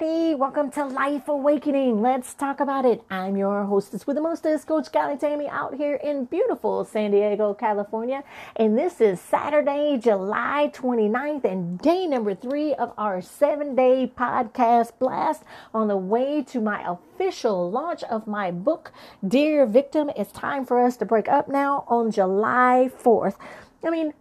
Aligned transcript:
Everybody, 0.00 0.36
welcome 0.36 0.70
to 0.72 0.84
Life 0.84 1.26
Awakening. 1.26 2.00
Let's 2.00 2.32
talk 2.32 2.60
about 2.60 2.84
it. 2.84 3.02
I'm 3.10 3.36
your 3.36 3.64
hostess 3.64 4.06
with 4.06 4.14
the 4.14 4.22
mostest, 4.22 4.68
Coach 4.68 4.92
Callie 4.92 5.16
Tammy, 5.16 5.48
out 5.48 5.74
here 5.74 5.96
in 5.96 6.26
beautiful 6.26 6.84
San 6.84 7.10
Diego, 7.10 7.52
California. 7.52 8.22
And 8.54 8.78
this 8.78 9.00
is 9.00 9.20
Saturday, 9.20 9.98
July 10.00 10.70
29th, 10.72 11.42
and 11.42 11.80
day 11.80 12.06
number 12.06 12.36
three 12.36 12.74
of 12.74 12.92
our 12.96 13.20
seven 13.20 13.74
day 13.74 14.12
podcast 14.16 14.92
blast 15.00 15.42
on 15.74 15.88
the 15.88 15.96
way 15.96 16.44
to 16.44 16.60
my 16.60 16.84
official 16.88 17.68
launch 17.68 18.04
of 18.04 18.28
my 18.28 18.52
book, 18.52 18.92
Dear 19.26 19.66
Victim. 19.66 20.12
It's 20.16 20.30
time 20.30 20.64
for 20.64 20.80
us 20.80 20.96
to 20.98 21.06
break 21.06 21.28
up 21.28 21.48
now 21.48 21.84
on 21.88 22.12
July 22.12 22.88
4th. 23.02 23.34
I 23.84 23.90
mean, 23.90 24.14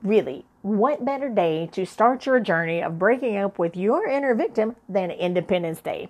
really, 0.00 0.44
what 0.64 1.04
better 1.04 1.28
day 1.28 1.68
to 1.72 1.84
start 1.84 2.24
your 2.24 2.40
journey 2.40 2.82
of 2.82 2.98
breaking 2.98 3.36
up 3.36 3.58
with 3.58 3.76
your 3.76 4.08
inner 4.08 4.34
victim 4.34 4.74
than 4.88 5.10
Independence 5.10 5.82
Day? 5.82 6.08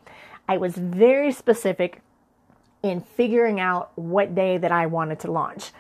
I 0.49 0.59
was 0.59 0.77
very 0.77 1.33
specific 1.33 2.03
in 2.81 3.01
figuring 3.01 3.59
out 3.59 3.91
what 3.97 4.37
day 4.37 4.57
that 4.59 4.71
I 4.71 4.87
wanted 4.87 5.19
to 5.21 5.33
launch. 5.33 5.73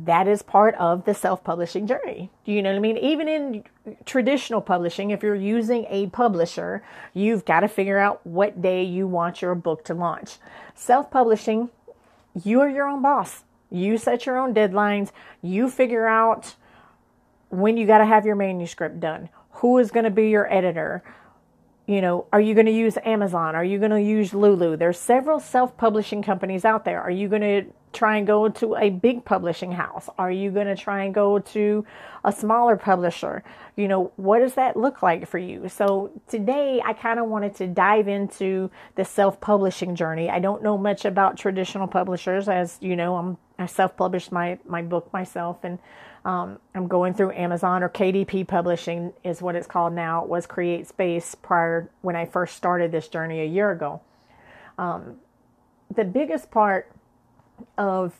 That 0.00 0.26
is 0.26 0.42
part 0.42 0.74
of 0.74 1.04
the 1.04 1.14
self 1.14 1.44
publishing 1.44 1.86
journey. 1.86 2.28
Do 2.44 2.50
you 2.50 2.60
know 2.60 2.70
what 2.70 2.78
I 2.78 2.80
mean? 2.80 2.96
Even 2.96 3.28
in 3.28 3.62
traditional 4.04 4.60
publishing, 4.60 5.12
if 5.12 5.22
you're 5.22 5.36
using 5.36 5.86
a 5.88 6.08
publisher, 6.08 6.82
you've 7.14 7.44
got 7.44 7.60
to 7.60 7.68
figure 7.68 7.98
out 7.98 8.20
what 8.26 8.60
day 8.60 8.82
you 8.82 9.06
want 9.06 9.40
your 9.40 9.54
book 9.54 9.84
to 9.84 9.94
launch. 9.94 10.38
Self 10.74 11.08
publishing, 11.08 11.70
you 12.42 12.60
are 12.62 12.68
your 12.68 12.88
own 12.88 13.00
boss. 13.00 13.44
You 13.70 13.96
set 13.96 14.26
your 14.26 14.38
own 14.38 14.52
deadlines. 14.52 15.12
You 15.40 15.70
figure 15.70 16.08
out 16.08 16.56
when 17.48 17.76
you 17.76 17.86
got 17.86 17.98
to 17.98 18.06
have 18.06 18.26
your 18.26 18.36
manuscript 18.36 19.00
done, 19.00 19.28
who 19.50 19.78
is 19.78 19.90
going 19.90 20.04
to 20.04 20.10
be 20.10 20.28
your 20.28 20.52
editor. 20.52 21.02
You 21.86 22.00
know, 22.00 22.26
are 22.32 22.40
you 22.40 22.54
going 22.54 22.66
to 22.66 22.72
use 22.72 22.98
Amazon? 23.04 23.54
Are 23.54 23.64
you 23.64 23.78
going 23.78 23.92
to 23.92 24.02
use 24.02 24.34
Lulu? 24.34 24.76
There's 24.76 24.98
several 24.98 25.38
self-publishing 25.38 26.22
companies 26.22 26.64
out 26.64 26.84
there. 26.84 27.00
Are 27.00 27.10
you 27.10 27.28
going 27.28 27.42
to 27.42 27.64
try 27.92 28.16
and 28.16 28.26
go 28.26 28.48
to 28.48 28.76
a 28.76 28.90
big 28.90 29.24
publishing 29.24 29.72
house? 29.72 30.08
Are 30.18 30.30
you 30.30 30.50
going 30.50 30.66
to 30.66 30.76
try 30.76 31.04
and 31.04 31.14
go 31.14 31.38
to 31.38 31.86
a 32.24 32.32
smaller 32.32 32.76
publisher? 32.76 33.42
You 33.76 33.88
know, 33.88 34.12
what 34.16 34.40
does 34.40 34.54
that 34.54 34.76
look 34.76 35.02
like 35.02 35.26
for 35.28 35.38
you? 35.38 35.68
So 35.68 36.10
today 36.28 36.82
I 36.84 36.92
kind 36.92 37.18
of 37.18 37.26
wanted 37.26 37.54
to 37.56 37.66
dive 37.66 38.08
into 38.08 38.70
the 38.96 39.04
self-publishing 39.04 39.94
journey. 39.94 40.28
I 40.28 40.40
don't 40.40 40.62
know 40.62 40.76
much 40.76 41.04
about 41.04 41.38
traditional 41.38 41.86
publishers 41.86 42.48
as 42.48 42.78
you 42.80 42.96
know, 42.96 43.16
I'm 43.16 43.38
I 43.58 43.66
self-published 43.66 44.32
my 44.32 44.58
my 44.66 44.82
book 44.82 45.10
myself 45.12 45.64
and 45.64 45.78
um, 46.26 46.58
I'm 46.74 46.88
going 46.88 47.14
through 47.14 47.30
Amazon 47.32 47.84
or 47.84 47.88
KDP 47.88 48.48
Publishing 48.48 49.12
is 49.22 49.40
what 49.40 49.54
it's 49.54 49.68
called 49.68 49.92
now. 49.92 50.24
It 50.24 50.28
was 50.28 50.44
Create 50.44 50.88
Space 50.88 51.36
prior 51.36 51.88
when 52.02 52.16
I 52.16 52.26
first 52.26 52.56
started 52.56 52.90
this 52.90 53.06
journey 53.06 53.42
a 53.42 53.46
year 53.46 53.70
ago. 53.70 54.00
Um, 54.76 55.18
the 55.94 56.02
biggest 56.02 56.50
part 56.50 56.90
of 57.78 58.12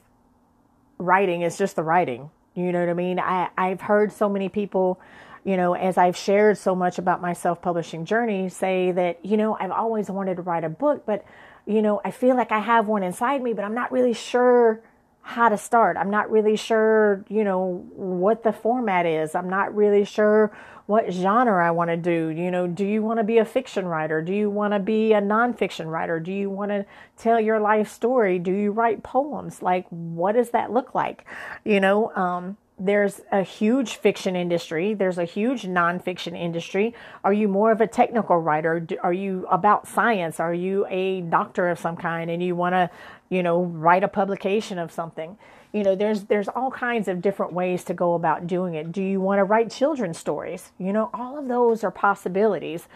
writing 0.98 1.42
is 1.42 1.58
just 1.58 1.74
the 1.74 1.82
writing. 1.82 2.30
You 2.54 2.70
know 2.70 2.78
what 2.78 2.88
I 2.88 2.94
mean? 2.94 3.18
I, 3.18 3.48
I've 3.58 3.80
heard 3.80 4.12
so 4.12 4.28
many 4.28 4.48
people, 4.48 5.00
you 5.42 5.56
know, 5.56 5.74
as 5.74 5.98
I've 5.98 6.16
shared 6.16 6.58
so 6.58 6.76
much 6.76 6.98
about 6.98 7.20
my 7.20 7.32
self 7.32 7.60
publishing 7.60 8.04
journey, 8.04 8.48
say 8.48 8.92
that, 8.92 9.26
you 9.26 9.36
know, 9.36 9.56
I've 9.58 9.72
always 9.72 10.08
wanted 10.08 10.36
to 10.36 10.42
write 10.42 10.62
a 10.62 10.68
book, 10.68 11.04
but, 11.06 11.24
you 11.66 11.82
know, 11.82 12.00
I 12.04 12.12
feel 12.12 12.36
like 12.36 12.52
I 12.52 12.60
have 12.60 12.86
one 12.86 13.02
inside 13.02 13.42
me, 13.42 13.52
but 13.52 13.64
I'm 13.64 13.74
not 13.74 13.90
really 13.90 14.14
sure 14.14 14.80
how 15.26 15.48
to 15.48 15.58
start. 15.58 15.96
I'm 15.96 16.08
not 16.08 16.30
really 16.30 16.54
sure, 16.54 17.24
you 17.28 17.42
know, 17.42 17.84
what 17.96 18.44
the 18.44 18.52
format 18.52 19.06
is. 19.06 19.34
I'm 19.34 19.50
not 19.50 19.74
really 19.74 20.04
sure 20.04 20.56
what 20.86 21.12
genre 21.12 21.66
I 21.66 21.72
want 21.72 21.90
to 21.90 21.96
do. 21.96 22.28
You 22.28 22.48
know, 22.52 22.68
do 22.68 22.84
you 22.84 23.02
want 23.02 23.18
to 23.18 23.24
be 23.24 23.38
a 23.38 23.44
fiction 23.44 23.86
writer? 23.86 24.22
Do 24.22 24.32
you 24.32 24.48
want 24.48 24.72
to 24.72 24.78
be 24.78 25.12
a 25.12 25.20
nonfiction 25.20 25.90
writer? 25.90 26.20
Do 26.20 26.30
you 26.30 26.48
want 26.48 26.70
to 26.70 26.86
tell 27.16 27.40
your 27.40 27.58
life 27.58 27.90
story? 27.90 28.38
Do 28.38 28.52
you 28.52 28.70
write 28.70 29.02
poems? 29.02 29.62
Like, 29.62 29.86
what 29.88 30.36
does 30.36 30.50
that 30.50 30.70
look 30.70 30.94
like? 30.94 31.24
You 31.64 31.80
know, 31.80 32.14
um, 32.14 32.56
there's 32.78 33.22
a 33.32 33.42
huge 33.42 33.96
fiction 33.96 34.36
industry. 34.36 34.92
There's 34.92 35.18
a 35.18 35.24
huge 35.24 35.62
nonfiction 35.62 36.38
industry. 36.38 36.94
Are 37.24 37.32
you 37.32 37.48
more 37.48 37.72
of 37.72 37.80
a 37.80 37.86
technical 37.86 38.36
writer? 38.36 38.86
Are 39.02 39.14
you 39.14 39.46
about 39.50 39.88
science? 39.88 40.38
Are 40.38 40.52
you 40.54 40.86
a 40.88 41.22
doctor 41.22 41.68
of 41.68 41.78
some 41.78 41.96
kind 41.96 42.30
and 42.30 42.42
you 42.42 42.54
want 42.54 42.74
to, 42.74 42.90
you 43.28 43.42
know, 43.42 43.62
write 43.62 44.04
a 44.04 44.08
publication 44.08 44.78
of 44.78 44.92
something? 44.92 45.36
You 45.72 45.82
know, 45.82 45.94
there's 45.94 46.24
there's 46.24 46.48
all 46.48 46.70
kinds 46.70 47.08
of 47.08 47.20
different 47.20 47.52
ways 47.52 47.84
to 47.84 47.94
go 47.94 48.14
about 48.14 48.46
doing 48.46 48.74
it. 48.74 48.92
Do 48.92 49.02
you 49.02 49.20
want 49.20 49.40
to 49.40 49.44
write 49.44 49.70
children's 49.70 50.18
stories? 50.18 50.72
You 50.78 50.92
know, 50.92 51.10
all 51.12 51.38
of 51.38 51.48
those 51.48 51.84
are 51.84 51.90
possibilities 51.90 52.88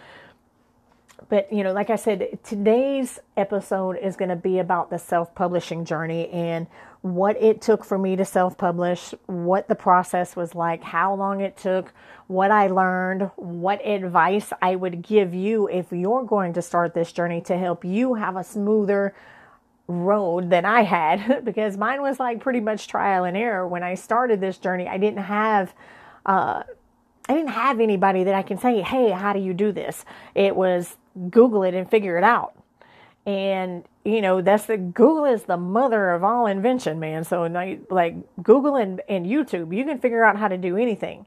but 1.28 1.52
you 1.52 1.62
know 1.62 1.72
like 1.72 1.90
i 1.90 1.96
said 1.96 2.38
today's 2.42 3.18
episode 3.36 3.96
is 3.96 4.16
going 4.16 4.28
to 4.28 4.36
be 4.36 4.58
about 4.58 4.90
the 4.90 4.98
self-publishing 4.98 5.84
journey 5.84 6.28
and 6.30 6.66
what 7.02 7.40
it 7.42 7.60
took 7.60 7.84
for 7.84 7.98
me 7.98 8.16
to 8.16 8.24
self-publish 8.24 9.14
what 9.26 9.68
the 9.68 9.74
process 9.74 10.36
was 10.36 10.54
like 10.54 10.82
how 10.82 11.14
long 11.14 11.40
it 11.40 11.56
took 11.56 11.92
what 12.26 12.50
i 12.50 12.66
learned 12.66 13.30
what 13.36 13.84
advice 13.86 14.52
i 14.62 14.74
would 14.74 15.02
give 15.02 15.34
you 15.34 15.68
if 15.68 15.86
you're 15.92 16.24
going 16.24 16.52
to 16.52 16.62
start 16.62 16.94
this 16.94 17.12
journey 17.12 17.40
to 17.40 17.56
help 17.56 17.84
you 17.84 18.14
have 18.14 18.36
a 18.36 18.44
smoother 18.44 19.14
road 19.90 20.50
than 20.50 20.64
i 20.64 20.82
had 20.82 21.44
because 21.44 21.76
mine 21.76 22.00
was 22.00 22.18
like 22.18 22.40
pretty 22.40 22.60
much 22.60 22.88
trial 22.88 23.24
and 23.24 23.36
error 23.36 23.66
when 23.66 23.82
i 23.82 23.94
started 23.94 24.40
this 24.40 24.58
journey 24.58 24.86
i 24.88 24.96
didn't 24.96 25.24
have 25.24 25.74
uh, 26.26 26.62
I 27.30 27.34
didn't 27.34 27.50
have 27.50 27.78
anybody 27.78 28.24
that 28.24 28.34
I 28.34 28.42
can 28.42 28.58
say, 28.58 28.82
hey, 28.82 29.10
how 29.10 29.32
do 29.32 29.38
you 29.38 29.54
do 29.54 29.70
this? 29.70 30.04
It 30.34 30.56
was 30.56 30.96
Google 31.30 31.62
it 31.62 31.74
and 31.74 31.88
figure 31.88 32.18
it 32.18 32.24
out. 32.24 32.54
And 33.24 33.84
you 34.04 34.20
know 34.20 34.40
that's 34.40 34.64
the 34.64 34.78
Google 34.78 35.26
is 35.26 35.44
the 35.44 35.56
mother 35.56 36.10
of 36.10 36.24
all 36.24 36.46
invention, 36.46 36.98
man. 36.98 37.22
So 37.22 37.42
like 37.88 38.16
Google 38.42 38.74
and, 38.74 39.00
and 39.08 39.26
YouTube, 39.26 39.76
you 39.76 39.84
can 39.84 40.00
figure 40.00 40.24
out 40.24 40.36
how 40.36 40.48
to 40.48 40.58
do 40.58 40.76
anything. 40.76 41.24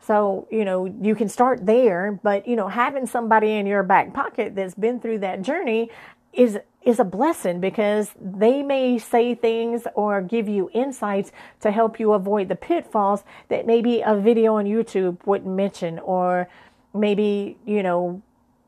So, 0.00 0.48
you 0.50 0.64
know, 0.64 0.86
you 0.86 1.14
can 1.14 1.28
start 1.28 1.64
there, 1.64 2.18
but 2.22 2.48
you 2.48 2.56
know, 2.56 2.66
having 2.68 3.06
somebody 3.06 3.52
in 3.52 3.66
your 3.66 3.84
back 3.84 4.12
pocket 4.12 4.56
that's 4.56 4.74
been 4.74 4.98
through 4.98 5.20
that 5.20 5.42
journey 5.42 5.88
is 6.36 6.58
is 6.82 7.00
a 7.00 7.04
blessing 7.04 7.60
because 7.60 8.10
they 8.20 8.62
may 8.62 8.98
say 8.98 9.34
things 9.34 9.86
or 9.94 10.20
give 10.20 10.48
you 10.48 10.70
insights 10.74 11.32
to 11.60 11.70
help 11.70 11.98
you 11.98 12.12
avoid 12.12 12.48
the 12.48 12.56
pitfalls 12.56 13.24
that 13.48 13.66
maybe 13.66 14.02
a 14.04 14.14
video 14.14 14.56
on 14.56 14.66
YouTube 14.66 15.16
wouldn't 15.24 15.54
mention 15.54 15.98
or 16.00 16.46
maybe, 16.92 17.56
you 17.64 17.82
know, 17.82 18.22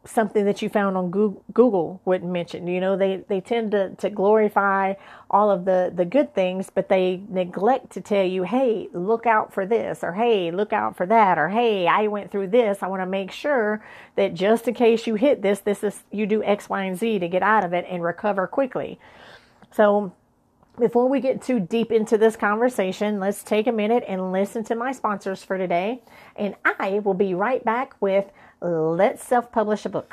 something 0.07 0.45
that 0.45 0.63
you 0.63 0.69
found 0.69 0.97
on 0.97 1.11
Google 1.11 2.01
wouldn't 2.05 2.31
mention. 2.31 2.67
You 2.67 2.81
know, 2.81 2.97
they, 2.97 3.25
they 3.29 3.41
tend 3.41 3.73
to, 3.73 3.91
to 3.97 4.11
glorify 4.11 4.95
all 5.31 5.51
of 5.51 5.65
the, 5.65 5.93
the 5.95 6.05
good 6.05 6.35
things, 6.35 6.71
but 6.73 6.89
they 6.89 7.23
neglect 7.29 7.91
to 7.93 8.01
tell 8.01 8.25
you, 8.25 8.45
hey, 8.45 8.89
look 8.93 9.27
out 9.27 9.53
for 9.53 9.67
this, 9.67 10.03
or 10.03 10.13
hey, 10.13 10.51
look 10.51 10.73
out 10.73 10.97
for 10.97 11.07
that, 11.07 11.39
or 11.39 11.49
hey, 11.49 11.87
I 11.87 12.07
went 12.07 12.31
through 12.31 12.49
this. 12.49 12.83
I 12.83 12.89
want 12.89 13.03
to 13.03 13.07
make 13.07 13.31
sure 13.31 13.85
that 14.15 14.35
just 14.35 14.69
in 14.69 14.75
case 14.75 15.07
you 15.07 15.17
hit 15.17 15.43
this, 15.43 15.61
this 15.61 15.83
is 15.83 16.03
you 16.11 16.27
do 16.27 16.43
X, 16.43 16.69
Y, 16.69 16.85
and 16.85 16.99
Z 16.99 17.19
to 17.19 17.29
get 17.29 17.43
out 17.43 17.65
of 17.65 17.73
it 17.73 17.85
and 17.89 18.03
recover 18.03 18.47
quickly. 18.47 18.99
So 19.73 20.13
before 20.79 21.09
we 21.09 21.21
get 21.21 21.43
too 21.43 21.59
deep 21.59 21.91
into 21.91 22.19
this 22.19 22.37
conversation, 22.37 23.19
let's 23.19 23.43
take 23.43 23.67
a 23.67 23.73
minute 23.73 24.05
and 24.07 24.33
listen 24.33 24.63
to 24.65 24.75
my 24.75 24.93
sponsors 24.93 25.43
for 25.43 25.57
today. 25.57 26.03
And 26.37 26.55
I 26.65 27.01
will 27.03 27.15
be 27.15 27.35
right 27.35 27.65
back 27.65 27.95
with 28.01 28.27
Let's 28.67 29.23
Self 29.23 29.53
Publish 29.53 29.85
a 29.85 29.89
Book. 29.89 30.13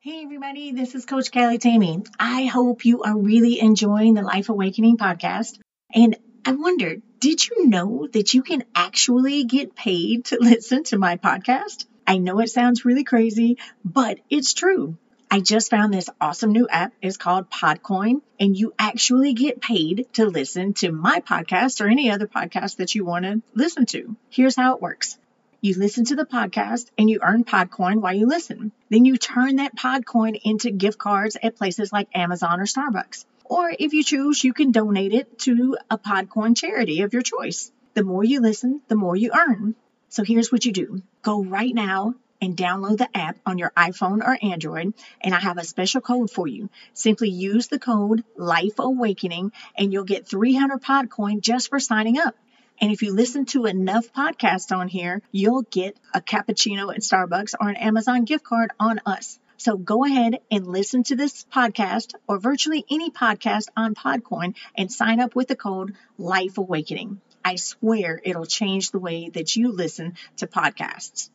Hey, 0.00 0.22
everybody, 0.24 0.72
this 0.72 0.94
is 0.94 1.04
Coach 1.04 1.30
Callie 1.30 1.58
Tammy. 1.58 2.02
I 2.18 2.46
hope 2.46 2.86
you 2.86 3.02
are 3.02 3.16
really 3.16 3.60
enjoying 3.60 4.14
the 4.14 4.22
Life 4.22 4.48
Awakening 4.48 4.96
podcast. 4.96 5.58
And 5.94 6.16
I 6.44 6.52
wondered, 6.52 7.02
did 7.20 7.46
you 7.46 7.66
know 7.68 8.08
that 8.12 8.32
you 8.32 8.42
can 8.42 8.64
actually 8.74 9.44
get 9.44 9.74
paid 9.76 10.26
to 10.26 10.38
listen 10.40 10.84
to 10.84 10.98
my 10.98 11.16
podcast? 11.18 11.84
I 12.06 12.16
know 12.16 12.40
it 12.40 12.48
sounds 12.48 12.84
really 12.86 13.04
crazy, 13.04 13.58
but 13.84 14.18
it's 14.30 14.54
true. 14.54 14.96
I 15.30 15.40
just 15.40 15.70
found 15.70 15.92
this 15.92 16.08
awesome 16.18 16.52
new 16.52 16.66
app. 16.68 16.94
It's 17.02 17.16
called 17.18 17.50
Podcoin, 17.50 18.22
and 18.40 18.56
you 18.56 18.72
actually 18.78 19.34
get 19.34 19.60
paid 19.60 20.06
to 20.14 20.24
listen 20.24 20.72
to 20.74 20.92
my 20.92 21.20
podcast 21.20 21.84
or 21.84 21.88
any 21.88 22.10
other 22.10 22.26
podcast 22.26 22.76
that 22.76 22.94
you 22.94 23.04
want 23.04 23.24
to 23.24 23.42
listen 23.54 23.84
to. 23.86 24.16
Here's 24.30 24.56
how 24.56 24.76
it 24.76 24.82
works. 24.82 25.18
You 25.64 25.74
listen 25.78 26.04
to 26.04 26.14
the 26.14 26.26
podcast 26.26 26.90
and 26.98 27.08
you 27.08 27.20
earn 27.22 27.42
Podcoin 27.42 28.02
while 28.02 28.12
you 28.12 28.26
listen. 28.26 28.70
Then 28.90 29.06
you 29.06 29.16
turn 29.16 29.56
that 29.56 29.74
Podcoin 29.74 30.38
into 30.44 30.70
gift 30.70 30.98
cards 30.98 31.38
at 31.42 31.56
places 31.56 31.90
like 31.90 32.14
Amazon 32.14 32.60
or 32.60 32.66
Starbucks. 32.66 33.24
Or 33.44 33.72
if 33.78 33.94
you 33.94 34.04
choose, 34.04 34.44
you 34.44 34.52
can 34.52 34.72
donate 34.72 35.14
it 35.14 35.38
to 35.38 35.78
a 35.90 35.96
Podcoin 35.96 36.54
charity 36.54 37.00
of 37.00 37.14
your 37.14 37.22
choice. 37.22 37.72
The 37.94 38.04
more 38.04 38.22
you 38.22 38.42
listen, 38.42 38.82
the 38.88 38.94
more 38.94 39.16
you 39.16 39.30
earn. 39.32 39.74
So 40.10 40.22
here's 40.22 40.52
what 40.52 40.66
you 40.66 40.72
do. 40.72 41.02
Go 41.22 41.42
right 41.42 41.74
now 41.74 42.14
and 42.42 42.58
download 42.58 42.98
the 42.98 43.16
app 43.16 43.38
on 43.46 43.56
your 43.56 43.72
iPhone 43.74 44.22
or 44.22 44.36
Android. 44.42 44.92
And 45.22 45.34
I 45.34 45.40
have 45.40 45.56
a 45.56 45.64
special 45.64 46.02
code 46.02 46.30
for 46.30 46.46
you. 46.46 46.68
Simply 46.92 47.30
use 47.30 47.68
the 47.68 47.78
code 47.78 48.22
Life 48.36 48.78
Awakening 48.80 49.50
and 49.78 49.94
you'll 49.94 50.04
get 50.04 50.28
300 50.28 50.82
Podcoin 50.82 51.40
just 51.40 51.70
for 51.70 51.80
signing 51.80 52.18
up. 52.18 52.36
And 52.80 52.90
if 52.90 53.02
you 53.02 53.14
listen 53.14 53.46
to 53.46 53.66
enough 53.66 54.12
podcasts 54.12 54.76
on 54.76 54.88
here, 54.88 55.22
you'll 55.30 55.62
get 55.62 55.96
a 56.12 56.20
cappuccino 56.20 56.92
at 56.94 57.02
Starbucks 57.02 57.54
or 57.60 57.68
an 57.68 57.76
Amazon 57.76 58.24
gift 58.24 58.44
card 58.44 58.72
on 58.80 59.00
us. 59.06 59.38
So 59.56 59.76
go 59.76 60.04
ahead 60.04 60.40
and 60.50 60.66
listen 60.66 61.04
to 61.04 61.16
this 61.16 61.44
podcast 61.52 62.14
or 62.28 62.38
virtually 62.38 62.84
any 62.90 63.10
podcast 63.10 63.68
on 63.76 63.94
Podcoin 63.94 64.56
and 64.76 64.90
sign 64.90 65.20
up 65.20 65.34
with 65.36 65.48
the 65.48 65.56
code 65.56 65.94
Life 66.18 66.58
Awakening. 66.58 67.20
I 67.44 67.56
swear 67.56 68.20
it'll 68.22 68.46
change 68.46 68.90
the 68.90 68.98
way 68.98 69.28
that 69.30 69.54
you 69.54 69.70
listen 69.70 70.14
to 70.38 70.46
podcasts. 70.46 71.30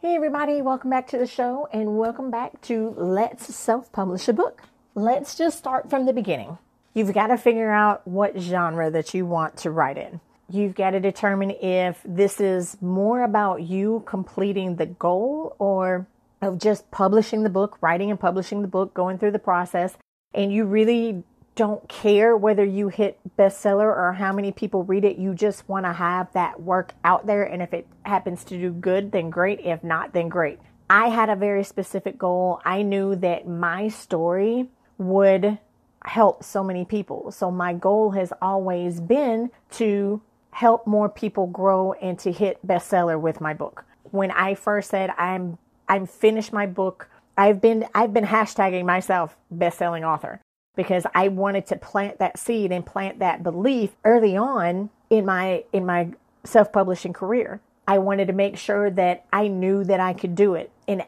Hey, 0.00 0.14
everybody, 0.14 0.62
welcome 0.62 0.90
back 0.90 1.08
to 1.08 1.18
the 1.18 1.26
show 1.26 1.68
and 1.72 1.98
welcome 1.98 2.30
back 2.30 2.60
to 2.62 2.94
Let's 2.96 3.54
Self 3.54 3.90
Publish 3.90 4.28
a 4.28 4.32
Book. 4.32 4.62
Let's 4.94 5.34
just 5.34 5.58
start 5.58 5.90
from 5.90 6.06
the 6.06 6.12
beginning. 6.12 6.58
You've 6.92 7.12
got 7.12 7.26
to 7.28 7.36
figure 7.36 7.70
out 7.70 8.06
what 8.06 8.38
genre 8.38 8.90
that 8.90 9.14
you 9.14 9.26
want 9.26 9.56
to 9.58 9.70
write 9.70 9.98
in. 9.98 10.20
You've 10.48 10.74
got 10.74 10.90
to 10.90 11.00
determine 11.00 11.50
if 11.50 12.00
this 12.04 12.40
is 12.40 12.76
more 12.82 13.22
about 13.22 13.62
you 13.62 14.02
completing 14.06 14.76
the 14.76 14.86
goal 14.86 15.56
or 15.58 16.06
of 16.42 16.58
just 16.58 16.90
publishing 16.90 17.42
the 17.42 17.50
book, 17.50 17.78
writing 17.80 18.10
and 18.10 18.20
publishing 18.20 18.62
the 18.62 18.68
book, 18.68 18.92
going 18.92 19.18
through 19.18 19.30
the 19.30 19.38
process, 19.38 19.96
and 20.34 20.52
you 20.52 20.64
really 20.64 21.24
don't 21.54 21.88
care 21.88 22.36
whether 22.36 22.64
you 22.64 22.88
hit 22.88 23.18
bestseller 23.38 23.86
or 23.86 24.12
how 24.12 24.32
many 24.32 24.52
people 24.52 24.82
read 24.84 25.04
it. 25.04 25.16
You 25.16 25.34
just 25.34 25.68
want 25.68 25.86
to 25.86 25.92
have 25.92 26.32
that 26.32 26.60
work 26.60 26.92
out 27.04 27.26
there. 27.26 27.44
And 27.44 27.62
if 27.62 27.72
it 27.72 27.86
happens 28.04 28.44
to 28.44 28.58
do 28.58 28.72
good, 28.72 29.12
then 29.12 29.30
great. 29.30 29.60
If 29.60 29.84
not, 29.84 30.12
then 30.12 30.28
great. 30.28 30.58
I 30.90 31.08
had 31.08 31.30
a 31.30 31.36
very 31.36 31.64
specific 31.64 32.18
goal. 32.18 32.60
I 32.64 32.82
knew 32.82 33.14
that 33.16 33.46
my 33.48 33.88
story 33.88 34.68
would 34.98 35.58
help 36.04 36.44
so 36.44 36.62
many 36.62 36.84
people. 36.84 37.30
So 37.30 37.50
my 37.50 37.72
goal 37.72 38.10
has 38.10 38.32
always 38.42 39.00
been 39.00 39.50
to 39.72 40.20
help 40.54 40.86
more 40.86 41.08
people 41.08 41.48
grow 41.48 41.92
and 41.94 42.16
to 42.20 42.30
hit 42.30 42.64
bestseller 42.64 43.20
with 43.20 43.40
my 43.40 43.52
book. 43.52 43.84
When 44.12 44.30
I 44.30 44.54
first 44.54 44.88
said 44.90 45.10
I'm 45.18 45.58
I'm 45.88 46.06
finished 46.06 46.52
my 46.52 46.66
book. 46.66 47.08
I've 47.36 47.60
been 47.60 47.86
I've 47.92 48.14
been 48.14 48.24
hashtagging 48.24 48.84
myself 48.84 49.36
best-selling 49.50 50.04
author 50.04 50.40
because 50.76 51.06
I 51.12 51.26
wanted 51.28 51.66
to 51.66 51.76
plant 51.76 52.20
that 52.20 52.38
seed 52.38 52.70
and 52.70 52.86
plant 52.86 53.18
that 53.18 53.42
belief 53.42 53.90
early 54.04 54.36
on 54.36 54.90
in 55.10 55.26
my 55.26 55.64
in 55.72 55.84
my 55.84 56.10
self-publishing 56.44 57.12
career. 57.12 57.60
I 57.88 57.98
wanted 57.98 58.28
to 58.28 58.32
make 58.32 58.56
sure 58.56 58.90
that 58.90 59.26
I 59.32 59.48
knew 59.48 59.82
that 59.84 59.98
I 59.98 60.12
could 60.12 60.36
do 60.36 60.54
it. 60.54 60.70
And 60.86 61.04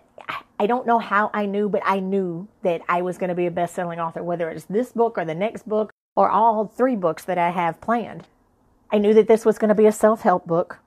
I 0.58 0.66
don't 0.66 0.86
know 0.86 0.98
how 0.98 1.30
I 1.32 1.46
knew, 1.46 1.68
but 1.68 1.82
I 1.84 2.00
knew 2.00 2.48
that 2.62 2.82
I 2.88 3.00
was 3.02 3.16
going 3.16 3.28
to 3.28 3.34
be 3.36 3.46
a 3.46 3.50
best-selling 3.52 4.00
author 4.00 4.24
whether 4.24 4.50
it's 4.50 4.64
this 4.64 4.90
book 4.90 5.16
or 5.16 5.24
the 5.24 5.34
next 5.34 5.68
book 5.68 5.92
or 6.16 6.30
all 6.30 6.66
three 6.66 6.96
books 6.96 7.24
that 7.24 7.38
I 7.38 7.50
have 7.50 7.80
planned. 7.80 8.26
I 8.90 8.98
knew 8.98 9.14
that 9.14 9.28
this 9.28 9.44
was 9.44 9.58
going 9.58 9.68
to 9.68 9.74
be 9.74 9.86
a 9.86 9.92
self-help 9.92 10.46
book. 10.46 10.78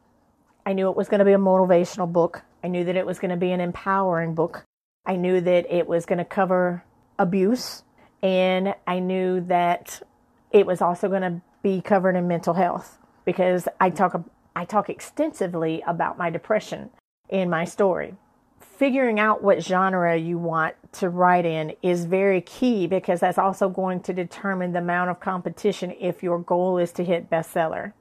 I 0.65 0.73
knew 0.73 0.89
it 0.89 0.95
was 0.95 1.09
going 1.09 1.19
to 1.19 1.25
be 1.25 1.33
a 1.33 1.37
motivational 1.37 2.11
book. 2.11 2.43
I 2.63 2.67
knew 2.67 2.83
that 2.85 2.95
it 2.95 3.05
was 3.05 3.19
going 3.19 3.31
to 3.31 3.37
be 3.37 3.51
an 3.51 3.61
empowering 3.61 4.35
book. 4.35 4.63
I 5.05 5.15
knew 5.15 5.41
that 5.41 5.71
it 5.71 5.87
was 5.87 6.05
going 6.05 6.19
to 6.19 6.25
cover 6.25 6.83
abuse. 7.17 7.83
And 8.21 8.75
I 8.85 8.99
knew 8.99 9.41
that 9.41 10.01
it 10.51 10.65
was 10.65 10.81
also 10.81 11.09
going 11.09 11.21
to 11.21 11.41
be 11.61 11.81
covered 11.81 12.15
in 12.15 12.27
mental 12.27 12.53
health 12.53 12.97
because 13.25 13.67
I 13.79 13.89
talk, 13.89 14.21
I 14.55 14.65
talk 14.65 14.89
extensively 14.89 15.83
about 15.87 16.17
my 16.17 16.29
depression 16.29 16.89
in 17.29 17.49
my 17.49 17.65
story. 17.65 18.15
Figuring 18.79 19.19
out 19.19 19.43
what 19.43 19.61
genre 19.61 20.17
you 20.17 20.39
want 20.39 20.73
to 20.93 21.09
write 21.09 21.45
in 21.45 21.75
is 21.83 22.05
very 22.05 22.41
key 22.41 22.87
because 22.87 23.19
that's 23.19 23.37
also 23.37 23.69
going 23.69 23.99
to 23.99 24.13
determine 24.13 24.71
the 24.71 24.79
amount 24.79 25.11
of 25.11 25.19
competition 25.19 25.93
if 25.99 26.23
your 26.23 26.39
goal 26.39 26.79
is 26.79 26.91
to 26.93 27.03
hit 27.03 27.29
bestseller. 27.29 27.93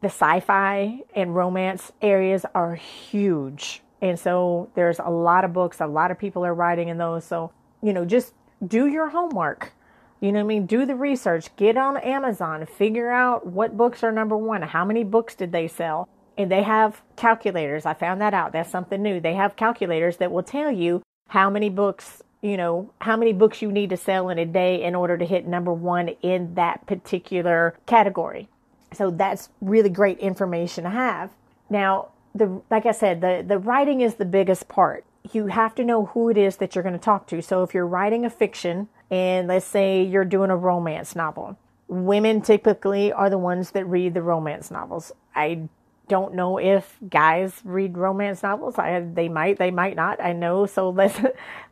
The 0.00 0.08
sci 0.08 0.40
fi 0.40 1.02
and 1.14 1.36
romance 1.36 1.92
areas 2.00 2.44
are 2.54 2.74
huge 2.74 3.82
and 4.02 4.18
so 4.18 4.68
there's 4.74 4.98
a 4.98 5.10
lot 5.10 5.44
of 5.44 5.52
books, 5.52 5.80
a 5.80 5.86
lot 5.86 6.10
of 6.10 6.18
people 6.18 6.44
are 6.44 6.52
writing 6.52 6.88
in 6.88 6.98
those. 6.98 7.24
So, 7.24 7.52
you 7.80 7.92
know, 7.92 8.04
just 8.04 8.34
do 8.66 8.88
your 8.88 9.10
homework. 9.10 9.72
You 10.20 10.32
know 10.32 10.40
what 10.40 10.44
I 10.44 10.48
mean? 10.48 10.66
Do 10.66 10.84
the 10.84 10.96
research, 10.96 11.54
get 11.56 11.76
on 11.76 11.96
Amazon, 11.98 12.66
figure 12.66 13.10
out 13.10 13.46
what 13.46 13.76
books 13.76 14.02
are 14.02 14.12
number 14.12 14.36
one, 14.36 14.62
how 14.62 14.84
many 14.84 15.04
books 15.04 15.34
did 15.36 15.52
they 15.52 15.68
sell. 15.68 16.08
And 16.36 16.50
they 16.50 16.62
have 16.62 17.02
calculators. 17.16 17.84
I 17.86 17.94
found 17.94 18.20
that 18.20 18.34
out. 18.34 18.52
That's 18.52 18.70
something 18.70 19.02
new. 19.02 19.20
They 19.20 19.34
have 19.34 19.56
calculators 19.56 20.16
that 20.16 20.32
will 20.32 20.42
tell 20.42 20.70
you 20.70 21.02
how 21.28 21.50
many 21.50 21.68
books, 21.68 22.22
you 22.40 22.56
know, 22.56 22.90
how 23.00 23.16
many 23.16 23.32
books 23.32 23.62
you 23.62 23.70
need 23.70 23.90
to 23.90 23.96
sell 23.96 24.28
in 24.28 24.38
a 24.38 24.46
day 24.46 24.82
in 24.82 24.94
order 24.94 25.18
to 25.18 25.24
hit 25.24 25.46
number 25.46 25.72
one 25.72 26.08
in 26.22 26.54
that 26.54 26.86
particular 26.86 27.76
category. 27.86 28.48
So 28.92 29.10
that's 29.10 29.48
really 29.60 29.88
great 29.88 30.18
information 30.18 30.84
to 30.84 30.90
have. 30.90 31.30
Now, 31.70 32.08
the 32.34 32.62
like 32.70 32.86
I 32.86 32.92
said, 32.92 33.20
the 33.20 33.44
the 33.46 33.58
writing 33.58 34.00
is 34.00 34.14
the 34.14 34.24
biggest 34.24 34.68
part. 34.68 35.04
You 35.32 35.46
have 35.46 35.74
to 35.76 35.84
know 35.84 36.06
who 36.06 36.28
it 36.30 36.36
is 36.36 36.56
that 36.56 36.74
you're 36.74 36.82
going 36.82 36.94
to 36.94 36.98
talk 36.98 37.26
to. 37.28 37.42
So 37.42 37.62
if 37.62 37.74
you're 37.74 37.86
writing 37.86 38.24
a 38.24 38.30
fiction 38.30 38.88
and 39.10 39.48
let's 39.48 39.66
say 39.66 40.02
you're 40.02 40.24
doing 40.24 40.50
a 40.50 40.56
romance 40.56 41.14
novel, 41.14 41.56
women 41.88 42.40
typically 42.40 43.12
are 43.12 43.30
the 43.30 43.38
ones 43.38 43.70
that 43.72 43.84
read 43.84 44.14
the 44.14 44.22
romance 44.22 44.70
novels. 44.70 45.12
I 45.34 45.68
don't 46.08 46.34
know 46.34 46.58
if 46.58 46.98
guys 47.08 47.60
read 47.64 47.96
romance 47.96 48.42
novels. 48.42 48.78
I 48.78 49.00
they 49.00 49.28
might, 49.28 49.58
they 49.58 49.70
might 49.70 49.96
not. 49.96 50.22
I 50.22 50.32
know. 50.32 50.66
So 50.66 50.90
let's 51.00 51.18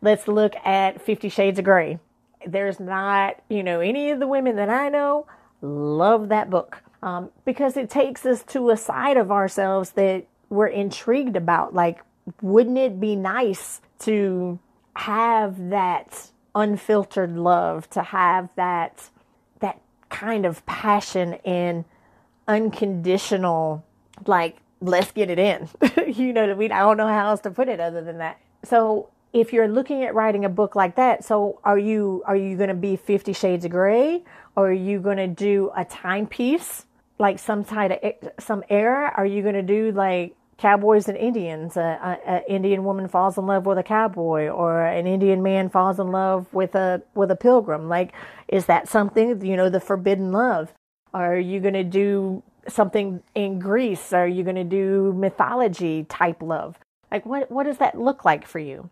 let's 0.02 0.28
look 0.28 0.54
at 0.64 1.00
50 1.02 1.28
Shades 1.28 1.58
of 1.58 1.64
Grey. 1.64 1.98
There's 2.46 2.80
not, 2.80 3.42
you 3.48 3.62
know, 3.62 3.80
any 3.80 4.10
of 4.10 4.20
the 4.20 4.26
women 4.26 4.56
that 4.56 4.70
I 4.70 4.88
know 4.88 5.26
love 5.62 6.28
that 6.28 6.50
book. 6.50 6.82
Um, 7.02 7.30
because 7.44 7.76
it 7.76 7.88
takes 7.88 8.26
us 8.26 8.42
to 8.48 8.70
a 8.70 8.76
side 8.76 9.16
of 9.16 9.30
ourselves 9.30 9.92
that 9.92 10.26
we're 10.50 10.66
intrigued 10.66 11.36
about. 11.36 11.74
Like, 11.74 12.00
wouldn't 12.42 12.76
it 12.76 13.00
be 13.00 13.16
nice 13.16 13.80
to 14.00 14.58
have 14.96 15.70
that 15.70 16.30
unfiltered 16.54 17.36
love, 17.36 17.88
to 17.90 18.02
have 18.02 18.50
that 18.56 19.08
that 19.60 19.80
kind 20.08 20.44
of 20.44 20.64
passion 20.66 21.34
and 21.44 21.84
unconditional, 22.46 23.84
like, 24.26 24.56
let's 24.80 25.12
get 25.12 25.30
it 25.30 25.38
in. 25.38 25.68
you 26.06 26.32
know 26.32 26.54
what 26.54 26.72
I 26.72 26.80
don't 26.80 26.96
know 26.96 27.08
how 27.08 27.28
else 27.28 27.40
to 27.42 27.50
put 27.50 27.68
it 27.68 27.80
other 27.80 28.02
than 28.02 28.18
that. 28.18 28.40
So 28.64 29.08
if 29.32 29.52
you're 29.52 29.68
looking 29.68 30.02
at 30.02 30.14
writing 30.14 30.44
a 30.44 30.48
book 30.48 30.74
like 30.74 30.96
that, 30.96 31.24
so 31.24 31.60
are 31.64 31.78
you 31.78 32.22
are 32.26 32.36
you 32.36 32.56
going 32.56 32.68
to 32.68 32.74
be 32.74 32.96
50 32.96 33.32
shades 33.32 33.64
of 33.64 33.70
gray 33.70 34.24
or 34.56 34.70
are 34.70 34.72
you 34.72 35.00
going 35.00 35.18
to 35.18 35.26
do 35.26 35.70
a 35.76 35.84
timepiece 35.84 36.86
like 37.18 37.38
some 37.38 37.64
kind 37.64 37.92
of 37.92 37.98
eh, 38.02 38.12
some 38.38 38.64
era? 38.68 39.12
Are 39.16 39.26
you 39.26 39.42
going 39.42 39.54
to 39.54 39.62
do 39.62 39.92
like 39.92 40.34
cowboys 40.60 41.08
and 41.08 41.16
Indians. 41.16 41.76
An 41.76 42.42
Indian 42.46 42.84
woman 42.84 43.08
falls 43.08 43.38
in 43.38 43.46
love 43.46 43.66
with 43.66 43.78
a 43.78 43.82
cowboy, 43.82 44.48
or 44.48 44.84
an 44.84 45.06
Indian 45.06 45.42
man 45.42 45.70
falls 45.70 45.98
in 45.98 46.12
love 46.12 46.52
with 46.52 46.74
a 46.74 47.02
with 47.14 47.30
a 47.30 47.36
pilgrim. 47.36 47.88
Like, 47.88 48.12
is 48.46 48.66
that 48.66 48.88
something 48.88 49.44
you 49.44 49.56
know 49.56 49.70
the 49.70 49.80
forbidden 49.80 50.30
love? 50.30 50.72
Are 51.12 51.36
you 51.36 51.58
going 51.58 51.74
to 51.74 51.82
do 51.82 52.42
something 52.70 53.22
in 53.34 53.58
Greece? 53.58 54.12
Are 54.12 54.26
you 54.26 54.42
going 54.42 54.56
to 54.56 54.64
do 54.64 55.12
mythology 55.12 56.04
type 56.08 56.42
love? 56.42 56.78
Like, 57.10 57.26
what 57.26 57.50
what 57.50 57.64
does 57.64 57.78
that 57.78 57.98
look 57.98 58.24
like 58.24 58.46
for 58.46 58.58
you? 58.58 58.90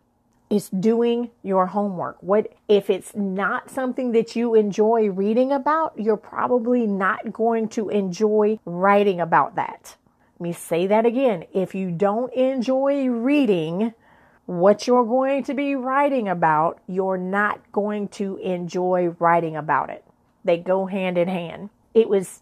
It's 0.51 0.71
doing 0.71 1.31
your 1.43 1.67
homework. 1.67 2.17
What 2.23 2.55
if 2.69 2.89
it's 2.89 3.15
not 3.15 3.71
something 3.71 4.13
that 4.13 4.35
you 4.35 4.55
enjoy 4.55 5.11
reading 5.11 5.53
about? 5.53 5.93
You're 5.99 6.17
probably 6.17 6.87
not 6.87 7.33
going 7.33 7.69
to 7.71 7.91
enjoy 7.91 8.59
writing 8.65 9.21
about 9.21 9.57
that. 9.57 9.97
Let 10.39 10.45
me 10.45 10.53
say 10.53 10.87
that 10.87 11.05
again. 11.05 11.45
If 11.53 11.75
you 11.75 11.91
don't 11.91 12.33
enjoy 12.33 13.09
reading 13.09 13.93
what 14.47 14.87
you're 14.87 15.05
going 15.05 15.43
to 15.45 15.53
be 15.53 15.75
writing 15.75 16.29
about, 16.29 16.81
you're 16.87 17.19
not 17.19 17.61
going 17.71 18.09
to 18.09 18.39
enjoy 18.39 19.15
writing 19.19 19.57
about 19.57 19.91
it. 19.91 20.03
They 20.45 20.57
go 20.57 20.87
hand 20.87 21.19
in 21.19 21.29
hand. 21.29 21.69
It 21.93 22.09
was, 22.09 22.41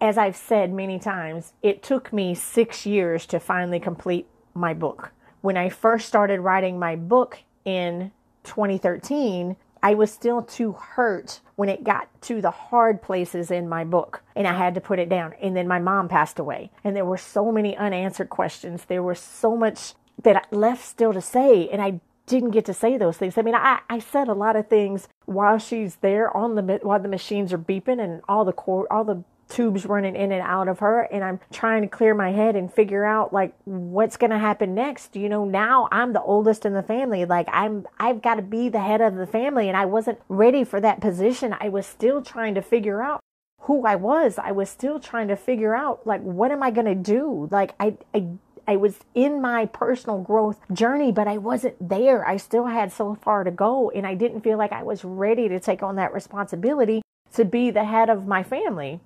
as 0.00 0.16
I've 0.16 0.36
said 0.36 0.72
many 0.72 0.98
times, 0.98 1.52
it 1.62 1.82
took 1.82 2.12
me 2.12 2.34
six 2.34 2.86
years 2.86 3.26
to 3.26 3.40
finally 3.40 3.80
complete 3.80 4.26
my 4.54 4.74
book. 4.74 5.12
When 5.40 5.56
I 5.56 5.68
first 5.68 6.06
started 6.06 6.40
writing 6.40 6.78
my 6.78 6.96
book 6.96 7.38
in 7.64 8.12
2013, 8.44 9.56
I 9.82 9.94
was 9.94 10.10
still 10.10 10.42
too 10.42 10.72
hurt 10.72 11.40
when 11.56 11.68
it 11.68 11.84
got 11.84 12.08
to 12.22 12.40
the 12.40 12.50
hard 12.50 13.02
places 13.02 13.50
in 13.50 13.68
my 13.68 13.84
book 13.84 14.22
and 14.34 14.46
I 14.46 14.56
had 14.56 14.74
to 14.74 14.80
put 14.80 14.98
it 14.98 15.08
down. 15.08 15.34
And 15.40 15.56
then 15.56 15.68
my 15.68 15.78
mom 15.78 16.08
passed 16.08 16.38
away 16.38 16.70
and 16.82 16.96
there 16.96 17.04
were 17.04 17.16
so 17.16 17.52
many 17.52 17.76
unanswered 17.76 18.30
questions. 18.30 18.84
There 18.84 19.02
was 19.02 19.20
so 19.20 19.56
much 19.56 19.94
that 20.22 20.52
left 20.52 20.84
still 20.84 21.12
to 21.12 21.20
say 21.20 21.68
and 21.68 21.80
I 21.80 22.00
didn't 22.26 22.50
get 22.50 22.64
to 22.66 22.74
say 22.74 22.96
those 22.96 23.16
things. 23.16 23.38
I 23.38 23.42
mean, 23.42 23.54
I, 23.54 23.80
I 23.88 24.00
said 24.00 24.28
a 24.28 24.34
lot 24.34 24.56
of 24.56 24.68
things 24.68 25.08
while 25.26 25.58
she's 25.58 25.96
there 25.96 26.36
on 26.36 26.56
the 26.56 26.80
while 26.82 27.00
the 27.00 27.08
machines 27.08 27.52
are 27.52 27.58
beeping 27.58 28.02
and 28.02 28.20
all 28.28 28.44
the 28.44 28.52
core 28.52 28.86
all 28.92 29.04
the 29.04 29.22
tubes 29.48 29.86
running 29.86 30.14
in 30.14 30.30
and 30.32 30.42
out 30.42 30.68
of 30.68 30.78
her 30.80 31.02
and 31.02 31.24
I'm 31.24 31.40
trying 31.52 31.82
to 31.82 31.88
clear 31.88 32.14
my 32.14 32.30
head 32.30 32.54
and 32.56 32.72
figure 32.72 33.04
out 33.04 33.32
like 33.32 33.54
what's 33.64 34.16
going 34.16 34.30
to 34.30 34.38
happen 34.38 34.74
next. 34.74 35.16
You 35.16 35.28
know, 35.28 35.44
now 35.44 35.88
I'm 35.90 36.12
the 36.12 36.22
oldest 36.22 36.66
in 36.66 36.74
the 36.74 36.82
family. 36.82 37.24
Like 37.24 37.48
I'm 37.50 37.86
I've 37.98 38.22
got 38.22 38.34
to 38.36 38.42
be 38.42 38.68
the 38.68 38.80
head 38.80 39.00
of 39.00 39.14
the 39.14 39.26
family 39.26 39.68
and 39.68 39.76
I 39.76 39.86
wasn't 39.86 40.20
ready 40.28 40.64
for 40.64 40.80
that 40.80 41.00
position. 41.00 41.54
I 41.58 41.68
was 41.68 41.86
still 41.86 42.22
trying 42.22 42.54
to 42.54 42.62
figure 42.62 43.02
out 43.02 43.20
who 43.62 43.86
I 43.86 43.96
was. 43.96 44.38
I 44.38 44.52
was 44.52 44.68
still 44.68 45.00
trying 45.00 45.28
to 45.28 45.36
figure 45.36 45.74
out 45.74 46.06
like 46.06 46.22
what 46.22 46.50
am 46.50 46.62
I 46.62 46.70
going 46.70 46.86
to 46.86 46.94
do? 46.94 47.48
Like 47.50 47.74
I 47.80 47.96
I 48.14 48.26
I 48.66 48.76
was 48.76 48.98
in 49.14 49.40
my 49.40 49.64
personal 49.64 50.18
growth 50.18 50.60
journey, 50.74 51.10
but 51.10 51.26
I 51.26 51.38
wasn't 51.38 51.88
there. 51.88 52.28
I 52.28 52.36
still 52.36 52.66
had 52.66 52.92
so 52.92 53.14
far 53.14 53.42
to 53.44 53.50
go 53.50 53.90
and 53.90 54.06
I 54.06 54.14
didn't 54.14 54.42
feel 54.42 54.58
like 54.58 54.72
I 54.72 54.82
was 54.82 55.04
ready 55.04 55.48
to 55.48 55.58
take 55.58 55.82
on 55.82 55.96
that 55.96 56.12
responsibility 56.12 57.00
to 57.32 57.46
be 57.46 57.70
the 57.70 57.84
head 57.84 58.10
of 58.10 58.26
my 58.26 58.42
family. 58.42 59.00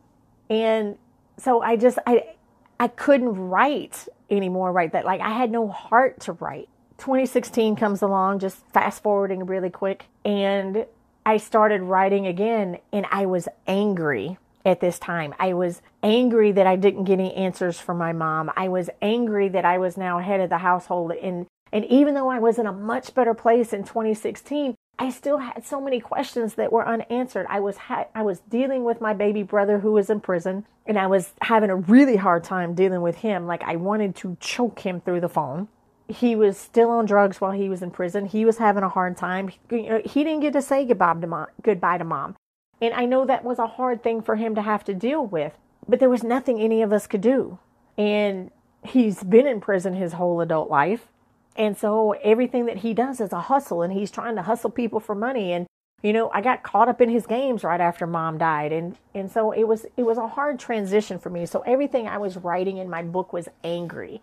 And 0.52 0.98
so 1.38 1.62
I 1.62 1.76
just 1.76 1.98
I 2.06 2.34
I 2.78 2.88
couldn't 2.88 3.34
write 3.48 4.06
anymore 4.30 4.70
right 4.70 4.92
that 4.92 5.06
like 5.06 5.22
I 5.22 5.30
had 5.30 5.50
no 5.50 5.66
heart 5.66 6.20
to 6.20 6.32
write. 6.32 6.68
2016 6.98 7.74
comes 7.74 8.02
along 8.02 8.38
just 8.38 8.58
fast 8.72 9.02
forwarding 9.02 9.46
really 9.46 9.70
quick 9.70 10.04
and 10.26 10.84
I 11.24 11.38
started 11.38 11.80
writing 11.80 12.26
again 12.26 12.78
and 12.92 13.06
I 13.10 13.24
was 13.24 13.48
angry 13.66 14.36
at 14.66 14.80
this 14.80 14.98
time. 14.98 15.34
I 15.40 15.54
was 15.54 15.80
angry 16.02 16.52
that 16.52 16.66
I 16.66 16.76
didn't 16.76 17.04
get 17.04 17.18
any 17.18 17.32
answers 17.34 17.80
from 17.80 17.96
my 17.96 18.12
mom. 18.12 18.50
I 18.54 18.68
was 18.68 18.90
angry 19.00 19.48
that 19.48 19.64
I 19.64 19.78
was 19.78 19.96
now 19.96 20.18
head 20.18 20.40
of 20.40 20.50
the 20.50 20.58
household 20.58 21.12
and 21.12 21.46
and 21.72 21.86
even 21.86 22.12
though 22.12 22.28
I 22.28 22.38
was 22.38 22.58
in 22.58 22.66
a 22.66 22.72
much 22.72 23.14
better 23.14 23.32
place 23.32 23.72
in 23.72 23.84
2016, 23.84 24.74
I 25.02 25.10
still 25.10 25.38
had 25.38 25.66
so 25.66 25.80
many 25.80 25.98
questions 25.98 26.54
that 26.54 26.70
were 26.70 26.86
unanswered. 26.86 27.46
I 27.50 27.58
was 27.58 27.76
ha- 27.76 28.06
I 28.14 28.22
was 28.22 28.38
dealing 28.38 28.84
with 28.84 29.00
my 29.00 29.12
baby 29.12 29.42
brother 29.42 29.80
who 29.80 29.90
was 29.90 30.08
in 30.08 30.20
prison 30.20 30.64
and 30.86 30.96
I 30.96 31.08
was 31.08 31.32
having 31.40 31.70
a 31.70 31.74
really 31.74 32.14
hard 32.14 32.44
time 32.44 32.74
dealing 32.74 33.02
with 33.02 33.16
him. 33.16 33.48
Like 33.48 33.64
I 33.64 33.74
wanted 33.74 34.14
to 34.16 34.36
choke 34.38 34.78
him 34.78 35.00
through 35.00 35.20
the 35.20 35.28
phone. 35.28 35.66
He 36.06 36.36
was 36.36 36.56
still 36.56 36.88
on 36.88 37.06
drugs 37.06 37.40
while 37.40 37.50
he 37.50 37.68
was 37.68 37.82
in 37.82 37.90
prison. 37.90 38.26
He 38.26 38.44
was 38.44 38.58
having 38.58 38.84
a 38.84 38.88
hard 38.88 39.16
time. 39.16 39.50
He, 39.68 39.88
uh, 39.88 40.02
he 40.04 40.22
didn't 40.22 40.38
get 40.38 40.52
to 40.52 40.62
say 40.62 40.84
goodbye 40.84 41.14
to 41.14 41.26
mom. 41.26 41.46
Goodbye 41.62 41.98
to 41.98 42.04
mom. 42.04 42.36
And 42.80 42.94
I 42.94 43.04
know 43.04 43.24
that 43.24 43.42
was 43.42 43.58
a 43.58 43.66
hard 43.66 44.04
thing 44.04 44.22
for 44.22 44.36
him 44.36 44.54
to 44.54 44.62
have 44.62 44.84
to 44.84 44.94
deal 44.94 45.26
with, 45.26 45.58
but 45.88 45.98
there 45.98 46.10
was 46.10 46.22
nothing 46.22 46.60
any 46.60 46.80
of 46.80 46.92
us 46.92 47.08
could 47.08 47.22
do. 47.22 47.58
And 47.98 48.52
he's 48.84 49.24
been 49.24 49.48
in 49.48 49.60
prison 49.60 49.94
his 49.94 50.12
whole 50.12 50.40
adult 50.40 50.70
life. 50.70 51.08
And 51.56 51.76
so 51.76 52.12
everything 52.22 52.66
that 52.66 52.78
he 52.78 52.94
does 52.94 53.20
is 53.20 53.32
a 53.32 53.40
hustle 53.40 53.82
and 53.82 53.92
he's 53.92 54.10
trying 54.10 54.36
to 54.36 54.42
hustle 54.42 54.70
people 54.70 55.00
for 55.00 55.14
money. 55.14 55.52
And, 55.52 55.66
you 56.02 56.12
know, 56.12 56.30
I 56.30 56.40
got 56.40 56.62
caught 56.62 56.88
up 56.88 57.00
in 57.00 57.08
his 57.08 57.26
games 57.26 57.62
right 57.62 57.80
after 57.80 58.06
mom 58.06 58.38
died. 58.38 58.72
And, 58.72 58.96
and 59.14 59.30
so 59.30 59.52
it 59.52 59.64
was, 59.64 59.86
it 59.96 60.04
was 60.04 60.18
a 60.18 60.28
hard 60.28 60.58
transition 60.58 61.18
for 61.18 61.30
me. 61.30 61.46
So 61.46 61.60
everything 61.60 62.08
I 62.08 62.18
was 62.18 62.36
writing 62.36 62.78
in 62.78 62.88
my 62.88 63.02
book 63.02 63.32
was 63.32 63.48
angry. 63.62 64.22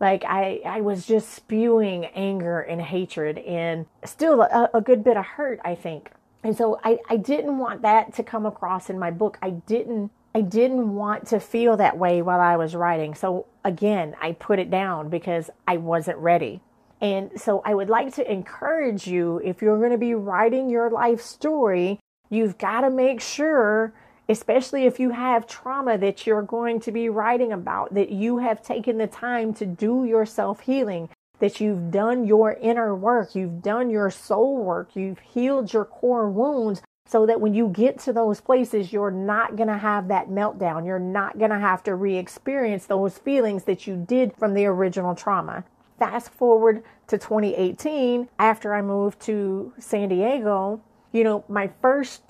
Like 0.00 0.24
I, 0.24 0.60
I 0.64 0.80
was 0.80 1.06
just 1.06 1.30
spewing 1.30 2.06
anger 2.06 2.60
and 2.60 2.80
hatred 2.80 3.38
and 3.38 3.86
still 4.04 4.42
a, 4.42 4.70
a 4.72 4.80
good 4.80 5.02
bit 5.02 5.16
of 5.16 5.24
hurt, 5.24 5.60
I 5.64 5.74
think. 5.74 6.12
And 6.44 6.56
so 6.56 6.78
I, 6.84 6.98
I 7.10 7.16
didn't 7.16 7.58
want 7.58 7.82
that 7.82 8.14
to 8.14 8.22
come 8.22 8.46
across 8.46 8.88
in 8.88 8.98
my 8.98 9.10
book. 9.10 9.38
I 9.42 9.50
didn't 9.50 10.12
I 10.34 10.42
didn't 10.42 10.94
want 10.94 11.26
to 11.28 11.40
feel 11.40 11.76
that 11.78 11.98
way 11.98 12.22
while 12.22 12.38
I 12.38 12.56
was 12.56 12.76
writing. 12.76 13.14
So 13.14 13.46
again, 13.64 14.14
I 14.20 14.32
put 14.32 14.58
it 14.58 14.70
down 14.70 15.08
because 15.08 15.50
I 15.66 15.78
wasn't 15.78 16.18
ready. 16.18 16.60
And 17.00 17.40
so 17.40 17.62
I 17.64 17.74
would 17.74 17.88
like 17.88 18.14
to 18.14 18.30
encourage 18.30 19.06
you 19.06 19.40
if 19.44 19.62
you're 19.62 19.78
going 19.78 19.92
to 19.92 19.98
be 19.98 20.14
writing 20.14 20.68
your 20.68 20.90
life 20.90 21.20
story, 21.20 22.00
you've 22.28 22.58
got 22.58 22.80
to 22.80 22.90
make 22.90 23.20
sure, 23.20 23.92
especially 24.28 24.84
if 24.84 24.98
you 24.98 25.10
have 25.10 25.46
trauma 25.46 25.96
that 25.98 26.26
you're 26.26 26.42
going 26.42 26.80
to 26.80 26.92
be 26.92 27.08
writing 27.08 27.52
about, 27.52 27.94
that 27.94 28.10
you 28.10 28.38
have 28.38 28.62
taken 28.62 28.98
the 28.98 29.06
time 29.06 29.54
to 29.54 29.66
do 29.66 30.04
your 30.04 30.26
self 30.26 30.60
healing, 30.60 31.08
that 31.38 31.60
you've 31.60 31.92
done 31.92 32.26
your 32.26 32.54
inner 32.54 32.94
work, 32.96 33.34
you've 33.34 33.62
done 33.62 33.90
your 33.90 34.10
soul 34.10 34.56
work, 34.56 34.96
you've 34.96 35.20
healed 35.20 35.72
your 35.72 35.84
core 35.84 36.28
wounds 36.28 36.82
so 37.06 37.24
that 37.24 37.40
when 37.40 37.54
you 37.54 37.68
get 37.68 37.98
to 38.00 38.12
those 38.12 38.40
places, 38.40 38.92
you're 38.92 39.10
not 39.10 39.56
going 39.56 39.68
to 39.68 39.78
have 39.78 40.08
that 40.08 40.28
meltdown. 40.28 40.84
You're 40.84 40.98
not 40.98 41.38
going 41.38 41.50
to 41.50 41.58
have 41.58 41.82
to 41.84 41.94
re 41.94 42.16
experience 42.16 42.84
those 42.84 43.16
feelings 43.16 43.64
that 43.64 43.86
you 43.86 43.96
did 43.96 44.36
from 44.36 44.52
the 44.52 44.66
original 44.66 45.14
trauma. 45.14 45.64
Fast 45.98 46.30
forward 46.30 46.84
to 47.08 47.18
2018, 47.18 48.28
after 48.38 48.74
I 48.74 48.82
moved 48.82 49.20
to 49.22 49.72
San 49.78 50.08
Diego, 50.08 50.80
you 51.12 51.24
know, 51.24 51.44
my 51.48 51.70
first 51.82 52.22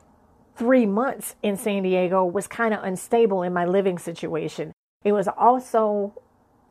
three 0.57 0.87
months 0.87 1.37
in 1.43 1.57
San 1.57 1.83
Diego 1.83 2.25
was 2.25 2.47
kind 2.47 2.73
of 2.73 2.83
unstable 2.83 3.43
in 3.43 3.53
my 3.53 3.65
living 3.65 3.99
situation. 3.99 4.73
It 5.05 5.13
was 5.13 5.29
also 5.29 6.15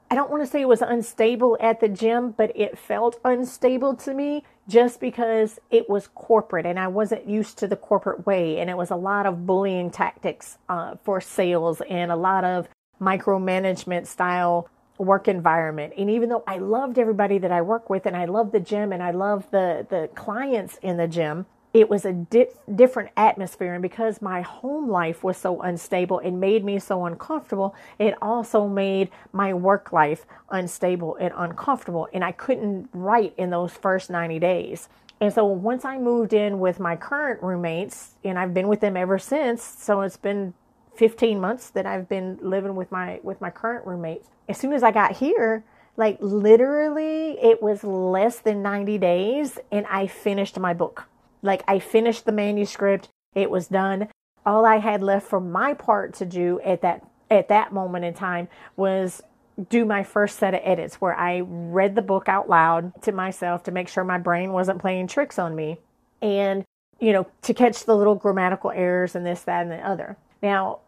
I 0.09 0.15
don't 0.15 0.31
want 0.31 0.41
to 0.41 0.47
say 0.47 0.61
it 0.61 0.67
was 0.69 0.81
unstable 0.81 1.57
at 1.59 1.81
the 1.81 1.89
gym, 1.89 2.31
but 2.31 2.53
it 2.55 2.77
felt 2.77 3.19
unstable 3.25 3.93
to 3.97 4.13
me 4.13 4.43
just 4.65 5.01
because 5.01 5.59
it 5.69 5.89
was 5.89 6.07
corporate 6.07 6.65
and 6.65 6.79
I 6.79 6.87
wasn't 6.87 7.27
used 7.27 7.57
to 7.57 7.67
the 7.67 7.75
corporate 7.75 8.25
way. 8.25 8.59
And 8.59 8.69
it 8.69 8.77
was 8.77 8.89
a 8.89 8.95
lot 8.95 9.25
of 9.25 9.45
bullying 9.45 9.91
tactics 9.91 10.59
uh, 10.69 10.95
for 11.03 11.19
sales 11.19 11.81
and 11.89 12.09
a 12.09 12.15
lot 12.15 12.45
of 12.45 12.69
micromanagement 13.01 14.07
style 14.07 14.69
work 14.97 15.27
environment. 15.27 15.93
And 15.97 16.09
even 16.09 16.29
though 16.29 16.43
I 16.47 16.57
loved 16.57 16.97
everybody 16.97 17.37
that 17.39 17.51
I 17.51 17.61
work 17.61 17.89
with 17.89 18.05
and 18.05 18.15
I 18.15 18.25
love 18.25 18.51
the 18.51 18.59
gym 18.59 18.91
and 18.91 19.01
I 19.01 19.11
love 19.11 19.49
the, 19.51 19.85
the 19.89 20.09
clients 20.15 20.77
in 20.77 20.97
the 20.97 21.07
gym, 21.07 21.45
it 21.73 21.89
was 21.89 22.05
a 22.05 22.13
di- 22.13 22.47
different 22.73 23.11
atmosphere. 23.15 23.73
And 23.73 23.81
because 23.81 24.21
my 24.21 24.41
home 24.41 24.89
life 24.89 25.23
was 25.23 25.37
so 25.37 25.61
unstable 25.61 26.19
and 26.19 26.39
made 26.39 26.63
me 26.63 26.79
so 26.79 27.05
uncomfortable, 27.05 27.75
it 27.99 28.15
also 28.21 28.67
made 28.67 29.09
my 29.31 29.53
work 29.53 29.91
life 29.91 30.25
unstable 30.49 31.15
and 31.17 31.33
uncomfortable. 31.35 32.07
And 32.13 32.23
I 32.23 32.31
couldn't 32.31 32.89
write 32.93 33.33
in 33.37 33.49
those 33.49 33.73
first 33.73 34.09
90 34.09 34.39
days. 34.39 34.89
And 35.19 35.33
so 35.33 35.45
once 35.45 35.83
I 35.83 35.97
moved 35.97 36.33
in 36.33 36.59
with 36.59 36.79
my 36.79 36.95
current 36.95 37.41
roommates, 37.41 38.15
and 38.23 38.37
I've 38.37 38.53
been 38.53 38.67
with 38.67 38.81
them 38.81 38.95
ever 38.95 39.17
since, 39.17 39.63
so 39.63 40.01
it's 40.01 40.17
been 40.17 40.53
15 40.97 41.39
months 41.39 41.69
that 41.71 41.85
I've 41.85 42.09
been 42.09 42.39
living 42.41 42.75
with 42.75 42.91
my 42.91 43.19
with 43.23 43.39
my 43.39 43.49
current 43.49 43.85
roommates. 43.85 44.27
As 44.49 44.57
soon 44.57 44.73
as 44.73 44.83
I 44.83 44.91
got 44.91 45.17
here, 45.17 45.63
like 45.95 46.17
literally 46.19 47.37
it 47.41 47.61
was 47.61 47.83
less 47.83 48.39
than 48.39 48.61
90 48.61 48.97
days 48.97 49.59
and 49.71 49.85
I 49.87 50.07
finished 50.07 50.59
my 50.59 50.73
book. 50.73 51.05
Like 51.41 51.63
I 51.67 51.79
finished 51.79 52.25
the 52.25 52.31
manuscript, 52.31 53.09
it 53.35 53.51
was 53.51 53.67
done. 53.67 54.07
All 54.45 54.65
I 54.65 54.77
had 54.77 55.03
left 55.03 55.27
for 55.27 55.39
my 55.39 55.73
part 55.73 56.13
to 56.15 56.25
do 56.25 56.59
at 56.63 56.81
that 56.81 57.05
at 57.29 57.49
that 57.49 57.73
moment 57.73 58.05
in 58.05 58.13
time 58.13 58.47
was 58.75 59.21
do 59.69 59.85
my 59.85 60.03
first 60.03 60.37
set 60.37 60.53
of 60.53 60.61
edits 60.63 60.95
where 60.95 61.15
I 61.15 61.41
read 61.43 61.95
the 61.95 62.01
book 62.01 62.29
out 62.29 62.47
loud 62.47 63.01
to 63.03 63.11
myself 63.11 63.63
to 63.63 63.71
make 63.71 63.87
sure 63.87 64.03
my 64.03 64.19
brain 64.19 64.53
wasn't 64.53 64.79
playing 64.79 65.07
tricks 65.07 65.39
on 65.39 65.55
me 65.55 65.79
and 66.21 66.63
you 66.99 67.11
know 67.11 67.27
to 67.43 67.53
catch 67.53 67.85
the 67.85 67.95
little 67.95 68.15
grammatical 68.15 68.71
errors 68.71 69.15
and 69.15 69.25
this 69.25 69.41
that 69.41 69.63
and 69.63 69.71
the 69.71 69.85
other. 69.85 70.17
Now, 70.41 70.79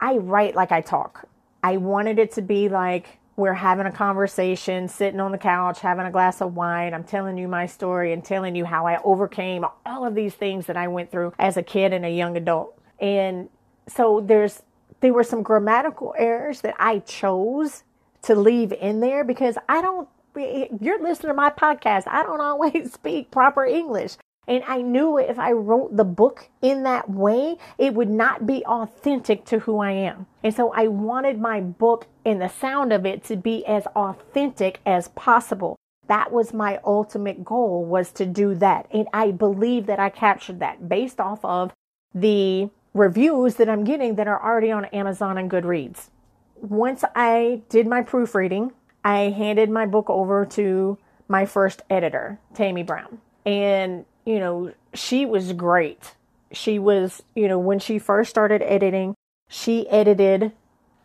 I 0.00 0.16
write 0.16 0.54
like 0.54 0.72
I 0.72 0.80
talk. 0.80 1.28
I 1.62 1.78
wanted 1.78 2.18
it 2.18 2.32
to 2.32 2.42
be 2.42 2.68
like 2.68 3.18
we're 3.36 3.54
having 3.54 3.86
a 3.86 3.92
conversation, 3.92 4.88
sitting 4.88 5.20
on 5.20 5.30
the 5.30 5.38
couch, 5.38 5.80
having 5.80 6.06
a 6.06 6.10
glass 6.10 6.40
of 6.40 6.54
wine. 6.54 6.94
I'm 6.94 7.04
telling 7.04 7.36
you 7.36 7.48
my 7.48 7.66
story 7.66 8.12
and 8.12 8.24
telling 8.24 8.56
you 8.56 8.64
how 8.64 8.86
I 8.86 8.98
overcame 9.02 9.64
all 9.84 10.06
of 10.06 10.14
these 10.14 10.34
things 10.34 10.66
that 10.66 10.76
I 10.76 10.88
went 10.88 11.10
through 11.10 11.34
as 11.38 11.56
a 11.56 11.62
kid 11.62 11.92
and 11.92 12.04
a 12.06 12.10
young 12.10 12.36
adult. 12.36 12.78
And 12.98 13.50
so 13.88 14.22
there's 14.26 14.62
there 15.00 15.12
were 15.12 15.24
some 15.24 15.42
grammatical 15.42 16.14
errors 16.16 16.62
that 16.62 16.74
I 16.78 17.00
chose 17.00 17.84
to 18.22 18.34
leave 18.34 18.72
in 18.72 19.00
there 19.00 19.24
because 19.24 19.58
I 19.68 19.82
don't 19.82 20.08
you're 20.34 21.02
listening 21.02 21.30
to 21.30 21.34
my 21.34 21.50
podcast. 21.50 22.04
I 22.06 22.22
don't 22.22 22.40
always 22.40 22.92
speak 22.94 23.30
proper 23.30 23.64
English. 23.64 24.16
And 24.48 24.62
I 24.66 24.80
knew 24.80 25.18
if 25.18 25.38
I 25.38 25.52
wrote 25.52 25.96
the 25.96 26.04
book 26.04 26.48
in 26.62 26.84
that 26.84 27.10
way, 27.10 27.56
it 27.78 27.94
would 27.94 28.10
not 28.10 28.46
be 28.46 28.64
authentic 28.64 29.44
to 29.46 29.60
who 29.60 29.78
I 29.80 29.90
am. 29.90 30.26
And 30.42 30.54
so 30.54 30.72
I 30.72 30.86
wanted 30.86 31.40
my 31.40 31.60
book 31.60 32.06
and 32.24 32.40
the 32.40 32.48
sound 32.48 32.92
of 32.92 33.04
it 33.04 33.24
to 33.24 33.36
be 33.36 33.66
as 33.66 33.86
authentic 33.86 34.80
as 34.86 35.08
possible. 35.08 35.76
That 36.06 36.30
was 36.30 36.54
my 36.54 36.78
ultimate 36.84 37.44
goal 37.44 37.84
was 37.84 38.12
to 38.12 38.26
do 38.26 38.54
that. 38.56 38.86
And 38.92 39.08
I 39.12 39.32
believe 39.32 39.86
that 39.86 39.98
I 39.98 40.10
captured 40.10 40.60
that 40.60 40.88
based 40.88 41.18
off 41.18 41.44
of 41.44 41.72
the 42.14 42.70
reviews 42.94 43.56
that 43.56 43.68
I'm 43.68 43.84
getting 43.84 44.14
that 44.14 44.28
are 44.28 44.42
already 44.42 44.70
on 44.70 44.84
Amazon 44.86 45.36
and 45.36 45.50
Goodreads. 45.50 46.08
Once 46.54 47.04
I 47.14 47.62
did 47.68 47.86
my 47.86 48.02
proofreading, 48.02 48.72
I 49.04 49.30
handed 49.30 49.70
my 49.70 49.86
book 49.86 50.08
over 50.08 50.46
to 50.46 50.98
my 51.28 51.44
first 51.44 51.82
editor, 51.90 52.38
Tammy 52.54 52.82
Brown. 52.82 53.18
And 53.44 54.04
you 54.26 54.38
know, 54.38 54.74
she 54.92 55.24
was 55.24 55.54
great. 55.54 56.14
She 56.52 56.78
was, 56.78 57.22
you 57.34 57.48
know, 57.48 57.58
when 57.58 57.78
she 57.78 57.98
first 57.98 58.28
started 58.28 58.60
editing, 58.62 59.14
she 59.48 59.88
edited 59.88 60.52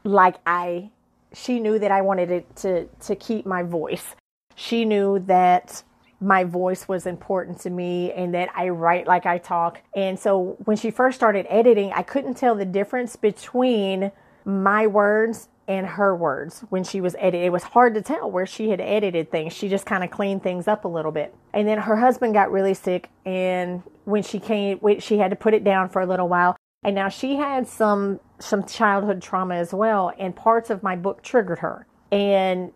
like 0.04 0.36
I 0.46 0.90
she 1.34 1.60
knew 1.60 1.80
that 1.80 1.92
I 1.92 2.02
wanted 2.02 2.32
it 2.32 2.56
to 2.58 2.86
to 2.86 3.16
keep 3.16 3.46
my 3.46 3.64
voice. 3.64 4.16
She 4.56 4.84
knew 4.84 5.20
that 5.28 5.84
my 6.20 6.44
voice 6.44 6.88
was 6.88 7.06
important 7.06 7.60
to 7.62 7.70
me 7.70 8.12
and 8.12 8.34
that 8.34 8.50
I 8.56 8.70
write 8.70 9.08
like 9.08 9.26
I 9.26 9.38
talk. 9.38 9.82
And 9.96 10.20
so 10.20 10.56
when 10.66 10.78
she 10.78 10.92
first 10.92 11.16
started 11.16 11.48
editing, 11.50 11.92
I 11.94 12.04
couldn't 12.04 12.36
tell 12.36 12.56
the 12.56 12.66
difference 12.66 13.16
between 13.16 14.12
my 14.46 14.88
words 14.88 15.48
and 15.68 15.86
her 15.86 16.16
words 16.16 16.62
when 16.70 16.84
she 16.84 17.02
was 17.02 17.16
edited. 17.20 17.46
It 17.46 17.52
was 17.52 17.64
hard 17.64 17.94
to 17.96 18.02
tell 18.02 18.30
where 18.30 18.46
she 18.46 18.70
had 18.70 18.82
edited 18.82 19.32
things. 19.32 19.54
She 19.54 19.70
just 19.70 19.86
kind 19.86 20.04
of 20.04 20.12
cleaned 20.12 20.44
things 20.44 20.68
up 20.68 20.86
a 20.86 20.88
little 20.88 21.12
bit. 21.12 21.36
And 21.54 21.68
then 21.68 21.80
her 21.80 21.98
husband 21.98 22.34
got 22.34 22.52
really 22.52 22.74
sick, 22.74 23.10
and 23.26 23.84
when 24.06 24.24
she 24.24 24.40
came, 24.40 24.80
she 25.00 25.18
had 25.18 25.32
to 25.32 25.36
put 25.36 25.54
it 25.54 25.64
down 25.64 25.90
for 25.90 26.02
a 26.02 26.06
little 26.06 26.28
while. 26.28 26.58
And 26.84 26.96
now 26.96 27.10
she 27.10 27.36
had 27.36 27.68
some 27.68 28.20
some 28.40 28.66
childhood 28.66 29.22
trauma 29.22 29.56
as 29.56 29.74
well, 29.74 30.12
and 30.18 30.36
parts 30.36 30.70
of 30.70 30.82
my 30.82 30.96
book 30.96 31.22
triggered 31.22 31.60
her. 31.60 31.86
And 32.12 32.72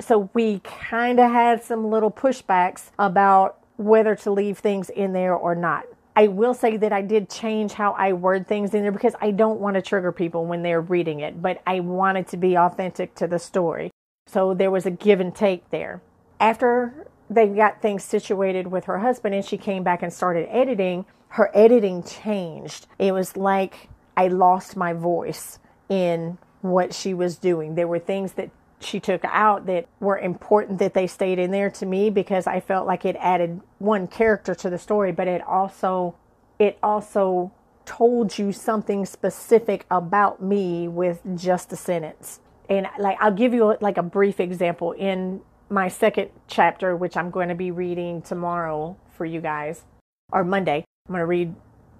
so 0.00 0.30
we 0.32 0.60
kind 0.60 1.18
of 1.18 1.30
had 1.30 1.62
some 1.62 1.90
little 1.90 2.10
pushbacks 2.10 2.90
about 2.98 3.58
whether 3.76 4.14
to 4.14 4.30
leave 4.30 4.58
things 4.58 4.90
in 4.90 5.12
there 5.12 5.34
or 5.34 5.54
not. 5.54 5.84
I 6.18 6.26
will 6.26 6.52
say 6.52 6.76
that 6.78 6.92
I 6.92 7.02
did 7.02 7.30
change 7.30 7.74
how 7.74 7.92
I 7.92 8.12
word 8.12 8.48
things 8.48 8.74
in 8.74 8.82
there 8.82 8.90
because 8.90 9.14
I 9.20 9.30
don't 9.30 9.60
want 9.60 9.76
to 9.76 9.82
trigger 9.82 10.10
people 10.10 10.46
when 10.46 10.62
they're 10.62 10.80
reading 10.80 11.20
it, 11.20 11.40
but 11.40 11.62
I 11.64 11.78
wanted 11.78 12.26
to 12.28 12.36
be 12.36 12.58
authentic 12.58 13.14
to 13.14 13.28
the 13.28 13.38
story. 13.38 13.92
So 14.26 14.52
there 14.52 14.72
was 14.72 14.84
a 14.84 14.90
give 14.90 15.20
and 15.20 15.32
take 15.32 15.70
there. 15.70 16.02
After 16.40 17.06
they 17.30 17.46
got 17.46 17.80
things 17.80 18.02
situated 18.02 18.66
with 18.66 18.86
her 18.86 18.98
husband 18.98 19.32
and 19.36 19.44
she 19.44 19.56
came 19.56 19.84
back 19.84 20.02
and 20.02 20.12
started 20.12 20.48
editing, 20.50 21.06
her 21.28 21.52
editing 21.54 22.02
changed. 22.02 22.88
It 22.98 23.12
was 23.12 23.36
like 23.36 23.88
I 24.16 24.26
lost 24.26 24.76
my 24.76 24.94
voice 24.94 25.60
in 25.88 26.38
what 26.62 26.92
she 26.94 27.14
was 27.14 27.38
doing. 27.38 27.76
There 27.76 27.86
were 27.86 28.00
things 28.00 28.32
that 28.32 28.50
she 28.80 29.00
took 29.00 29.24
out 29.24 29.66
that 29.66 29.86
were 30.00 30.18
important 30.18 30.78
that 30.78 30.94
they 30.94 31.06
stayed 31.06 31.38
in 31.38 31.50
there 31.50 31.70
to 31.70 31.86
me 31.86 32.10
because 32.10 32.46
I 32.46 32.60
felt 32.60 32.86
like 32.86 33.04
it 33.04 33.16
added 33.18 33.60
one 33.78 34.06
character 34.06 34.54
to 34.54 34.70
the 34.70 34.78
story, 34.78 35.12
but 35.12 35.26
it 35.26 35.42
also 35.46 36.14
it 36.58 36.78
also 36.82 37.52
told 37.84 38.38
you 38.38 38.52
something 38.52 39.06
specific 39.06 39.86
about 39.90 40.42
me 40.42 40.88
with 40.88 41.20
just 41.36 41.72
a 41.72 41.76
sentence. 41.76 42.40
And 42.68 42.86
like 42.98 43.16
I'll 43.20 43.32
give 43.32 43.54
you 43.54 43.76
like 43.80 43.96
a 43.96 44.02
brief 44.02 44.40
example 44.40 44.92
in 44.92 45.40
my 45.70 45.88
second 45.88 46.30
chapter 46.46 46.96
which 46.96 47.16
I'm 47.16 47.30
going 47.30 47.48
to 47.48 47.54
be 47.54 47.70
reading 47.70 48.22
tomorrow 48.22 48.96
for 49.08 49.24
you 49.24 49.40
guys 49.40 49.84
or 50.32 50.44
Monday. 50.44 50.84
I'm 51.08 51.12
going 51.12 51.20
to 51.20 51.26
read 51.26 51.54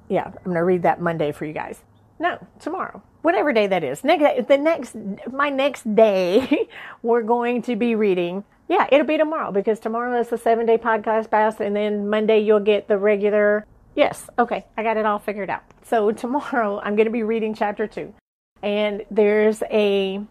yeah, 0.08 0.24
I'm 0.24 0.44
going 0.44 0.56
to 0.56 0.64
read 0.64 0.82
that 0.82 1.00
Monday 1.00 1.32
for 1.32 1.44
you 1.44 1.52
guys. 1.52 1.82
No, 2.18 2.38
tomorrow 2.60 3.02
whatever 3.28 3.52
day 3.52 3.66
that 3.66 3.84
is. 3.84 4.02
Next, 4.04 4.48
the 4.48 4.56
next, 4.56 4.96
my 5.30 5.50
next 5.50 5.94
day, 5.94 6.66
we're 7.02 7.22
going 7.22 7.60
to 7.60 7.76
be 7.76 7.94
reading. 7.94 8.42
Yeah, 8.68 8.86
it'll 8.90 9.06
be 9.06 9.18
tomorrow 9.18 9.52
because 9.52 9.78
tomorrow 9.78 10.18
is 10.18 10.28
the 10.28 10.38
seven 10.38 10.64
day 10.64 10.78
podcast 10.78 11.28
fast, 11.28 11.60
and 11.60 11.76
then 11.76 12.08
Monday 12.08 12.40
you'll 12.40 12.60
get 12.60 12.88
the 12.88 12.96
regular. 12.96 13.66
Yes, 13.94 14.30
okay, 14.38 14.64
I 14.78 14.82
got 14.82 14.96
it 14.96 15.04
all 15.04 15.18
figured 15.18 15.50
out. 15.50 15.62
So 15.84 16.10
tomorrow 16.10 16.80
I'm 16.82 16.96
going 16.96 17.04
to 17.04 17.12
be 17.12 17.22
reading 17.22 17.52
chapter 17.52 17.86
two, 17.86 18.14
and 18.62 19.04
there's 19.10 19.62
a 19.70 20.22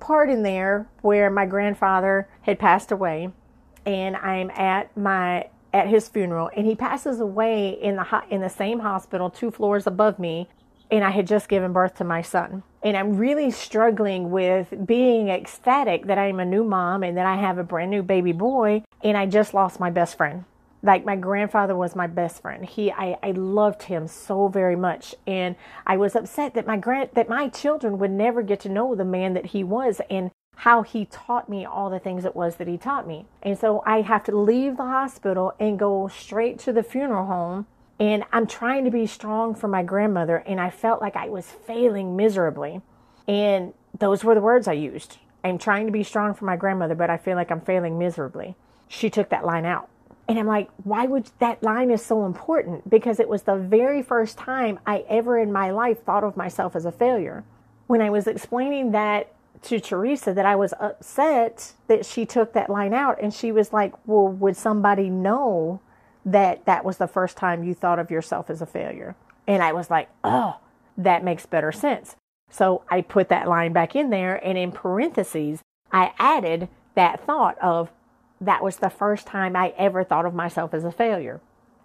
part 0.00 0.28
in 0.28 0.42
there 0.42 0.86
where 1.00 1.30
my 1.30 1.46
grandfather 1.46 2.28
had 2.42 2.58
passed 2.58 2.92
away, 2.92 3.30
and 3.86 4.14
I'm 4.14 4.50
at 4.50 4.94
my 4.94 5.48
at 5.72 5.88
his 5.88 6.06
funeral, 6.06 6.50
and 6.54 6.66
he 6.66 6.74
passes 6.74 7.18
away 7.18 7.70
in 7.70 7.96
the 7.96 8.22
in 8.28 8.42
the 8.42 8.50
same 8.50 8.80
hospital 8.80 9.30
two 9.30 9.50
floors 9.50 9.86
above 9.86 10.18
me 10.18 10.50
and 10.92 11.02
I 11.02 11.10
had 11.10 11.26
just 11.26 11.48
given 11.48 11.72
birth 11.72 11.96
to 11.96 12.04
my 12.04 12.20
son. 12.20 12.62
And 12.82 12.96
I'm 12.96 13.16
really 13.16 13.50
struggling 13.50 14.30
with 14.30 14.86
being 14.86 15.30
ecstatic 15.30 16.06
that 16.06 16.18
I'm 16.18 16.38
a 16.38 16.44
new 16.44 16.64
mom 16.64 17.02
and 17.02 17.16
that 17.16 17.24
I 17.24 17.36
have 17.36 17.56
a 17.56 17.64
brand 17.64 17.90
new 17.90 18.02
baby 18.02 18.32
boy, 18.32 18.84
and 19.02 19.16
I 19.16 19.24
just 19.24 19.54
lost 19.54 19.80
my 19.80 19.90
best 19.90 20.18
friend. 20.18 20.44
Like 20.82 21.06
my 21.06 21.16
grandfather 21.16 21.74
was 21.74 21.96
my 21.96 22.08
best 22.08 22.42
friend. 22.42 22.64
He 22.64 22.92
I, 22.92 23.16
I 23.22 23.30
loved 23.30 23.84
him 23.84 24.06
so 24.06 24.48
very 24.48 24.76
much. 24.76 25.14
And 25.26 25.56
I 25.86 25.96
was 25.96 26.14
upset 26.14 26.54
that 26.54 26.66
my 26.66 26.76
grand 26.76 27.10
that 27.14 27.28
my 27.28 27.48
children 27.48 27.98
would 27.98 28.10
never 28.10 28.42
get 28.42 28.60
to 28.60 28.68
know 28.68 28.94
the 28.94 29.04
man 29.04 29.32
that 29.34 29.46
he 29.46 29.62
was 29.62 30.00
and 30.10 30.32
how 30.56 30.82
he 30.82 31.04
taught 31.06 31.48
me 31.48 31.64
all 31.64 31.88
the 31.88 32.00
things 32.00 32.24
it 32.24 32.36
was 32.36 32.56
that 32.56 32.68
he 32.68 32.76
taught 32.76 33.06
me. 33.06 33.26
And 33.42 33.56
so 33.56 33.82
I 33.86 34.00
have 34.00 34.24
to 34.24 34.36
leave 34.36 34.76
the 34.76 34.84
hospital 34.84 35.54
and 35.58 35.78
go 35.78 36.08
straight 36.08 36.58
to 36.60 36.72
the 36.72 36.82
funeral 36.82 37.26
home 37.26 37.66
and 38.02 38.24
I'm 38.32 38.48
trying 38.48 38.84
to 38.84 38.90
be 38.90 39.06
strong 39.06 39.54
for 39.54 39.68
my 39.68 39.84
grandmother, 39.84 40.38
and 40.38 40.60
I 40.60 40.70
felt 40.70 41.00
like 41.00 41.14
I 41.14 41.28
was 41.28 41.46
failing 41.46 42.16
miserably. 42.16 42.82
And 43.28 43.74
those 43.96 44.24
were 44.24 44.34
the 44.34 44.40
words 44.40 44.66
I 44.66 44.72
used. 44.72 45.18
I'm 45.44 45.56
trying 45.56 45.86
to 45.86 45.92
be 45.92 46.02
strong 46.02 46.34
for 46.34 46.44
my 46.44 46.56
grandmother, 46.56 46.96
but 46.96 47.10
I 47.10 47.16
feel 47.16 47.36
like 47.36 47.52
I'm 47.52 47.60
failing 47.60 48.00
miserably. 48.00 48.56
She 48.88 49.08
took 49.08 49.28
that 49.28 49.46
line 49.46 49.64
out. 49.64 49.88
And 50.26 50.36
I'm 50.36 50.48
like, 50.48 50.68
why 50.82 51.06
would 51.06 51.30
that 51.38 51.62
line 51.62 51.92
is 51.92 52.04
so 52.04 52.26
important? 52.26 52.90
Because 52.90 53.20
it 53.20 53.28
was 53.28 53.42
the 53.44 53.54
very 53.54 54.02
first 54.02 54.36
time 54.36 54.80
I 54.84 55.04
ever 55.08 55.38
in 55.38 55.52
my 55.52 55.70
life 55.70 56.02
thought 56.02 56.24
of 56.24 56.36
myself 56.36 56.74
as 56.74 56.84
a 56.84 56.90
failure. 56.90 57.44
When 57.86 58.02
I 58.02 58.10
was 58.10 58.26
explaining 58.26 58.90
that 58.90 59.32
to 59.62 59.78
Teresa, 59.78 60.34
that 60.34 60.44
I 60.44 60.56
was 60.56 60.74
upset 60.80 61.74
that 61.86 62.04
she 62.04 62.26
took 62.26 62.52
that 62.54 62.68
line 62.68 62.94
out, 62.94 63.22
and 63.22 63.32
she 63.32 63.52
was 63.52 63.72
like, 63.72 63.94
well, 64.08 64.26
would 64.26 64.56
somebody 64.56 65.08
know 65.08 65.80
that 66.24 66.64
that 66.66 66.84
was 66.84 66.98
the 66.98 67.06
first 67.06 67.36
time 67.36 67.64
you 67.64 67.74
thought 67.74 67.98
of 67.98 68.10
yourself 68.10 68.50
as 68.50 68.62
a 68.62 68.66
failure. 68.66 69.16
And 69.46 69.62
I 69.62 69.72
was 69.72 69.90
like, 69.90 70.08
oh, 70.22 70.58
that 70.96 71.24
makes 71.24 71.46
better 71.46 71.72
sense. 71.72 72.16
So 72.50 72.82
I 72.90 73.00
put 73.00 73.28
that 73.30 73.48
line 73.48 73.72
back 73.72 73.96
in 73.96 74.10
there, 74.10 74.36
and 74.44 74.58
in 74.58 74.72
parentheses, 74.72 75.62
I 75.90 76.12
added 76.18 76.68
that 76.94 77.24
thought 77.24 77.58
of 77.58 77.90
that 78.40 78.62
was 78.62 78.76
the 78.76 78.90
first 78.90 79.26
time 79.26 79.56
I 79.56 79.72
ever 79.78 80.04
thought 80.04 80.26
of 80.26 80.34
myself 80.34 80.74
as 80.74 80.84
a 80.84 80.92
failure. 80.92 81.40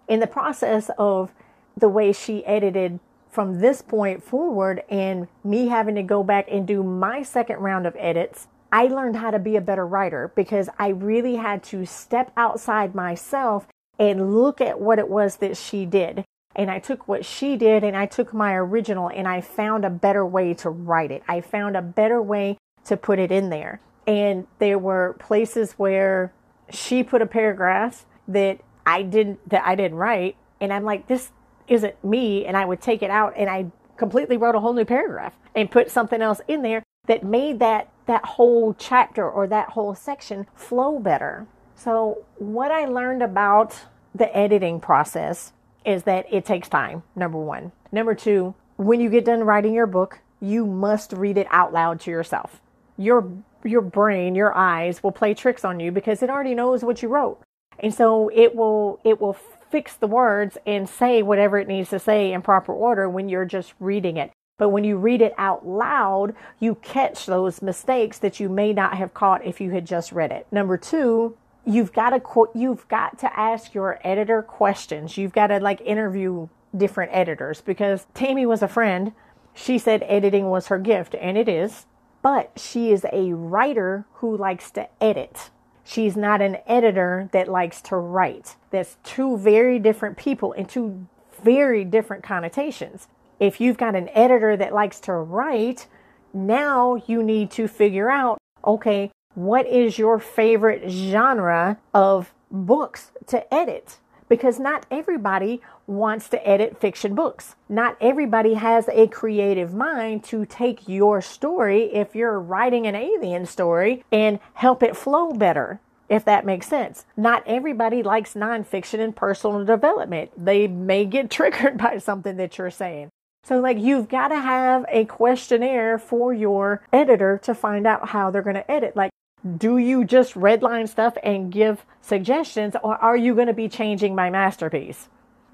In 0.08 0.20
the 0.20 0.26
process 0.26 0.90
of 0.98 1.32
the 1.76 1.88
way 1.88 2.12
she 2.12 2.44
edited 2.44 3.00
from 3.30 3.60
this 3.60 3.82
point 3.82 4.22
forward 4.22 4.82
and 4.88 5.28
me 5.44 5.68
having 5.68 5.94
to 5.94 6.02
go 6.02 6.22
back 6.22 6.46
and 6.50 6.66
do 6.66 6.82
my 6.82 7.22
second 7.22 7.58
round 7.58 7.86
of 7.86 7.96
edits, 7.98 8.48
I 8.72 8.86
learned 8.88 9.16
how 9.16 9.30
to 9.30 9.38
be 9.38 9.56
a 9.56 9.60
better 9.60 9.86
writer 9.86 10.32
because 10.34 10.68
I 10.78 10.88
really 10.88 11.36
had 11.36 11.62
to 11.64 11.86
step 11.86 12.32
outside 12.36 12.94
myself 12.94 13.66
and 13.98 14.34
look 14.34 14.60
at 14.60 14.80
what 14.80 14.98
it 14.98 15.08
was 15.08 15.36
that 15.36 15.56
she 15.56 15.84
did. 15.86 16.24
And 16.54 16.70
I 16.70 16.78
took 16.78 17.06
what 17.06 17.24
she 17.24 17.56
did 17.56 17.84
and 17.84 17.96
I 17.96 18.06
took 18.06 18.32
my 18.32 18.54
original 18.54 19.08
and 19.08 19.28
I 19.28 19.40
found 19.40 19.84
a 19.84 19.90
better 19.90 20.24
way 20.24 20.54
to 20.54 20.70
write 20.70 21.10
it. 21.10 21.22
I 21.28 21.40
found 21.40 21.76
a 21.76 21.82
better 21.82 22.20
way 22.20 22.58
to 22.84 22.96
put 22.96 23.18
it 23.18 23.30
in 23.30 23.50
there. 23.50 23.80
And 24.06 24.46
there 24.58 24.78
were 24.78 25.16
places 25.18 25.72
where 25.72 26.32
she 26.70 27.02
put 27.02 27.22
a 27.22 27.26
paragraph 27.26 28.06
that 28.26 28.60
I 28.86 29.02
didn't 29.02 29.48
that 29.48 29.64
I 29.66 29.74
didn't 29.74 29.98
write 29.98 30.36
and 30.60 30.72
I'm 30.72 30.84
like 30.84 31.06
this 31.06 31.30
isn't 31.66 32.02
me 32.02 32.46
and 32.46 32.56
I 32.56 32.64
would 32.64 32.80
take 32.80 33.02
it 33.02 33.10
out 33.10 33.34
and 33.36 33.50
I 33.50 33.66
completely 33.96 34.36
wrote 34.36 34.54
a 34.54 34.60
whole 34.60 34.72
new 34.72 34.84
paragraph 34.84 35.34
and 35.54 35.70
put 35.70 35.90
something 35.90 36.22
else 36.22 36.40
in 36.48 36.62
there 36.62 36.82
that 37.06 37.24
made 37.24 37.58
that 37.58 37.90
that 38.06 38.24
whole 38.24 38.74
chapter 38.74 39.28
or 39.28 39.46
that 39.46 39.70
whole 39.70 39.94
section 39.94 40.46
flow 40.54 40.98
better. 40.98 41.46
So, 41.78 42.24
what 42.38 42.72
I 42.72 42.86
learned 42.86 43.22
about 43.22 43.84
the 44.12 44.36
editing 44.36 44.80
process 44.80 45.52
is 45.86 46.02
that 46.02 46.26
it 46.28 46.44
takes 46.44 46.68
time, 46.68 47.04
number 47.14 47.38
one. 47.38 47.70
Number 47.92 48.16
two, 48.16 48.56
when 48.76 48.98
you 49.00 49.08
get 49.08 49.24
done 49.24 49.44
writing 49.44 49.74
your 49.74 49.86
book, 49.86 50.18
you 50.40 50.66
must 50.66 51.12
read 51.12 51.38
it 51.38 51.46
out 51.50 51.72
loud 51.72 52.00
to 52.00 52.10
yourself. 52.10 52.60
Your 52.96 53.30
your 53.64 53.80
brain, 53.80 54.34
your 54.34 54.52
eyes 54.56 55.04
will 55.04 55.12
play 55.12 55.34
tricks 55.34 55.64
on 55.64 55.78
you 55.78 55.92
because 55.92 56.20
it 56.20 56.30
already 56.30 56.54
knows 56.54 56.82
what 56.82 57.00
you 57.00 57.08
wrote. 57.08 57.40
And 57.78 57.94
so 57.94 58.28
it 58.34 58.56
will 58.56 58.98
it 59.04 59.20
will 59.20 59.36
fix 59.70 59.94
the 59.94 60.08
words 60.08 60.58
and 60.66 60.88
say 60.88 61.22
whatever 61.22 61.58
it 61.58 61.68
needs 61.68 61.90
to 61.90 62.00
say 62.00 62.32
in 62.32 62.42
proper 62.42 62.72
order 62.72 63.08
when 63.08 63.28
you're 63.28 63.44
just 63.44 63.72
reading 63.78 64.16
it. 64.16 64.32
But 64.58 64.70
when 64.70 64.82
you 64.82 64.96
read 64.96 65.22
it 65.22 65.34
out 65.38 65.64
loud, 65.64 66.34
you 66.58 66.74
catch 66.74 67.26
those 67.26 67.62
mistakes 67.62 68.18
that 68.18 68.40
you 68.40 68.48
may 68.48 68.72
not 68.72 68.96
have 68.96 69.14
caught 69.14 69.46
if 69.46 69.60
you 69.60 69.70
had 69.70 69.86
just 69.86 70.10
read 70.10 70.32
it. 70.32 70.48
Number 70.50 70.76
2, 70.76 71.36
you've 71.68 71.92
got 71.92 72.10
to 72.10 72.48
you've 72.54 72.88
got 72.88 73.18
to 73.18 73.38
ask 73.38 73.74
your 73.74 74.00
editor 74.02 74.42
questions. 74.42 75.18
You've 75.18 75.32
got 75.32 75.48
to 75.48 75.60
like 75.60 75.80
interview 75.82 76.48
different 76.76 77.10
editors 77.14 77.60
because 77.60 78.06
Tammy 78.14 78.46
was 78.46 78.62
a 78.62 78.68
friend. 78.68 79.12
She 79.54 79.78
said 79.78 80.02
editing 80.06 80.48
was 80.48 80.68
her 80.68 80.78
gift, 80.78 81.14
and 81.20 81.36
it 81.36 81.48
is. 81.48 81.86
But 82.22 82.52
she 82.56 82.90
is 82.90 83.04
a 83.12 83.32
writer 83.32 84.06
who 84.14 84.36
likes 84.36 84.70
to 84.72 84.88
edit. 85.00 85.50
She's 85.84 86.16
not 86.16 86.40
an 86.40 86.58
editor 86.66 87.28
that 87.32 87.48
likes 87.48 87.80
to 87.82 87.96
write. 87.96 88.56
That's 88.70 88.96
two 89.04 89.38
very 89.38 89.78
different 89.78 90.16
people 90.16 90.52
and 90.52 90.68
two 90.68 91.06
very 91.42 91.84
different 91.84 92.22
connotations. 92.22 93.08
If 93.38 93.60
you've 93.60 93.78
got 93.78 93.94
an 93.94 94.08
editor 94.12 94.56
that 94.56 94.74
likes 94.74 95.00
to 95.00 95.12
write, 95.12 95.86
now 96.32 96.96
you 97.06 97.22
need 97.22 97.50
to 97.52 97.68
figure 97.68 98.10
out 98.10 98.38
okay, 98.64 99.10
what 99.38 99.68
is 99.68 99.98
your 99.98 100.18
favorite 100.18 100.90
genre 100.90 101.78
of 101.94 102.34
books 102.50 103.12
to 103.28 103.54
edit? 103.54 103.98
Because 104.28 104.58
not 104.58 104.84
everybody 104.90 105.60
wants 105.86 106.28
to 106.30 106.46
edit 106.46 106.80
fiction 106.80 107.14
books. 107.14 107.54
Not 107.68 107.96
everybody 108.00 108.54
has 108.54 108.88
a 108.92 109.06
creative 109.06 109.72
mind 109.72 110.24
to 110.24 110.44
take 110.44 110.88
your 110.88 111.22
story, 111.22 111.84
if 111.94 112.16
you're 112.16 112.40
writing 112.40 112.88
an 112.88 112.96
alien 112.96 113.46
story, 113.46 114.04
and 114.10 114.40
help 114.54 114.82
it 114.82 114.96
flow 114.96 115.32
better 115.32 115.80
if 116.08 116.24
that 116.24 116.46
makes 116.46 116.66
sense. 116.66 117.04
Not 117.18 117.42
everybody 117.46 118.02
likes 118.02 118.32
nonfiction 118.32 118.98
and 118.98 119.14
personal 119.14 119.62
development. 119.64 120.30
They 120.42 120.66
may 120.66 121.04
get 121.04 121.30
triggered 121.38 121.78
by 121.78 121.98
something 121.98 122.36
that 122.38 122.58
you're 122.58 122.70
saying. 122.70 123.10
So, 123.44 123.60
like, 123.60 123.78
you've 123.78 124.08
got 124.08 124.28
to 124.28 124.40
have 124.40 124.84
a 124.88 125.04
questionnaire 125.04 125.98
for 125.98 126.34
your 126.34 126.82
editor 126.92 127.38
to 127.44 127.54
find 127.54 127.86
out 127.86 128.08
how 128.08 128.30
they're 128.30 128.42
going 128.42 128.56
to 128.56 128.70
edit. 128.70 128.96
Like, 128.96 129.10
do 129.56 129.78
you 129.78 130.04
just 130.04 130.34
redline 130.34 130.88
stuff 130.88 131.16
and 131.22 131.50
give 131.50 131.84
suggestions, 132.02 132.74
or 132.82 132.96
are 132.96 133.16
you 133.16 133.34
going 133.34 133.46
to 133.46 133.52
be 133.54 133.68
changing 133.68 134.14
my 134.14 134.30
masterpiece? 134.30 135.08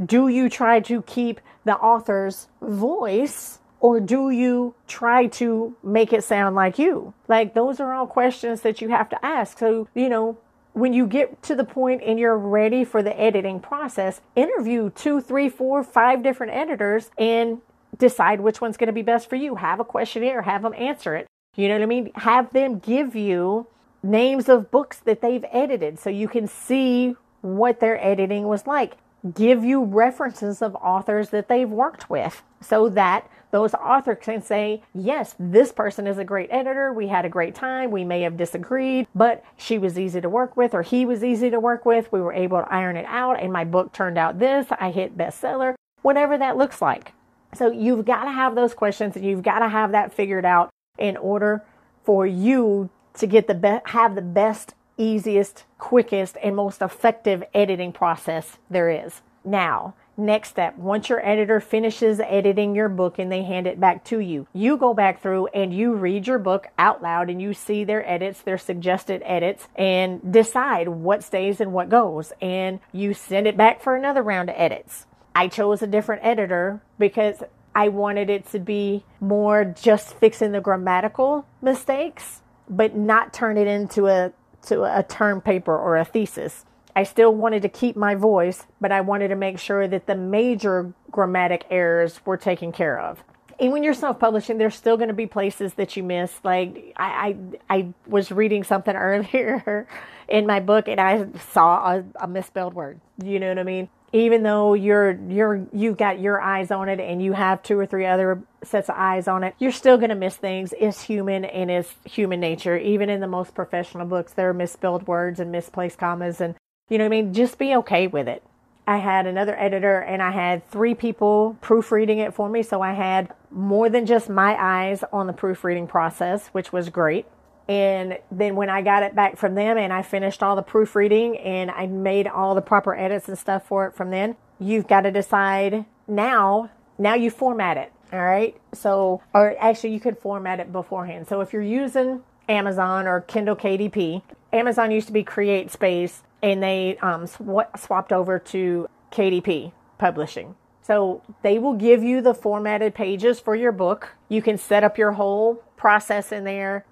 Do 0.04 0.28
you 0.28 0.48
try 0.48 0.80
to 0.80 1.02
keep 1.02 1.40
the 1.64 1.76
author's 1.76 2.48
voice, 2.60 3.60
Or 3.84 4.00
do 4.00 4.30
you 4.30 4.74
try 4.88 5.26
to 5.26 5.76
make 5.82 6.14
it 6.14 6.24
sound 6.24 6.56
like 6.56 6.78
you? 6.78 7.12
Like, 7.28 7.52
those 7.52 7.80
are 7.80 7.92
all 7.92 8.06
questions 8.06 8.62
that 8.62 8.80
you 8.80 8.88
have 8.88 9.10
to 9.10 9.22
ask. 9.22 9.58
So, 9.58 9.88
you 9.94 10.08
know, 10.08 10.38
when 10.72 10.94
you 10.94 11.06
get 11.06 11.42
to 11.42 11.54
the 11.54 11.64
point 11.64 12.00
and 12.02 12.18
you're 12.18 12.38
ready 12.38 12.82
for 12.82 13.02
the 13.02 13.14
editing 13.20 13.60
process, 13.60 14.22
interview 14.34 14.88
two, 14.88 15.20
three, 15.20 15.50
four, 15.50 15.84
five 15.84 16.22
different 16.22 16.54
editors 16.54 17.10
and 17.18 17.60
decide 17.98 18.40
which 18.40 18.62
one's 18.62 18.78
going 18.78 18.86
to 18.86 18.92
be 18.94 19.02
best 19.02 19.28
for 19.28 19.36
you. 19.36 19.56
Have 19.56 19.80
a 19.80 19.84
questionnaire, 19.84 20.40
have 20.40 20.62
them 20.62 20.72
answer 20.78 21.14
it. 21.14 21.26
You 21.54 21.68
know 21.68 21.74
what 21.74 21.82
I 21.82 21.86
mean? 21.86 22.10
Have 22.14 22.54
them 22.54 22.78
give 22.78 23.14
you 23.14 23.66
names 24.04 24.48
of 24.48 24.70
books 24.70 24.98
that 24.98 25.20
they've 25.20 25.44
edited 25.50 25.98
so 25.98 26.10
you 26.10 26.28
can 26.28 26.46
see 26.46 27.16
what 27.40 27.80
their 27.80 28.02
editing 28.04 28.46
was 28.46 28.66
like. 28.66 28.96
Give 29.34 29.64
you 29.64 29.82
references 29.82 30.60
of 30.60 30.74
authors 30.76 31.30
that 31.30 31.48
they've 31.48 31.68
worked 31.68 32.10
with 32.10 32.42
so 32.60 32.90
that 32.90 33.28
those 33.52 33.72
authors 33.72 34.18
can 34.20 34.42
say, 34.42 34.82
yes, 34.94 35.34
this 35.38 35.72
person 35.72 36.06
is 36.06 36.18
a 36.18 36.24
great 36.24 36.50
editor. 36.50 36.92
We 36.92 37.08
had 37.08 37.24
a 37.24 37.30
great 37.30 37.54
time. 37.54 37.90
We 37.90 38.04
may 38.04 38.20
have 38.22 38.36
disagreed, 38.36 39.06
but 39.14 39.42
she 39.56 39.78
was 39.78 39.98
easy 39.98 40.20
to 40.20 40.28
work 40.28 40.56
with 40.56 40.74
or 40.74 40.82
he 40.82 41.06
was 41.06 41.24
easy 41.24 41.50
to 41.50 41.60
work 41.60 41.86
with. 41.86 42.12
We 42.12 42.20
were 42.20 42.32
able 42.32 42.58
to 42.58 42.70
iron 42.70 42.96
it 42.96 43.06
out 43.06 43.40
and 43.40 43.52
my 43.52 43.64
book 43.64 43.92
turned 43.92 44.18
out 44.18 44.38
this. 44.38 44.66
I 44.78 44.90
hit 44.90 45.16
bestseller, 45.16 45.74
whatever 46.02 46.36
that 46.36 46.58
looks 46.58 46.82
like. 46.82 47.12
So 47.54 47.70
you've 47.70 48.04
got 48.04 48.24
to 48.24 48.32
have 48.32 48.54
those 48.54 48.74
questions 48.74 49.16
and 49.16 49.24
you've 49.24 49.42
got 49.42 49.60
to 49.60 49.68
have 49.68 49.92
that 49.92 50.12
figured 50.12 50.44
out 50.44 50.68
in 50.98 51.16
order 51.16 51.64
for 52.02 52.26
you 52.26 52.90
to 53.14 53.26
get 53.26 53.46
the 53.46 53.54
best, 53.54 53.88
have 53.88 54.14
the 54.14 54.22
best, 54.22 54.74
easiest, 54.96 55.64
quickest, 55.78 56.36
and 56.42 56.56
most 56.56 56.82
effective 56.82 57.44
editing 57.54 57.92
process 57.92 58.58
there 58.70 58.90
is. 58.90 59.22
Now, 59.44 59.94
next 60.16 60.50
step, 60.50 60.76
once 60.78 61.08
your 61.08 61.24
editor 61.26 61.60
finishes 61.60 62.20
editing 62.20 62.74
your 62.74 62.88
book 62.88 63.18
and 63.18 63.30
they 63.30 63.42
hand 63.42 63.66
it 63.66 63.78
back 63.78 64.04
to 64.04 64.20
you, 64.20 64.46
you 64.52 64.76
go 64.76 64.94
back 64.94 65.20
through 65.20 65.48
and 65.48 65.74
you 65.74 65.92
read 65.94 66.26
your 66.26 66.38
book 66.38 66.68
out 66.78 67.02
loud 67.02 67.28
and 67.28 67.42
you 67.42 67.52
see 67.52 67.84
their 67.84 68.08
edits, 68.08 68.40
their 68.42 68.58
suggested 68.58 69.22
edits, 69.24 69.68
and 69.76 70.32
decide 70.32 70.88
what 70.88 71.22
stays 71.22 71.60
and 71.60 71.72
what 71.72 71.88
goes. 71.88 72.32
And 72.40 72.80
you 72.92 73.12
send 73.12 73.46
it 73.46 73.56
back 73.56 73.82
for 73.82 73.96
another 73.96 74.22
round 74.22 74.48
of 74.48 74.56
edits. 74.58 75.06
I 75.34 75.48
chose 75.48 75.82
a 75.82 75.86
different 75.86 76.24
editor 76.24 76.80
because 76.98 77.42
I 77.74 77.88
wanted 77.88 78.30
it 78.30 78.46
to 78.52 78.60
be 78.60 79.04
more 79.20 79.64
just 79.64 80.14
fixing 80.14 80.52
the 80.52 80.60
grammatical 80.60 81.44
mistakes, 81.60 82.40
but 82.68 82.96
not 82.96 83.32
turn 83.32 83.56
it 83.56 83.66
into 83.66 84.06
a 84.06 84.32
to 84.66 84.84
a 84.84 85.02
term 85.02 85.40
paper 85.40 85.76
or 85.76 85.96
a 85.96 86.04
thesis. 86.04 86.64
I 86.96 87.02
still 87.02 87.34
wanted 87.34 87.62
to 87.62 87.68
keep 87.68 87.96
my 87.96 88.14
voice, 88.14 88.66
but 88.80 88.92
I 88.92 89.00
wanted 89.00 89.28
to 89.28 89.36
make 89.36 89.58
sure 89.58 89.88
that 89.88 90.06
the 90.06 90.14
major 90.14 90.92
grammatic 91.10 91.64
errors 91.70 92.20
were 92.24 92.36
taken 92.36 92.70
care 92.72 92.98
of. 92.98 93.22
And 93.58 93.72
when 93.72 93.82
you're 93.82 93.94
self-publishing, 93.94 94.58
there's 94.58 94.74
still 94.74 94.96
going 94.96 95.08
to 95.08 95.14
be 95.14 95.26
places 95.26 95.74
that 95.74 95.96
you 95.96 96.02
miss. 96.02 96.32
Like 96.44 96.92
I, 96.96 97.36
I, 97.68 97.76
I 97.76 97.94
was 98.06 98.30
reading 98.30 98.64
something 98.64 98.94
earlier 98.96 99.86
in 100.28 100.46
my 100.46 100.60
book, 100.60 100.88
and 100.88 101.00
I 101.00 101.26
saw 101.52 101.96
a, 101.96 102.04
a 102.20 102.28
misspelled 102.28 102.74
word. 102.74 103.00
You 103.22 103.40
know 103.40 103.48
what 103.48 103.58
I 103.58 103.64
mean? 103.64 103.88
Even 104.14 104.44
though 104.44 104.74
you're 104.74 105.18
you're 105.28 105.66
you've 105.72 105.96
got 105.96 106.20
your 106.20 106.40
eyes 106.40 106.70
on 106.70 106.88
it 106.88 107.00
and 107.00 107.20
you 107.20 107.32
have 107.32 107.62
two 107.64 107.76
or 107.76 107.84
three 107.84 108.06
other 108.06 108.40
sets 108.62 108.88
of 108.88 108.94
eyes 108.96 109.26
on 109.26 109.42
it, 109.42 109.54
you're 109.58 109.72
still 109.72 109.96
going 109.96 110.10
to 110.10 110.14
miss 110.14 110.36
things. 110.36 110.72
It's 110.78 111.02
human 111.02 111.44
and 111.44 111.68
it's 111.68 111.92
human 112.04 112.38
nature. 112.38 112.78
Even 112.78 113.10
in 113.10 113.20
the 113.20 113.26
most 113.26 113.56
professional 113.56 114.06
books, 114.06 114.32
there 114.32 114.48
are 114.48 114.54
misspelled 114.54 115.08
words 115.08 115.40
and 115.40 115.50
misplaced 115.50 115.98
commas, 115.98 116.40
and 116.40 116.54
you 116.88 116.96
know 116.96 117.04
what 117.04 117.16
I 117.16 117.22
mean. 117.22 117.34
Just 117.34 117.58
be 117.58 117.74
okay 117.74 118.06
with 118.06 118.28
it. 118.28 118.44
I 118.86 118.98
had 118.98 119.26
another 119.26 119.58
editor 119.58 119.98
and 119.98 120.22
I 120.22 120.30
had 120.30 120.68
three 120.70 120.94
people 120.94 121.56
proofreading 121.60 122.18
it 122.18 122.34
for 122.34 122.48
me, 122.48 122.62
so 122.62 122.82
I 122.82 122.92
had 122.92 123.34
more 123.50 123.88
than 123.88 124.06
just 124.06 124.28
my 124.28 124.54
eyes 124.60 125.02
on 125.12 125.26
the 125.26 125.32
proofreading 125.32 125.88
process, 125.88 126.48
which 126.48 126.72
was 126.72 126.88
great. 126.88 127.26
And 127.68 128.18
then 128.30 128.56
when 128.56 128.68
I 128.68 128.82
got 128.82 129.02
it 129.02 129.14
back 129.14 129.36
from 129.38 129.54
them 129.54 129.78
and 129.78 129.92
I 129.92 130.02
finished 130.02 130.42
all 130.42 130.54
the 130.54 130.62
proofreading 130.62 131.38
and 131.38 131.70
I 131.70 131.86
made 131.86 132.26
all 132.26 132.54
the 132.54 132.62
proper 132.62 132.94
edits 132.94 133.28
and 133.28 133.38
stuff 133.38 133.66
for 133.66 133.86
it 133.86 133.94
from 133.94 134.10
then, 134.10 134.36
you've 134.58 134.86
got 134.86 135.02
to 135.02 135.10
decide 135.10 135.86
now, 136.06 136.70
now 136.98 137.14
you 137.14 137.30
format 137.30 137.76
it. 137.76 137.92
All 138.12 138.24
right. 138.24 138.56
So, 138.72 139.22
or 139.32 139.56
actually, 139.58 139.92
you 139.94 140.00
could 140.00 140.18
format 140.18 140.60
it 140.60 140.72
beforehand. 140.72 141.26
So, 141.26 141.40
if 141.40 141.52
you're 141.52 141.62
using 141.62 142.22
Amazon 142.48 143.06
or 143.06 143.22
Kindle 143.22 143.56
KDP, 143.56 144.22
Amazon 144.52 144.90
used 144.90 145.06
to 145.08 145.12
be 145.12 145.24
CreateSpace 145.24 146.20
and 146.42 146.62
they 146.62 146.98
um, 146.98 147.26
sw- 147.26 147.80
swapped 147.80 148.12
over 148.12 148.38
to 148.38 148.88
KDP 149.10 149.72
publishing. 149.98 150.54
So, 150.82 151.22
they 151.42 151.58
will 151.58 151.74
give 151.74 152.04
you 152.04 152.20
the 152.20 152.34
formatted 152.34 152.94
pages 152.94 153.40
for 153.40 153.56
your 153.56 153.72
book. 153.72 154.10
You 154.28 154.42
can 154.42 154.58
set 154.58 154.84
up 154.84 154.96
your 154.98 155.12
whole 155.12 155.64
process 155.76 156.30
in 156.30 156.44
there 156.44 156.84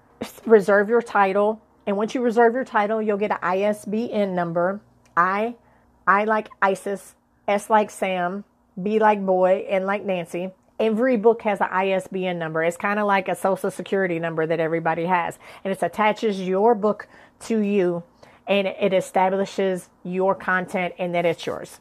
reserve 0.45 0.89
your 0.89 1.01
title. 1.01 1.61
And 1.85 1.97
once 1.97 2.15
you 2.15 2.21
reserve 2.21 2.53
your 2.53 2.63
title, 2.63 3.01
you'll 3.01 3.17
get 3.17 3.31
an 3.31 3.37
ISBN 3.41 4.35
number. 4.35 4.81
I, 5.15 5.55
I 6.07 6.25
like 6.25 6.49
Isis, 6.61 7.15
S 7.47 7.69
like 7.69 7.89
Sam, 7.89 8.43
B 8.81 8.99
like 8.99 9.25
boy, 9.25 9.65
and 9.69 9.85
like 9.85 10.03
Nancy. 10.05 10.51
Every 10.79 11.17
book 11.17 11.43
has 11.43 11.61
an 11.61 11.67
ISBN 11.71 12.39
number. 12.39 12.63
It's 12.63 12.77
kind 12.77 12.99
of 12.99 13.05
like 13.05 13.27
a 13.27 13.35
social 13.35 13.69
security 13.69 14.19
number 14.19 14.45
that 14.45 14.59
everybody 14.59 15.05
has. 15.05 15.37
And 15.63 15.71
it 15.71 15.81
attaches 15.81 16.41
your 16.41 16.73
book 16.73 17.07
to 17.41 17.59
you 17.59 18.03
and 18.47 18.67
it 18.67 18.93
establishes 18.93 19.89
your 20.03 20.35
content 20.35 20.93
and 20.97 21.13
that 21.15 21.25
it's 21.25 21.45
yours. 21.45 21.79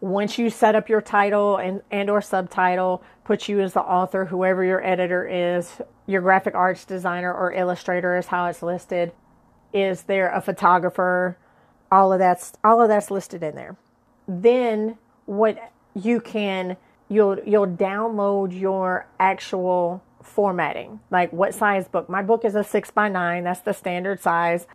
Once 0.00 0.38
you 0.38 0.48
set 0.48 0.74
up 0.74 0.88
your 0.88 1.00
title 1.00 1.56
and, 1.56 1.82
and 1.90 2.08
or 2.08 2.20
subtitle, 2.20 3.02
put 3.24 3.48
you 3.48 3.60
as 3.60 3.72
the 3.72 3.80
author, 3.80 4.26
whoever 4.26 4.64
your 4.64 4.84
editor 4.86 5.26
is, 5.26 5.80
your 6.06 6.22
graphic 6.22 6.54
arts 6.54 6.84
designer 6.84 7.32
or 7.32 7.52
illustrator 7.52 8.16
is 8.16 8.26
how 8.28 8.46
it's 8.46 8.62
listed. 8.62 9.12
Is 9.72 10.02
there 10.02 10.30
a 10.30 10.40
photographer? 10.40 11.36
All 11.90 12.12
of 12.12 12.18
that's 12.18 12.52
all 12.62 12.80
of 12.80 12.88
that's 12.88 13.10
listed 13.10 13.42
in 13.42 13.54
there. 13.54 13.76
Then 14.26 14.98
what 15.26 15.72
you 15.94 16.20
can 16.20 16.76
you'll 17.08 17.38
you'll 17.44 17.66
download 17.66 18.58
your 18.58 19.06
actual 19.18 20.02
formatting. 20.22 21.00
Like 21.10 21.32
what 21.32 21.54
size 21.54 21.88
book? 21.88 22.08
My 22.08 22.22
book 22.22 22.44
is 22.44 22.54
a 22.54 22.64
six 22.64 22.90
by 22.90 23.08
nine. 23.08 23.44
That's 23.44 23.60
the 23.60 23.72
standard 23.72 24.20
size, 24.20 24.66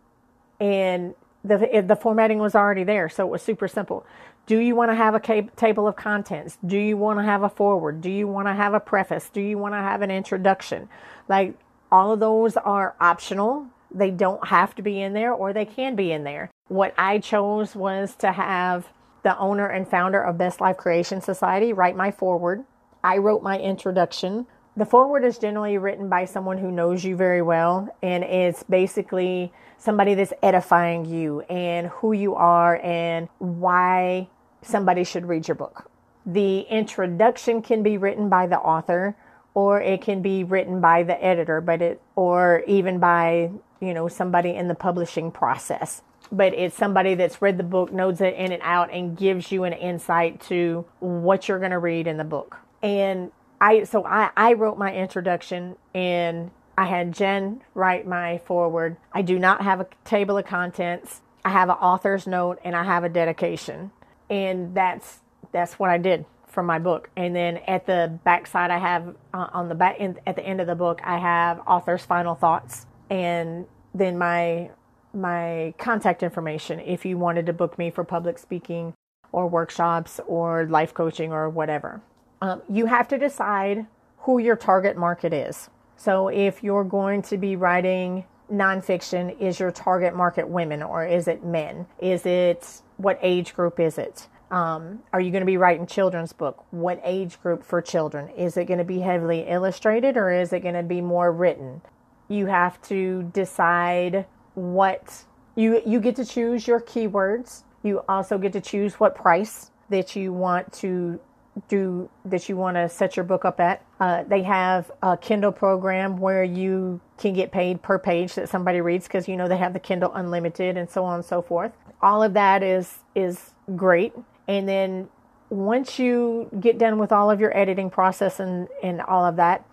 and 0.60 1.14
the 1.44 1.84
the 1.86 1.96
formatting 1.96 2.38
was 2.38 2.54
already 2.54 2.84
there, 2.84 3.08
so 3.08 3.26
it 3.26 3.30
was 3.30 3.42
super 3.42 3.68
simple. 3.68 4.06
Do 4.46 4.58
you 4.58 4.74
want 4.76 4.90
to 4.90 4.94
have 4.94 5.14
a 5.14 5.20
table 5.56 5.88
of 5.88 5.96
contents? 5.96 6.58
Do 6.66 6.76
you 6.76 6.98
want 6.98 7.18
to 7.18 7.24
have 7.24 7.42
a 7.42 7.48
foreword? 7.48 8.02
Do 8.02 8.10
you 8.10 8.28
want 8.28 8.46
to 8.46 8.52
have 8.52 8.74
a 8.74 8.80
preface? 8.80 9.30
Do 9.30 9.40
you 9.40 9.56
want 9.56 9.72
to 9.72 9.78
have 9.78 10.02
an 10.02 10.10
introduction? 10.10 10.90
Like 11.28 11.54
all 11.90 12.12
of 12.12 12.20
those 12.20 12.58
are 12.58 12.94
optional. 13.00 13.66
They 13.90 14.10
don't 14.10 14.48
have 14.48 14.74
to 14.74 14.82
be 14.82 15.00
in 15.00 15.14
there 15.14 15.32
or 15.32 15.52
they 15.52 15.64
can 15.64 15.96
be 15.96 16.12
in 16.12 16.24
there. 16.24 16.50
What 16.68 16.92
I 16.98 17.20
chose 17.20 17.74
was 17.74 18.16
to 18.16 18.32
have 18.32 18.88
the 19.22 19.38
owner 19.38 19.66
and 19.66 19.88
founder 19.88 20.20
of 20.20 20.36
Best 20.36 20.60
Life 20.60 20.76
Creation 20.76 21.22
Society 21.22 21.72
write 21.72 21.96
my 21.96 22.10
foreword. 22.10 22.64
I 23.02 23.16
wrote 23.18 23.42
my 23.42 23.58
introduction. 23.58 24.46
The 24.76 24.84
foreword 24.84 25.24
is 25.24 25.38
generally 25.38 25.78
written 25.78 26.08
by 26.08 26.24
someone 26.24 26.58
who 26.58 26.70
knows 26.70 27.04
you 27.04 27.16
very 27.16 27.42
well, 27.42 27.88
and 28.02 28.24
it's 28.24 28.64
basically 28.64 29.52
somebody 29.78 30.14
that's 30.14 30.32
edifying 30.42 31.04
you 31.04 31.42
and 31.42 31.86
who 31.86 32.12
you 32.12 32.34
are 32.34 32.80
and 32.82 33.28
why 33.38 34.28
somebody 34.64 35.04
should 35.04 35.26
read 35.26 35.48
your 35.48 35.54
book. 35.54 35.90
The 36.26 36.60
introduction 36.60 37.62
can 37.62 37.82
be 37.82 37.98
written 37.98 38.28
by 38.28 38.46
the 38.46 38.58
author 38.58 39.16
or 39.54 39.80
it 39.80 40.02
can 40.02 40.20
be 40.20 40.42
written 40.42 40.80
by 40.80 41.02
the 41.04 41.22
editor, 41.24 41.60
but 41.60 41.80
it 41.80 42.00
or 42.16 42.64
even 42.66 42.98
by, 42.98 43.50
you 43.80 43.94
know, 43.94 44.08
somebody 44.08 44.50
in 44.50 44.68
the 44.68 44.74
publishing 44.74 45.30
process. 45.30 46.02
But 46.32 46.54
it's 46.54 46.74
somebody 46.74 47.14
that's 47.14 47.40
read 47.40 47.58
the 47.58 47.64
book, 47.64 47.92
knows 47.92 48.20
it 48.20 48.34
in 48.34 48.50
and 48.50 48.62
out 48.62 48.92
and 48.92 49.16
gives 49.16 49.52
you 49.52 49.64
an 49.64 49.72
insight 49.72 50.40
to 50.42 50.84
what 50.98 51.48
you're 51.48 51.58
going 51.58 51.70
to 51.70 51.78
read 51.78 52.06
in 52.06 52.16
the 52.16 52.24
book. 52.24 52.56
And 52.82 53.30
I 53.60 53.84
so 53.84 54.04
I 54.04 54.30
I 54.36 54.54
wrote 54.54 54.76
my 54.78 54.94
introduction 54.94 55.76
and 55.94 56.50
I 56.76 56.86
had 56.86 57.12
Jen 57.12 57.62
write 57.74 58.06
my 58.06 58.38
forward. 58.38 58.96
I 59.12 59.22
do 59.22 59.38
not 59.38 59.62
have 59.62 59.80
a 59.80 59.86
table 60.04 60.36
of 60.38 60.46
contents. 60.46 61.20
I 61.44 61.50
have 61.50 61.68
an 61.68 61.76
author's 61.76 62.26
note 62.26 62.58
and 62.64 62.74
I 62.74 62.84
have 62.84 63.04
a 63.04 63.08
dedication 63.08 63.92
and 64.30 64.74
that's 64.74 65.20
that's 65.52 65.78
what 65.78 65.90
I 65.90 65.98
did 65.98 66.24
from 66.48 66.66
my 66.66 66.78
book. 66.78 67.10
And 67.16 67.34
then 67.34 67.58
at 67.66 67.86
the 67.86 68.18
back 68.24 68.46
side, 68.46 68.70
I 68.70 68.78
have 68.78 69.14
uh, 69.34 69.48
on 69.52 69.68
the 69.68 69.74
back 69.74 69.96
end, 69.98 70.20
at 70.26 70.36
the 70.36 70.46
end 70.46 70.60
of 70.60 70.66
the 70.66 70.74
book, 70.74 71.00
I 71.04 71.18
have 71.18 71.60
author's 71.66 72.04
final 72.04 72.34
thoughts, 72.34 72.86
and 73.10 73.66
then 73.94 74.16
my 74.16 74.70
my 75.12 75.74
contact 75.78 76.22
information 76.22 76.80
if 76.80 77.04
you 77.04 77.16
wanted 77.16 77.46
to 77.46 77.52
book 77.52 77.78
me 77.78 77.90
for 77.90 78.02
public 78.02 78.38
speaking 78.38 78.94
or 79.30 79.46
workshops 79.46 80.20
or 80.26 80.66
life 80.66 80.94
coaching 80.94 81.32
or 81.32 81.48
whatever. 81.48 82.00
Um, 82.40 82.62
you 82.68 82.86
have 82.86 83.08
to 83.08 83.18
decide 83.18 83.86
who 84.18 84.38
your 84.38 84.56
target 84.56 84.96
market 84.96 85.32
is. 85.32 85.70
So 85.96 86.28
if 86.28 86.62
you're 86.62 86.84
going 86.84 87.22
to 87.22 87.36
be 87.36 87.56
writing 87.56 88.24
nonfiction, 88.52 89.38
is 89.40 89.58
your 89.58 89.70
target 89.70 90.14
market 90.14 90.48
women 90.48 90.82
or 90.82 91.06
is 91.06 91.28
it 91.28 91.44
men? 91.44 91.86
Is 91.98 92.26
it 92.26 92.82
what 92.96 93.18
age 93.22 93.54
group 93.54 93.80
is 93.80 93.98
it? 93.98 94.28
Um, 94.50 95.00
are 95.12 95.20
you 95.20 95.30
going 95.30 95.40
to 95.40 95.46
be 95.46 95.56
writing 95.56 95.86
children's 95.86 96.32
book? 96.32 96.64
What 96.70 97.00
age 97.02 97.40
group 97.40 97.64
for 97.64 97.82
children? 97.82 98.28
Is 98.30 98.56
it 98.56 98.66
going 98.66 98.78
to 98.78 98.84
be 98.84 99.00
heavily 99.00 99.46
illustrated 99.48 100.16
or 100.16 100.30
is 100.30 100.52
it 100.52 100.60
going 100.60 100.74
to 100.74 100.82
be 100.82 101.00
more 101.00 101.32
written? 101.32 101.80
You 102.28 102.46
have 102.46 102.80
to 102.82 103.24
decide 103.34 104.26
what 104.54 105.24
you 105.56 105.82
you 105.84 106.00
get 106.00 106.16
to 106.16 106.24
choose 106.24 106.66
your 106.66 106.80
keywords. 106.80 107.64
You 107.82 108.02
also 108.08 108.38
get 108.38 108.52
to 108.52 108.60
choose 108.60 108.94
what 108.94 109.14
price 109.14 109.70
that 109.90 110.16
you 110.16 110.32
want 110.32 110.72
to 110.74 111.20
do 111.68 112.08
that 112.24 112.48
you 112.48 112.56
want 112.56 112.76
to 112.76 112.88
set 112.88 113.16
your 113.16 113.24
book 113.24 113.44
up 113.44 113.60
at. 113.60 113.84
Uh, 114.00 114.24
they 114.24 114.42
have 114.42 114.90
a 115.02 115.16
Kindle 115.16 115.52
program 115.52 116.18
where 116.18 116.44
you 116.44 117.00
can 117.18 117.32
get 117.32 117.52
paid 117.52 117.82
per 117.82 117.98
page 117.98 118.34
that 118.34 118.48
somebody 118.48 118.80
reads 118.80 119.06
because 119.06 119.28
you 119.28 119.36
know 119.36 119.48
they 119.48 119.56
have 119.56 119.72
the 119.72 119.80
Kindle 119.80 120.12
Unlimited 120.14 120.76
and 120.76 120.90
so 120.90 121.04
on 121.04 121.16
and 121.16 121.24
so 121.24 121.42
forth. 121.42 121.72
All 122.02 122.22
of 122.22 122.34
that 122.34 122.62
is 122.62 122.98
is 123.14 123.52
great. 123.76 124.12
And 124.48 124.68
then 124.68 125.08
once 125.48 125.98
you 125.98 126.48
get 126.60 126.78
done 126.78 126.98
with 126.98 127.12
all 127.12 127.30
of 127.30 127.40
your 127.40 127.56
editing 127.56 127.90
process 127.90 128.40
and, 128.40 128.68
and 128.82 129.00
all 129.02 129.24
of 129.24 129.36
that, 129.36 129.64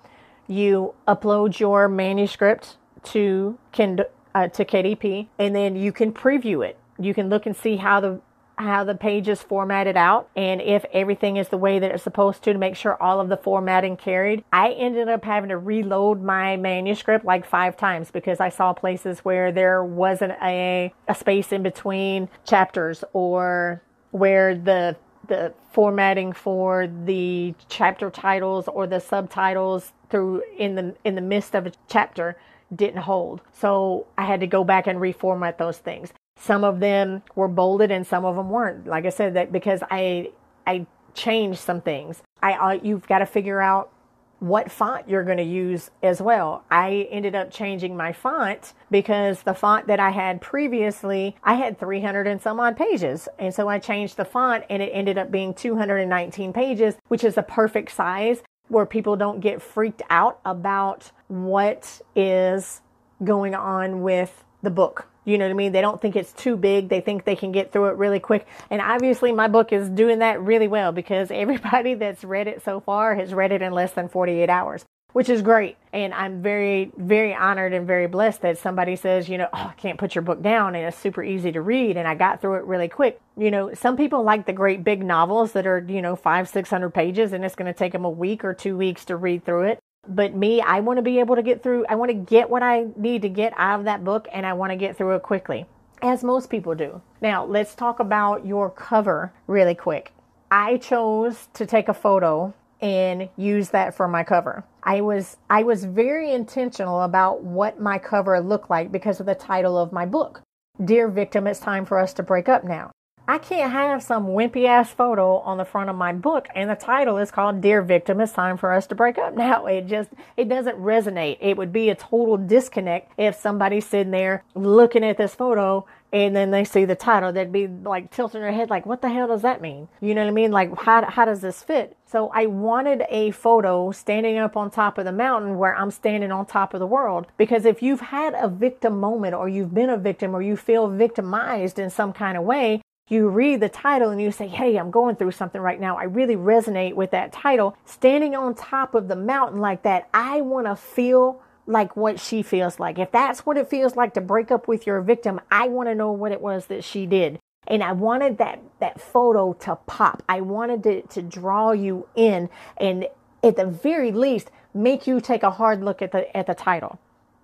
you 0.47 0.93
upload 1.07 1.59
your 1.59 1.87
manuscript 1.87 2.77
to 3.03 3.57
Kindle 3.71 4.05
uh, 4.33 4.47
to 4.49 4.63
KDP, 4.63 5.27
and 5.39 5.55
then 5.55 5.75
you 5.75 5.91
can 5.91 6.13
preview 6.13 6.65
it. 6.65 6.77
You 6.99 7.13
can 7.13 7.29
look 7.29 7.45
and 7.45 7.55
see 7.55 7.77
how 7.77 7.99
the 7.99 8.21
how 8.61 8.83
the 8.83 8.95
page 8.95 9.27
is 9.27 9.41
formatted 9.41 9.97
out 9.97 10.29
and 10.35 10.61
if 10.61 10.85
everything 10.93 11.37
is 11.37 11.49
the 11.49 11.57
way 11.57 11.79
that 11.79 11.91
it's 11.91 12.03
supposed 12.03 12.43
to 12.43 12.53
to 12.53 12.59
make 12.59 12.75
sure 12.75 13.01
all 13.01 13.19
of 13.19 13.29
the 13.29 13.37
formatting 13.37 13.97
carried. 13.97 14.43
I 14.53 14.71
ended 14.71 15.09
up 15.09 15.23
having 15.25 15.49
to 15.49 15.57
reload 15.57 16.21
my 16.21 16.57
manuscript 16.57 17.25
like 17.25 17.45
five 17.45 17.75
times 17.77 18.11
because 18.11 18.39
I 18.39 18.49
saw 18.49 18.73
places 18.73 19.19
where 19.19 19.51
there 19.51 19.83
wasn't 19.83 20.33
a, 20.41 20.93
a 21.07 21.15
space 21.15 21.51
in 21.51 21.63
between 21.63 22.29
chapters 22.45 23.03
or 23.13 23.81
where 24.11 24.55
the 24.55 24.95
the 25.27 25.53
formatting 25.71 26.33
for 26.33 26.87
the 27.05 27.53
chapter 27.69 28.09
titles 28.09 28.67
or 28.67 28.87
the 28.87 28.99
subtitles 28.99 29.93
through 30.09 30.43
in 30.57 30.75
the 30.75 30.95
in 31.03 31.15
the 31.15 31.21
midst 31.21 31.55
of 31.55 31.65
a 31.65 31.71
chapter 31.87 32.35
didn't 32.75 33.01
hold. 33.01 33.41
So 33.53 34.07
I 34.17 34.25
had 34.25 34.39
to 34.41 34.47
go 34.47 34.63
back 34.63 34.87
and 34.87 34.99
reformat 34.99 35.57
those 35.57 35.77
things. 35.77 36.11
Some 36.41 36.63
of 36.63 36.79
them 36.79 37.21
were 37.35 37.47
bolded 37.47 37.91
and 37.91 38.05
some 38.05 38.25
of 38.25 38.35
them 38.35 38.49
weren't. 38.49 38.87
Like 38.87 39.05
I 39.05 39.09
said, 39.09 39.35
that 39.35 39.51
because 39.51 39.81
I 39.91 40.31
I 40.65 40.87
changed 41.13 41.59
some 41.59 41.81
things. 41.81 42.23
I, 42.41 42.53
I 42.53 42.73
you've 42.75 43.07
got 43.07 43.19
to 43.19 43.25
figure 43.25 43.61
out 43.61 43.91
what 44.39 44.71
font 44.71 45.07
you're 45.07 45.23
going 45.23 45.37
to 45.37 45.43
use 45.43 45.91
as 46.01 46.19
well. 46.19 46.63
I 46.71 47.07
ended 47.11 47.35
up 47.35 47.51
changing 47.51 47.95
my 47.95 48.11
font 48.11 48.73
because 48.89 49.43
the 49.43 49.53
font 49.53 49.85
that 49.85 49.99
I 49.99 50.09
had 50.09 50.41
previously, 50.41 51.35
I 51.43 51.53
had 51.53 51.79
300 51.79 52.25
and 52.25 52.41
some 52.41 52.59
odd 52.59 52.75
pages. 52.75 53.29
And 53.37 53.53
so 53.53 53.67
I 53.67 53.77
changed 53.77 54.17
the 54.17 54.25
font 54.25 54.63
and 54.67 54.81
it 54.81 54.89
ended 54.93 55.19
up 55.19 55.29
being 55.29 55.53
219 55.53 56.53
pages, 56.53 56.95
which 57.07 57.23
is 57.23 57.37
a 57.37 57.43
perfect 57.43 57.91
size 57.91 58.41
where 58.67 58.87
people 58.87 59.15
don't 59.15 59.41
get 59.41 59.61
freaked 59.61 60.01
out 60.09 60.39
about 60.43 61.11
what 61.27 62.01
is 62.15 62.81
going 63.23 63.53
on 63.53 64.01
with 64.01 64.43
the 64.63 64.71
book. 64.71 65.10
You 65.23 65.37
know 65.37 65.45
what 65.45 65.51
I 65.51 65.55
mean? 65.55 65.71
They 65.71 65.81
don't 65.81 66.01
think 66.01 66.15
it's 66.15 66.33
too 66.33 66.57
big. 66.57 66.89
They 66.89 66.99
think 67.01 67.25
they 67.25 67.35
can 67.35 67.51
get 67.51 67.71
through 67.71 67.89
it 67.89 67.97
really 67.97 68.19
quick. 68.19 68.47
And 68.69 68.81
obviously, 68.81 69.31
my 69.31 69.47
book 69.47 69.71
is 69.71 69.89
doing 69.89 70.19
that 70.19 70.41
really 70.41 70.67
well 70.67 70.91
because 70.91 71.29
everybody 71.31 71.93
that's 71.93 72.23
read 72.23 72.47
it 72.47 72.63
so 72.63 72.79
far 72.79 73.15
has 73.15 73.33
read 73.33 73.51
it 73.51 73.61
in 73.61 73.71
less 73.71 73.91
than 73.91 74.09
48 74.09 74.49
hours, 74.49 74.83
which 75.13 75.29
is 75.29 75.43
great. 75.43 75.77
And 75.93 76.13
I'm 76.13 76.41
very, 76.41 76.91
very 76.97 77.35
honored 77.35 77.73
and 77.73 77.85
very 77.85 78.07
blessed 78.07 78.41
that 78.41 78.57
somebody 78.57 78.95
says, 78.95 79.29
you 79.29 79.37
know, 79.37 79.47
oh, 79.53 79.67
I 79.69 79.73
can't 79.73 79.99
put 79.99 80.15
your 80.15 80.23
book 80.23 80.41
down 80.41 80.73
and 80.73 80.85
it's 80.87 80.97
super 80.97 81.23
easy 81.23 81.51
to 81.51 81.61
read 81.61 81.97
and 81.97 82.07
I 82.07 82.15
got 82.15 82.41
through 82.41 82.55
it 82.55 82.63
really 82.63 82.87
quick. 82.87 83.21
You 83.37 83.51
know, 83.51 83.73
some 83.73 83.97
people 83.97 84.23
like 84.23 84.47
the 84.47 84.53
great 84.53 84.83
big 84.83 85.03
novels 85.03 85.51
that 85.51 85.67
are, 85.67 85.85
you 85.87 86.01
know, 86.01 86.15
five, 86.15 86.49
600 86.49 86.89
pages 86.89 87.33
and 87.33 87.45
it's 87.45 87.55
going 87.55 87.71
to 87.71 87.77
take 87.77 87.91
them 87.91 88.05
a 88.05 88.09
week 88.09 88.43
or 88.43 88.53
two 88.53 88.75
weeks 88.75 89.05
to 89.05 89.15
read 89.17 89.45
through 89.45 89.65
it. 89.65 89.79
But 90.07 90.35
me, 90.35 90.61
I 90.61 90.79
want 90.79 90.97
to 90.97 91.03
be 91.03 91.19
able 91.19 91.35
to 91.35 91.43
get 91.43 91.61
through, 91.61 91.85
I 91.87 91.95
want 91.95 92.09
to 92.09 92.15
get 92.15 92.49
what 92.49 92.63
I 92.63 92.87
need 92.95 93.21
to 93.21 93.29
get 93.29 93.53
out 93.55 93.79
of 93.79 93.85
that 93.85 94.03
book 94.03 94.27
and 94.31 94.45
I 94.45 94.53
want 94.53 94.71
to 94.71 94.75
get 94.75 94.97
through 94.97 95.15
it 95.15 95.23
quickly, 95.23 95.65
as 96.01 96.23
most 96.23 96.49
people 96.49 96.73
do. 96.73 97.01
Now, 97.21 97.45
let's 97.45 97.75
talk 97.75 97.99
about 97.99 98.45
your 98.45 98.69
cover 98.69 99.31
really 99.47 99.75
quick. 99.75 100.11
I 100.49 100.77
chose 100.77 101.47
to 101.53 101.65
take 101.65 101.87
a 101.87 101.93
photo 101.93 102.53
and 102.81 103.29
use 103.37 103.69
that 103.69 103.93
for 103.95 104.07
my 104.07 104.23
cover. 104.23 104.63
I 104.83 105.01
was 105.01 105.37
I 105.49 105.63
was 105.63 105.85
very 105.85 106.33
intentional 106.33 107.01
about 107.01 107.43
what 107.43 107.79
my 107.79 107.99
cover 107.99 108.39
looked 108.41 108.69
like 108.69 108.91
because 108.91 109.19
of 109.19 109.27
the 109.27 109.35
title 109.35 109.77
of 109.77 109.91
my 109.91 110.05
book. 110.05 110.41
Dear 110.83 111.07
victim, 111.07 111.45
it's 111.45 111.59
time 111.59 111.85
for 111.85 111.99
us 111.99 112.13
to 112.13 112.23
break 112.23 112.49
up 112.49 112.63
now. 112.63 112.91
I 113.27 113.37
can't 113.37 113.71
have 113.71 114.01
some 114.01 114.27
wimpy 114.27 114.65
ass 114.65 114.91
photo 114.91 115.37
on 115.37 115.57
the 115.57 115.65
front 115.65 115.89
of 115.89 115.95
my 115.95 116.11
book 116.11 116.47
and 116.55 116.69
the 116.69 116.75
title 116.75 117.17
is 117.17 117.31
called 117.31 117.61
Dear 117.61 117.81
Victim, 117.81 118.19
It's 118.19 118.33
Time 118.33 118.57
for 118.57 118.73
Us 118.73 118.87
to 118.87 118.95
Break 118.95 119.17
Up. 119.17 119.35
Now 119.41 119.65
it 119.65 119.87
just, 119.87 120.09
it 120.37 120.49
doesn't 120.49 120.77
resonate. 120.77 121.37
It 121.39 121.57
would 121.57 121.71
be 121.71 121.89
a 121.89 121.95
total 121.95 122.37
disconnect 122.37 123.11
if 123.17 123.35
somebody's 123.35 123.85
sitting 123.85 124.11
there 124.11 124.43
looking 124.53 125.03
at 125.03 125.17
this 125.17 125.33
photo 125.33 125.85
and 126.13 126.35
then 126.35 126.51
they 126.51 126.63
see 126.63 126.85
the 126.85 126.95
title. 126.95 127.31
They'd 127.31 127.51
be 127.51 127.67
like 127.67 128.11
tilting 128.11 128.41
their 128.41 128.51
head 128.51 128.69
like, 128.69 128.85
what 128.85 129.01
the 129.01 129.09
hell 129.09 129.27
does 129.27 129.43
that 129.43 129.61
mean? 129.61 129.87
You 130.01 130.13
know 130.13 130.21
what 130.21 130.29
I 130.29 130.33
mean? 130.33 130.51
Like, 130.51 130.77
how, 130.79 131.05
how 131.09 131.25
does 131.25 131.41
this 131.41 131.63
fit? 131.63 131.95
So 132.05 132.29
I 132.33 132.47
wanted 132.47 133.03
a 133.09 133.31
photo 133.31 133.91
standing 133.91 134.37
up 134.37 134.57
on 134.57 134.69
top 134.69 134.97
of 134.97 135.05
the 135.05 135.11
mountain 135.11 135.57
where 135.57 135.75
I'm 135.75 135.91
standing 135.91 136.31
on 136.31 136.45
top 136.45 136.73
of 136.73 136.79
the 136.79 136.87
world. 136.87 137.27
Because 137.37 137.65
if 137.65 137.81
you've 137.81 138.01
had 138.01 138.33
a 138.33 138.49
victim 138.49 138.99
moment 138.99 139.33
or 139.35 139.47
you've 139.47 139.73
been 139.73 139.89
a 139.89 139.97
victim 139.97 140.35
or 140.35 140.41
you 140.41 140.57
feel 140.57 140.87
victimized 140.87 141.79
in 141.79 141.89
some 141.89 142.13
kind 142.13 142.37
of 142.37 142.43
way, 142.43 142.81
you 143.11 143.27
read 143.27 143.59
the 143.59 143.69
title 143.69 144.09
and 144.09 144.21
you 144.21 144.31
say, 144.31 144.47
Hey, 144.47 144.77
I'm 144.77 144.89
going 144.89 145.17
through 145.17 145.31
something 145.31 145.59
right 145.59 145.79
now. 145.79 145.97
I 145.97 146.03
really 146.03 146.37
resonate 146.37 146.93
with 146.93 147.11
that 147.11 147.33
title. 147.33 147.75
Standing 147.85 148.35
on 148.35 148.55
top 148.55 148.95
of 148.95 149.09
the 149.09 149.15
mountain 149.15 149.59
like 149.59 149.83
that, 149.83 150.07
I 150.13 150.41
want 150.41 150.67
to 150.67 150.75
feel 150.75 151.41
like 151.67 151.95
what 151.95 152.19
she 152.19 152.41
feels 152.41 152.79
like. 152.79 152.97
If 152.97 153.11
that's 153.11 153.45
what 153.45 153.57
it 153.57 153.69
feels 153.69 153.95
like 153.95 154.13
to 154.13 154.21
break 154.21 154.49
up 154.49 154.67
with 154.67 154.87
your 154.87 155.01
victim, 155.01 155.41
I 155.51 155.67
want 155.67 155.89
to 155.89 155.95
know 155.95 156.11
what 156.11 156.31
it 156.31 156.41
was 156.41 156.67
that 156.67 156.83
she 156.83 157.05
did. 157.05 157.39
And 157.67 157.83
I 157.83 157.91
wanted 157.91 158.37
that, 158.39 158.61
that 158.79 158.99
photo 158.99 159.53
to 159.53 159.75
pop. 159.75 160.23
I 160.27 160.41
wanted 160.41 160.85
it 160.85 161.09
to 161.11 161.21
draw 161.21 161.71
you 161.71 162.07
in 162.15 162.49
and 162.77 163.07
at 163.43 163.55
the 163.55 163.65
very 163.65 164.11
least 164.11 164.49
make 164.73 165.05
you 165.05 165.19
take 165.19 165.43
a 165.43 165.51
hard 165.51 165.83
look 165.83 166.01
at 166.01 166.11
the, 166.11 166.35
at 166.35 166.47
the 166.47 166.55
title 166.55 166.97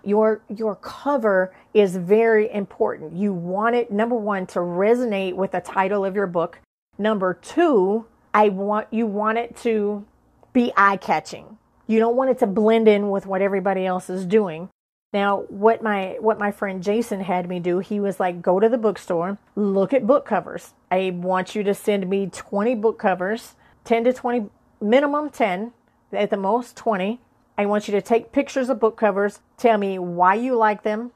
your 0.04 0.42
your 0.50 0.76
cover 0.76 1.54
is 1.74 1.96
very 1.96 2.52
important. 2.52 3.14
You 3.14 3.34
want 3.34 3.76
it 3.76 3.92
number 3.92 4.16
1 4.16 4.48
to 4.48 4.60
resonate 4.60 5.36
with 5.36 5.52
the 5.52 5.62
title 5.62 6.06
of 6.06 6.16
your 6.16 6.28
book. 6.28 6.60
Number 6.98 7.34
2, 7.34 8.06
I 8.34 8.50
want 8.50 8.88
you 8.92 9.06
want 9.06 9.38
it 9.38 9.56
to 9.58 10.06
be 10.54 10.72
eye-catching. 10.76 11.58
You 11.88 12.00
don't 12.00 12.16
want 12.16 12.30
it 12.30 12.40
to 12.40 12.48
blend 12.48 12.88
in 12.88 13.10
with 13.10 13.26
what 13.26 13.42
everybody 13.42 13.86
else 13.86 14.10
is 14.10 14.26
doing. 14.26 14.70
Now, 15.14 15.44
what 15.50 15.82
my 15.82 16.18
what 16.20 16.38
my 16.38 16.52
friend 16.52 16.84
Jason 16.84 17.22
had 17.22 17.48
me 17.48 17.60
do, 17.60 17.80
he 17.80 18.00
was 18.00 18.20
like, 18.20 18.42
go 18.42 18.60
to 18.60 18.68
the 18.68 18.78
bookstore, 18.78 19.38
look 19.56 19.94
at 19.94 20.06
book 20.06 20.26
covers. 20.26 20.74
I 20.92 21.12
want 21.16 21.56
you 21.56 21.64
to 21.64 21.74
send 21.74 22.10
me 22.10 22.28
20 22.28 22.76
book 22.76 23.00
covers, 23.00 23.56
10 23.86 24.04
to 24.04 24.14
20 24.14 24.50
minimum 24.82 25.30
10, 25.30 25.72
at 26.12 26.30
the 26.30 26.38
most 26.38 26.76
20 26.76 27.20
I 27.58 27.66
want 27.66 27.88
you 27.88 27.92
to 27.94 28.02
take 28.02 28.32
pictures 28.32 28.70
of 28.70 28.80
book 28.80 28.98
covers, 28.98 29.40
tell 29.58 29.78
me 29.78 29.98
why 29.98 30.36
you 30.36 30.56
like 30.56 30.84
them 30.84 31.12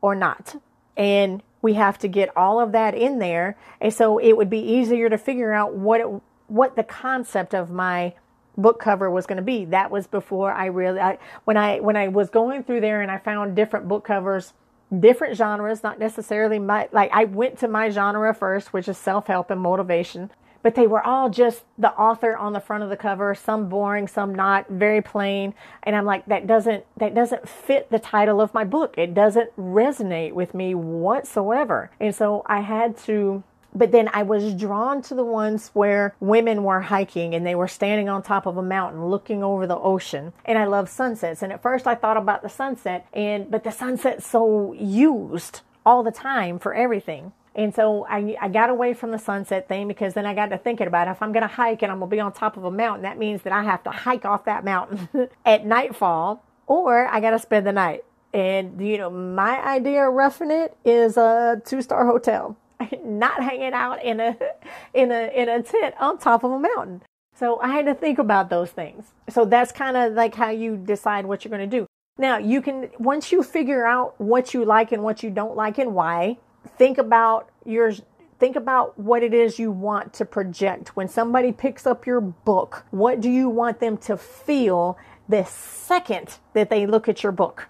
or 0.00 0.14
not. 0.14 0.56
And 0.96 1.42
we 1.60 1.74
have 1.74 1.98
to 1.98 2.08
get 2.08 2.34
all 2.36 2.60
of 2.60 2.72
that 2.72 2.94
in 2.94 3.18
there. 3.18 3.56
And 3.80 3.92
so 3.92 4.18
it 4.18 4.36
would 4.36 4.50
be 4.50 4.58
easier 4.58 5.08
to 5.08 5.18
figure 5.18 5.52
out 5.52 5.74
what 5.74 6.00
it, 6.00 6.06
what 6.48 6.76
the 6.76 6.82
concept 6.82 7.54
of 7.54 7.70
my 7.70 8.14
book 8.56 8.80
cover 8.80 9.10
was 9.10 9.26
going 9.26 9.36
to 9.36 9.42
be. 9.42 9.64
That 9.66 9.90
was 9.90 10.06
before 10.06 10.52
I 10.52 10.66
really 10.66 11.00
I, 11.00 11.18
when 11.44 11.56
I 11.56 11.80
when 11.80 11.96
I 11.96 12.08
was 12.08 12.30
going 12.30 12.64
through 12.64 12.80
there 12.80 13.00
and 13.00 13.10
I 13.10 13.18
found 13.18 13.54
different 13.54 13.88
book 13.88 14.04
covers, 14.04 14.52
different 14.98 15.36
genres, 15.36 15.82
not 15.82 15.98
necessarily 15.98 16.58
my 16.58 16.88
like 16.92 17.10
I 17.12 17.24
went 17.24 17.58
to 17.60 17.68
my 17.68 17.90
genre 17.90 18.34
first, 18.34 18.72
which 18.72 18.88
is 18.88 18.98
self-help 18.98 19.50
and 19.50 19.60
motivation 19.60 20.30
but 20.62 20.74
they 20.74 20.86
were 20.86 21.04
all 21.04 21.28
just 21.28 21.64
the 21.76 21.92
author 21.92 22.36
on 22.36 22.52
the 22.52 22.60
front 22.60 22.84
of 22.84 22.90
the 22.90 22.96
cover, 22.96 23.34
some 23.34 23.68
boring, 23.68 24.06
some 24.06 24.34
not, 24.34 24.68
very 24.68 25.02
plain. 25.02 25.54
And 25.82 25.96
I'm 25.96 26.04
like, 26.04 26.26
that 26.26 26.46
doesn't, 26.46 26.84
that 26.96 27.14
doesn't 27.14 27.48
fit 27.48 27.90
the 27.90 27.98
title 27.98 28.40
of 28.40 28.54
my 28.54 28.64
book. 28.64 28.94
It 28.96 29.14
doesn't 29.14 29.54
resonate 29.56 30.32
with 30.32 30.54
me 30.54 30.74
whatsoever. 30.74 31.90
And 31.98 32.14
so 32.14 32.42
I 32.46 32.60
had 32.60 32.96
to, 32.98 33.42
but 33.74 33.90
then 33.90 34.08
I 34.12 34.22
was 34.22 34.54
drawn 34.54 35.02
to 35.02 35.14
the 35.14 35.24
ones 35.24 35.70
where 35.72 36.14
women 36.20 36.62
were 36.62 36.80
hiking 36.80 37.34
and 37.34 37.44
they 37.44 37.54
were 37.54 37.68
standing 37.68 38.08
on 38.08 38.22
top 38.22 38.46
of 38.46 38.56
a 38.56 38.62
mountain 38.62 39.06
looking 39.06 39.42
over 39.42 39.66
the 39.66 39.78
ocean. 39.78 40.32
And 40.44 40.58
I 40.58 40.64
love 40.64 40.88
sunsets. 40.88 41.42
And 41.42 41.52
at 41.52 41.62
first 41.62 41.86
I 41.86 41.94
thought 41.94 42.16
about 42.16 42.42
the 42.42 42.48
sunset 42.48 43.06
and, 43.12 43.50
but 43.50 43.64
the 43.64 43.72
sunset's 43.72 44.26
so 44.26 44.74
used 44.74 45.62
all 45.84 46.02
the 46.04 46.12
time 46.12 46.58
for 46.58 46.74
everything. 46.74 47.32
And 47.54 47.74
so 47.74 48.06
I, 48.08 48.36
I 48.40 48.48
got 48.48 48.70
away 48.70 48.94
from 48.94 49.10
the 49.10 49.18
sunset 49.18 49.68
thing 49.68 49.86
because 49.88 50.14
then 50.14 50.24
I 50.24 50.34
got 50.34 50.46
to 50.46 50.58
thinking 50.58 50.86
about 50.86 51.08
if 51.08 51.20
I'm 51.22 51.32
going 51.32 51.42
to 51.42 51.54
hike 51.54 51.82
and 51.82 51.92
I'm 51.92 51.98
going 51.98 52.10
to 52.10 52.16
be 52.16 52.20
on 52.20 52.32
top 52.32 52.56
of 52.56 52.64
a 52.64 52.70
mountain, 52.70 53.02
that 53.02 53.18
means 53.18 53.42
that 53.42 53.52
I 53.52 53.62
have 53.62 53.82
to 53.84 53.90
hike 53.90 54.24
off 54.24 54.44
that 54.46 54.64
mountain 54.64 55.08
at 55.44 55.66
nightfall 55.66 56.42
or 56.66 57.06
I 57.06 57.20
got 57.20 57.30
to 57.30 57.38
spend 57.38 57.66
the 57.66 57.72
night. 57.72 58.04
And, 58.32 58.80
you 58.80 58.96
know, 58.96 59.10
my 59.10 59.62
idea 59.62 60.08
of 60.08 60.14
roughing 60.14 60.50
it 60.50 60.76
is 60.84 61.18
a 61.18 61.60
two 61.64 61.82
star 61.82 62.06
hotel. 62.06 62.56
not 63.04 63.42
hanging 63.42 63.72
out 63.72 64.02
in 64.02 64.20
a 64.20 64.36
in 64.94 65.10
a 65.10 65.30
in 65.34 65.48
a 65.48 65.62
tent 65.62 65.94
on 66.00 66.18
top 66.18 66.44
of 66.44 66.50
a 66.50 66.58
mountain. 66.58 67.02
So 67.34 67.58
I 67.60 67.68
had 67.68 67.86
to 67.86 67.94
think 67.94 68.18
about 68.18 68.50
those 68.50 68.70
things. 68.70 69.12
So 69.28 69.44
that's 69.44 69.72
kind 69.72 69.96
of 69.96 70.12
like 70.12 70.34
how 70.34 70.50
you 70.50 70.76
decide 70.76 71.26
what 71.26 71.44
you're 71.44 71.50
going 71.50 71.68
to 71.68 71.78
do. 71.78 71.86
Now, 72.18 72.36
you 72.36 72.60
can 72.60 72.90
once 72.98 73.32
you 73.32 73.42
figure 73.42 73.86
out 73.86 74.20
what 74.20 74.52
you 74.54 74.64
like 74.64 74.92
and 74.92 75.02
what 75.02 75.22
you 75.22 75.30
don't 75.30 75.56
like 75.56 75.78
and 75.78 75.94
why, 75.94 76.38
think 76.76 76.98
about 76.98 77.50
your 77.64 77.92
think 78.38 78.56
about 78.56 78.98
what 78.98 79.22
it 79.22 79.32
is 79.32 79.60
you 79.60 79.70
want 79.70 80.12
to 80.14 80.24
project. 80.24 80.96
When 80.96 81.08
somebody 81.08 81.52
picks 81.52 81.86
up 81.86 82.06
your 82.06 82.20
book, 82.20 82.84
what 82.90 83.20
do 83.20 83.30
you 83.30 83.48
want 83.48 83.78
them 83.78 83.96
to 83.98 84.16
feel 84.16 84.98
the 85.28 85.44
second 85.44 86.38
that 86.52 86.68
they 86.68 86.84
look 86.84 87.08
at 87.08 87.22
your 87.22 87.30
book? 87.30 87.68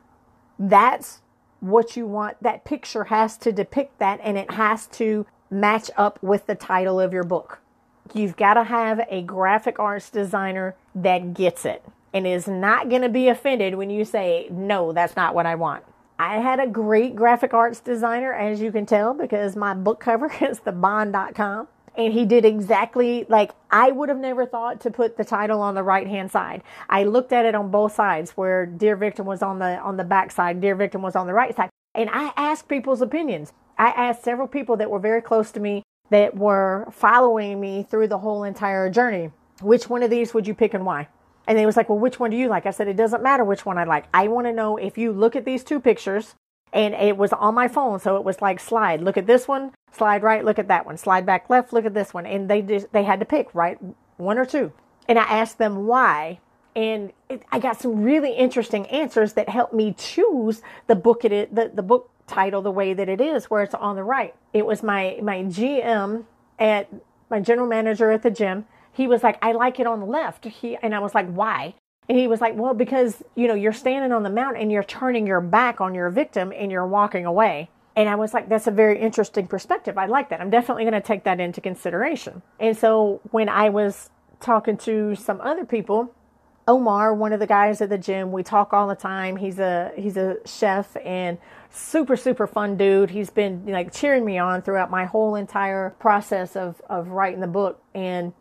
That's 0.58 1.20
what 1.60 1.94
you 1.94 2.06
want. 2.06 2.42
That 2.42 2.64
picture 2.64 3.04
has 3.04 3.36
to 3.38 3.52
depict 3.52 3.98
that 3.98 4.18
and 4.22 4.38
it 4.38 4.52
has 4.52 4.86
to 4.88 5.26
match 5.50 5.90
up 5.98 6.18
with 6.22 6.46
the 6.46 6.54
title 6.54 6.98
of 6.98 7.12
your 7.12 7.24
book. 7.24 7.60
You've 8.14 8.36
got 8.36 8.54
to 8.54 8.64
have 8.64 9.06
a 9.10 9.22
graphic 9.22 9.78
arts 9.78 10.08
designer 10.08 10.74
that 10.94 11.34
gets 11.34 11.66
it 11.66 11.84
and 12.14 12.26
is 12.26 12.48
not 12.48 12.88
going 12.88 13.02
to 13.02 13.08
be 13.08 13.28
offended 13.28 13.74
when 13.74 13.90
you 13.90 14.04
say, 14.04 14.48
no, 14.50 14.92
that's 14.92 15.16
not 15.16 15.34
what 15.34 15.46
I 15.46 15.54
want. 15.54 15.84
I 16.22 16.38
had 16.38 16.60
a 16.60 16.68
great 16.68 17.16
graphic 17.16 17.52
arts 17.52 17.80
designer, 17.80 18.32
as 18.32 18.60
you 18.60 18.70
can 18.70 18.86
tell, 18.86 19.12
because 19.12 19.56
my 19.56 19.74
book 19.74 19.98
cover 19.98 20.32
is 20.40 20.60
the 20.60 20.70
bond.com. 20.70 21.66
And 21.96 22.12
he 22.12 22.24
did 22.24 22.44
exactly 22.44 23.26
like 23.28 23.50
I 23.72 23.90
would 23.90 24.08
have 24.08 24.18
never 24.18 24.46
thought 24.46 24.80
to 24.82 24.90
put 24.90 25.16
the 25.16 25.24
title 25.24 25.60
on 25.60 25.74
the 25.74 25.82
right 25.82 26.06
hand 26.06 26.30
side. 26.30 26.62
I 26.88 27.02
looked 27.02 27.32
at 27.32 27.44
it 27.44 27.56
on 27.56 27.72
both 27.72 27.94
sides 27.94 28.30
where 28.30 28.64
Dear 28.64 28.94
Victim 28.94 29.26
was 29.26 29.42
on 29.42 29.58
the 29.58 29.78
on 29.80 29.96
the 29.96 30.04
back 30.04 30.30
side, 30.30 30.60
Dear 30.60 30.76
Victim 30.76 31.02
was 31.02 31.16
on 31.16 31.26
the 31.26 31.34
right 31.34 31.54
side. 31.54 31.68
And 31.94 32.08
I 32.10 32.32
asked 32.36 32.68
people's 32.68 33.02
opinions. 33.02 33.52
I 33.76 33.88
asked 33.88 34.22
several 34.22 34.46
people 34.46 34.76
that 34.76 34.90
were 34.90 35.00
very 35.00 35.20
close 35.20 35.50
to 35.50 35.60
me 35.60 35.82
that 36.10 36.36
were 36.36 36.86
following 36.92 37.60
me 37.60 37.82
through 37.82 38.08
the 38.08 38.18
whole 38.18 38.44
entire 38.44 38.88
journey. 38.88 39.32
Which 39.60 39.90
one 39.90 40.04
of 40.04 40.08
these 40.08 40.32
would 40.32 40.46
you 40.46 40.54
pick 40.54 40.72
and 40.72 40.86
why? 40.86 41.08
And 41.46 41.58
they 41.58 41.66
was 41.66 41.76
like, 41.76 41.88
well, 41.88 41.98
which 41.98 42.20
one 42.20 42.30
do 42.30 42.36
you 42.36 42.48
like? 42.48 42.66
I 42.66 42.70
said, 42.70 42.88
it 42.88 42.96
doesn't 42.96 43.22
matter 43.22 43.44
which 43.44 43.66
one 43.66 43.78
I 43.78 43.84
like. 43.84 44.04
I 44.14 44.28
want 44.28 44.46
to 44.46 44.52
know 44.52 44.76
if 44.76 44.96
you 44.96 45.12
look 45.12 45.34
at 45.34 45.44
these 45.44 45.64
two 45.64 45.80
pictures 45.80 46.34
and 46.72 46.94
it 46.94 47.16
was 47.16 47.32
on 47.32 47.54
my 47.54 47.68
phone. 47.68 47.98
So 47.98 48.16
it 48.16 48.24
was 48.24 48.40
like 48.40 48.60
slide, 48.60 49.02
look 49.02 49.16
at 49.16 49.26
this 49.26 49.46
one, 49.46 49.72
slide 49.90 50.22
right, 50.22 50.44
look 50.44 50.58
at 50.58 50.68
that 50.68 50.86
one, 50.86 50.96
slide 50.96 51.26
back 51.26 51.50
left, 51.50 51.72
look 51.72 51.84
at 51.84 51.94
this 51.94 52.14
one. 52.14 52.26
And 52.26 52.48
they 52.48 52.62
just, 52.62 52.92
they 52.92 53.04
had 53.04 53.20
to 53.20 53.26
pick, 53.26 53.54
right? 53.54 53.78
One 54.16 54.38
or 54.38 54.46
two. 54.46 54.72
And 55.08 55.18
I 55.18 55.24
asked 55.24 55.58
them 55.58 55.86
why. 55.86 56.40
And 56.74 57.12
it, 57.28 57.42
I 57.50 57.58
got 57.58 57.80
some 57.80 58.02
really 58.02 58.32
interesting 58.32 58.86
answers 58.86 59.34
that 59.34 59.48
helped 59.48 59.74
me 59.74 59.94
choose 59.98 60.62
the 60.86 60.94
book 60.94 61.24
it, 61.24 61.54
the, 61.54 61.70
the 61.74 61.82
book 61.82 62.10
title 62.26 62.62
the 62.62 62.70
way 62.70 62.94
that 62.94 63.08
it 63.08 63.20
is, 63.20 63.46
where 63.46 63.62
it's 63.62 63.74
on 63.74 63.96
the 63.96 64.04
right. 64.04 64.34
It 64.52 64.64
was 64.64 64.82
my, 64.82 65.18
my 65.22 65.42
GM 65.42 66.24
at 66.58 66.88
my 67.28 67.40
general 67.40 67.68
manager 67.68 68.10
at 68.10 68.22
the 68.22 68.30
gym 68.30 68.64
he 68.92 69.06
was 69.06 69.22
like, 69.22 69.38
I 69.42 69.52
like 69.52 69.80
it 69.80 69.86
on 69.86 70.00
the 70.00 70.06
left. 70.06 70.44
He, 70.44 70.76
and 70.76 70.94
I 70.94 70.98
was 70.98 71.14
like, 71.14 71.30
why? 71.32 71.74
And 72.08 72.18
he 72.18 72.26
was 72.26 72.40
like, 72.40 72.54
well, 72.56 72.74
because, 72.74 73.22
you 73.34 73.48
know, 73.48 73.54
you're 73.54 73.72
standing 73.72 74.12
on 74.12 74.22
the 74.22 74.30
mountain 74.30 74.62
and 74.62 74.72
you're 74.72 74.82
turning 74.82 75.26
your 75.26 75.40
back 75.40 75.80
on 75.80 75.94
your 75.94 76.10
victim 76.10 76.52
and 76.54 76.70
you're 76.70 76.86
walking 76.86 77.24
away. 77.24 77.70
And 77.94 78.08
I 78.08 78.16
was 78.16 78.34
like, 78.34 78.48
that's 78.48 78.66
a 78.66 78.70
very 78.70 78.98
interesting 78.98 79.46
perspective. 79.46 79.98
I 79.98 80.06
like 80.06 80.30
that. 80.30 80.40
I'm 80.40 80.50
definitely 80.50 80.84
going 80.84 80.94
to 80.94 81.00
take 81.00 81.24
that 81.24 81.40
into 81.40 81.60
consideration. 81.60 82.42
And 82.58 82.76
so 82.76 83.20
when 83.30 83.48
I 83.48 83.68
was 83.68 84.10
talking 84.40 84.76
to 84.78 85.14
some 85.14 85.40
other 85.40 85.64
people, 85.64 86.14
Omar, 86.66 87.14
one 87.14 87.32
of 87.32 87.40
the 87.40 87.46
guys 87.46 87.80
at 87.80 87.88
the 87.88 87.98
gym, 87.98 88.30
we 88.32 88.42
talk 88.42 88.72
all 88.72 88.86
the 88.86 88.94
time. 88.94 89.36
He's 89.36 89.58
a 89.58 89.90
he's 89.96 90.16
a 90.16 90.36
chef 90.46 90.96
and 91.04 91.38
super 91.70 92.16
super 92.16 92.46
fun 92.46 92.76
dude. 92.76 93.10
He's 93.10 93.30
been 93.30 93.66
like 93.66 93.92
cheering 93.92 94.24
me 94.24 94.38
on 94.38 94.62
throughout 94.62 94.90
my 94.90 95.04
whole 95.04 95.34
entire 95.34 95.90
process 95.98 96.54
of 96.54 96.80
of 96.88 97.08
writing 97.08 97.40
the 97.40 97.48
book 97.48 97.82
and 97.94 98.32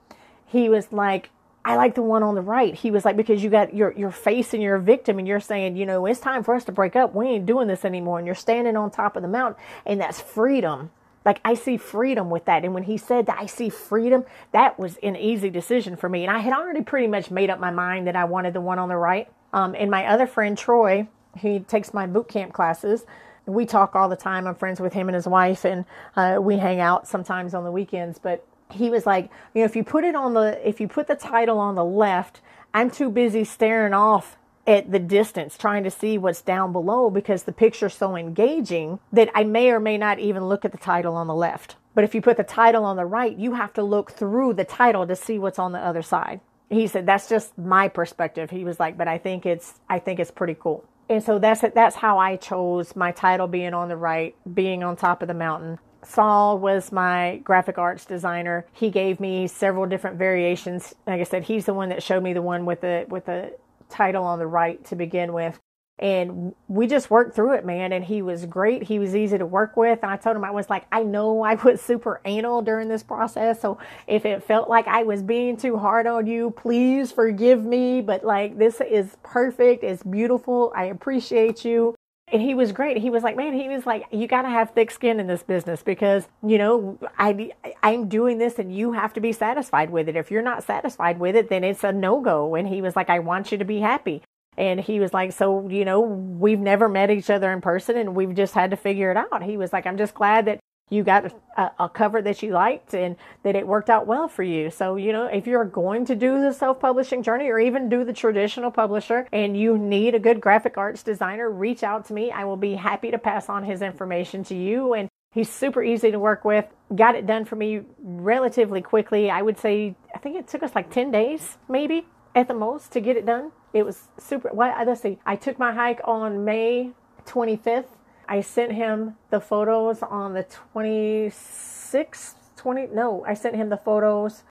he 0.51 0.67
was 0.69 0.91
like, 0.91 1.29
I 1.63 1.75
like 1.75 1.95
the 1.95 2.01
one 2.01 2.23
on 2.23 2.35
the 2.35 2.41
right. 2.41 2.73
He 2.73 2.89
was 2.91 3.05
like, 3.05 3.15
because 3.15 3.43
you 3.43 3.49
got 3.49 3.73
your 3.73 3.93
your 3.93 4.11
face 4.11 4.53
and 4.53 4.61
you're 4.63 4.75
a 4.75 4.81
victim, 4.81 5.19
and 5.19 5.27
you're 5.27 5.39
saying, 5.39 5.77
you 5.77 5.85
know, 5.85 6.05
it's 6.05 6.19
time 6.19 6.43
for 6.43 6.55
us 6.55 6.63
to 6.65 6.71
break 6.71 6.95
up. 6.95 7.13
We 7.13 7.27
ain't 7.27 7.45
doing 7.45 7.67
this 7.67 7.85
anymore. 7.85 8.17
And 8.17 8.25
you're 8.25 8.35
standing 8.35 8.75
on 8.75 8.89
top 8.89 9.15
of 9.15 9.21
the 9.21 9.27
mountain, 9.27 9.63
and 9.85 10.01
that's 10.01 10.19
freedom. 10.19 10.91
Like 11.23 11.39
I 11.45 11.53
see 11.53 11.77
freedom 11.77 12.31
with 12.31 12.45
that. 12.45 12.65
And 12.65 12.73
when 12.73 12.83
he 12.83 12.97
said 12.97 13.27
that 13.27 13.37
I 13.39 13.45
see 13.45 13.69
freedom, 13.69 14.25
that 14.51 14.79
was 14.79 14.97
an 15.03 15.15
easy 15.15 15.51
decision 15.51 15.95
for 15.95 16.09
me. 16.09 16.25
And 16.25 16.35
I 16.35 16.39
had 16.39 16.51
already 16.51 16.81
pretty 16.81 17.07
much 17.07 17.29
made 17.29 17.51
up 17.51 17.59
my 17.59 17.69
mind 17.69 18.07
that 18.07 18.15
I 18.15 18.25
wanted 18.25 18.53
the 18.53 18.61
one 18.61 18.79
on 18.79 18.89
the 18.89 18.97
right. 18.97 19.29
Um, 19.53 19.75
and 19.77 19.91
my 19.91 20.07
other 20.07 20.25
friend 20.25 20.57
Troy, 20.57 21.07
he 21.37 21.59
takes 21.59 21.93
my 21.93 22.07
boot 22.07 22.27
camp 22.27 22.53
classes. 22.53 23.05
We 23.45 23.65
talk 23.67 23.95
all 23.95 24.09
the 24.09 24.15
time. 24.15 24.47
I'm 24.47 24.55
friends 24.55 24.79
with 24.79 24.93
him 24.93 25.09
and 25.09 25.15
his 25.15 25.27
wife, 25.27 25.63
and 25.63 25.85
uh, 26.15 26.37
we 26.41 26.57
hang 26.57 26.79
out 26.79 27.07
sometimes 27.07 27.53
on 27.53 27.63
the 27.63 27.71
weekends. 27.71 28.17
But 28.17 28.45
he 28.71 28.89
was 28.89 29.05
like, 29.05 29.29
you 29.53 29.61
know, 29.61 29.65
if 29.65 29.75
you 29.75 29.83
put 29.83 30.03
it 30.03 30.15
on 30.15 30.33
the, 30.33 30.67
if 30.67 30.79
you 30.79 30.87
put 30.87 31.07
the 31.07 31.15
title 31.15 31.59
on 31.59 31.75
the 31.75 31.85
left, 31.85 32.41
I'm 32.73 32.89
too 32.89 33.09
busy 33.09 33.43
staring 33.43 33.93
off 33.93 34.37
at 34.67 34.91
the 34.91 34.99
distance 34.99 35.57
trying 35.57 35.83
to 35.83 35.91
see 35.91 36.17
what's 36.17 36.41
down 36.41 36.71
below 36.71 37.09
because 37.09 37.43
the 37.43 37.51
picture's 37.51 37.95
so 37.95 38.15
engaging 38.15 38.99
that 39.11 39.29
I 39.33 39.43
may 39.43 39.71
or 39.71 39.79
may 39.79 39.97
not 39.97 40.19
even 40.19 40.45
look 40.45 40.65
at 40.65 40.71
the 40.71 40.77
title 40.77 41.15
on 41.15 41.27
the 41.27 41.35
left. 41.35 41.75
But 41.93 42.03
if 42.03 42.15
you 42.15 42.21
put 42.21 42.37
the 42.37 42.43
title 42.43 42.85
on 42.85 42.95
the 42.95 43.05
right, 43.05 43.35
you 43.37 43.55
have 43.55 43.73
to 43.73 43.83
look 43.83 44.11
through 44.11 44.53
the 44.53 44.63
title 44.63 45.05
to 45.07 45.15
see 45.15 45.39
what's 45.39 45.59
on 45.59 45.71
the 45.71 45.79
other 45.79 46.01
side. 46.01 46.39
He 46.69 46.87
said 46.87 47.05
that's 47.05 47.27
just 47.27 47.57
my 47.57 47.89
perspective. 47.89 48.49
He 48.49 48.63
was 48.63 48.79
like, 48.79 48.97
but 48.97 49.07
I 49.07 49.17
think 49.17 49.45
it's 49.45 49.79
I 49.89 49.99
think 49.99 50.19
it's 50.19 50.31
pretty 50.31 50.55
cool. 50.57 50.85
And 51.09 51.21
so 51.21 51.37
that's 51.39 51.61
that's 51.75 51.97
how 51.97 52.17
I 52.17 52.37
chose 52.37 52.95
my 52.95 53.11
title 53.11 53.47
being 53.47 53.73
on 53.73 53.89
the 53.89 53.97
right, 53.97 54.35
being 54.53 54.81
on 54.83 54.95
top 54.95 55.21
of 55.21 55.27
the 55.27 55.33
mountain. 55.33 55.79
Saul 56.03 56.59
was 56.59 56.91
my 56.91 57.37
graphic 57.43 57.77
arts 57.77 58.05
designer. 58.05 58.65
He 58.73 58.89
gave 58.89 59.19
me 59.19 59.47
several 59.47 59.85
different 59.85 60.17
variations. 60.17 60.95
Like 61.05 61.21
I 61.21 61.23
said, 61.23 61.43
he's 61.43 61.65
the 61.65 61.73
one 61.73 61.89
that 61.89 62.03
showed 62.03 62.23
me 62.23 62.33
the 62.33 62.41
one 62.41 62.65
with 62.65 62.81
the 62.81 63.05
with 63.09 63.25
the 63.25 63.55
title 63.89 64.23
on 64.23 64.39
the 64.39 64.47
right 64.47 64.83
to 64.85 64.95
begin 64.95 65.33
with. 65.33 65.59
And 65.99 66.55
we 66.67 66.87
just 66.87 67.11
worked 67.11 67.35
through 67.35 67.53
it, 67.53 67.63
man. 67.63 67.91
And 67.91 68.03
he 68.03 68.23
was 68.23 68.47
great. 68.47 68.81
He 68.81 68.97
was 68.97 69.15
easy 69.15 69.37
to 69.37 69.45
work 69.45 69.77
with. 69.77 69.99
And 70.01 70.11
I 70.11 70.17
told 70.17 70.35
him 70.35 70.43
I 70.43 70.49
was 70.49 70.67
like, 70.67 70.85
I 70.91 71.03
know 71.03 71.43
I 71.43 71.53
was 71.53 71.79
super 71.85 72.19
anal 72.25 72.63
during 72.63 72.87
this 72.87 73.03
process. 73.03 73.61
So 73.61 73.77
if 74.07 74.25
it 74.25 74.43
felt 74.43 74.67
like 74.67 74.87
I 74.87 75.03
was 75.03 75.21
being 75.21 75.57
too 75.57 75.77
hard 75.77 76.07
on 76.07 76.25
you, 76.25 76.51
please 76.51 77.11
forgive 77.11 77.63
me. 77.63 78.01
But 78.01 78.23
like, 78.23 78.57
this 78.57 78.81
is 78.81 79.15
perfect. 79.21 79.83
It's 79.83 80.01
beautiful. 80.01 80.73
I 80.75 80.85
appreciate 80.85 81.63
you 81.63 81.93
and 82.31 82.41
he 82.41 82.53
was 82.53 82.71
great. 82.71 82.97
He 82.97 83.09
was 83.09 83.23
like, 83.23 83.35
man, 83.35 83.53
he 83.53 83.67
was 83.67 83.85
like, 83.85 84.05
you 84.11 84.27
got 84.27 84.43
to 84.43 84.49
have 84.49 84.71
thick 84.71 84.91
skin 84.91 85.19
in 85.19 85.27
this 85.27 85.43
business 85.43 85.83
because, 85.83 86.27
you 86.45 86.57
know, 86.57 86.97
I, 87.17 87.51
I'm 87.83 88.07
doing 88.07 88.37
this 88.37 88.57
and 88.57 88.73
you 88.73 88.93
have 88.93 89.13
to 89.13 89.21
be 89.21 89.31
satisfied 89.31 89.89
with 89.89 90.07
it. 90.07 90.15
If 90.15 90.31
you're 90.31 90.41
not 90.41 90.63
satisfied 90.63 91.19
with 91.19 91.35
it, 91.35 91.49
then 91.49 91.63
it's 91.63 91.83
a 91.83 91.91
no 91.91 92.21
go. 92.21 92.55
And 92.55 92.67
he 92.67 92.81
was 92.81 92.95
like, 92.95 93.09
I 93.09 93.19
want 93.19 93.51
you 93.51 93.57
to 93.57 93.65
be 93.65 93.79
happy. 93.79 94.21
And 94.57 94.79
he 94.79 94.99
was 94.99 95.13
like, 95.13 95.31
so, 95.31 95.67
you 95.69 95.85
know, 95.85 95.99
we've 95.99 96.59
never 96.59 96.89
met 96.89 97.09
each 97.09 97.29
other 97.29 97.51
in 97.51 97.61
person 97.61 97.97
and 97.97 98.15
we've 98.15 98.35
just 98.35 98.53
had 98.53 98.71
to 98.71 98.77
figure 98.77 99.11
it 99.11 99.17
out. 99.17 99.43
He 99.43 99.57
was 99.57 99.73
like, 99.73 99.85
I'm 99.85 99.97
just 99.97 100.13
glad 100.13 100.45
that 100.45 100.59
you 100.91 101.03
got 101.03 101.33
a, 101.57 101.71
a, 101.79 101.89
cover 101.89 102.21
that 102.21 102.43
you 102.43 102.51
liked 102.51 102.93
and 102.93 103.15
that 103.43 103.55
it 103.55 103.65
worked 103.65 103.89
out 103.89 104.05
well 104.05 104.27
for 104.27 104.43
you. 104.43 104.69
So, 104.69 104.97
you 104.97 105.13
know, 105.13 105.25
if 105.25 105.47
you're 105.47 105.63
going 105.63 106.05
to 106.05 106.15
do 106.15 106.41
the 106.41 106.51
self 106.51 106.81
publishing 106.81 107.23
journey 107.23 107.47
or 107.47 107.59
even 107.59 107.87
do 107.87 108.03
the 108.03 108.11
traditional 108.11 108.69
publisher 108.69 109.25
and 109.31 109.57
you 109.57 109.77
need 109.77 110.15
a 110.15 110.19
good 110.19 110.41
graphic 110.41 110.77
arts 110.77 111.01
designer, 111.01 111.49
reach 111.49 111.81
out 111.81 112.05
to 112.07 112.13
me. 112.13 112.29
I 112.29 112.43
will 112.43 112.57
be 112.57 112.75
happy 112.75 113.09
to 113.09 113.17
pass 113.17 113.47
on 113.47 113.63
his 113.63 113.81
information 113.81 114.43
to 114.45 114.55
you. 114.55 114.93
And 114.93 115.09
he's 115.33 115.49
super 115.49 115.81
easy 115.81 116.11
to 116.11 116.19
work 116.19 116.43
with. 116.43 116.65
Got 116.93 117.15
it 117.15 117.25
done 117.25 117.45
for 117.45 117.55
me 117.55 117.81
relatively 118.03 118.81
quickly. 118.81 119.31
I 119.31 119.41
would 119.41 119.57
say, 119.57 119.95
I 120.13 120.17
think 120.17 120.35
it 120.35 120.49
took 120.49 120.61
us 120.61 120.75
like 120.75 120.91
10 120.91 121.09
days, 121.09 121.57
maybe 121.69 122.05
at 122.35 122.49
the 122.49 122.53
most, 122.53 122.91
to 122.91 122.99
get 122.99 123.15
it 123.15 123.25
done. 123.25 123.53
It 123.73 123.83
was 123.83 124.09
super. 124.19 124.51
Well, 124.53 124.75
let's 124.85 125.01
see. 125.01 125.19
I 125.25 125.37
took 125.37 125.57
my 125.57 125.71
hike 125.71 126.01
on 126.03 126.43
May 126.43 126.91
25th 127.25 127.85
I 128.31 128.39
sent 128.39 128.71
him 128.71 129.17
the 129.29 129.41
photos 129.41 130.01
on 130.01 130.33
the 130.33 130.45
26th, 130.73 132.35
20, 132.55 132.87
no, 132.93 133.25
I 133.27 133.33
sent 133.33 133.57
him 133.57 133.67
the 133.67 133.75
photos 133.75 134.43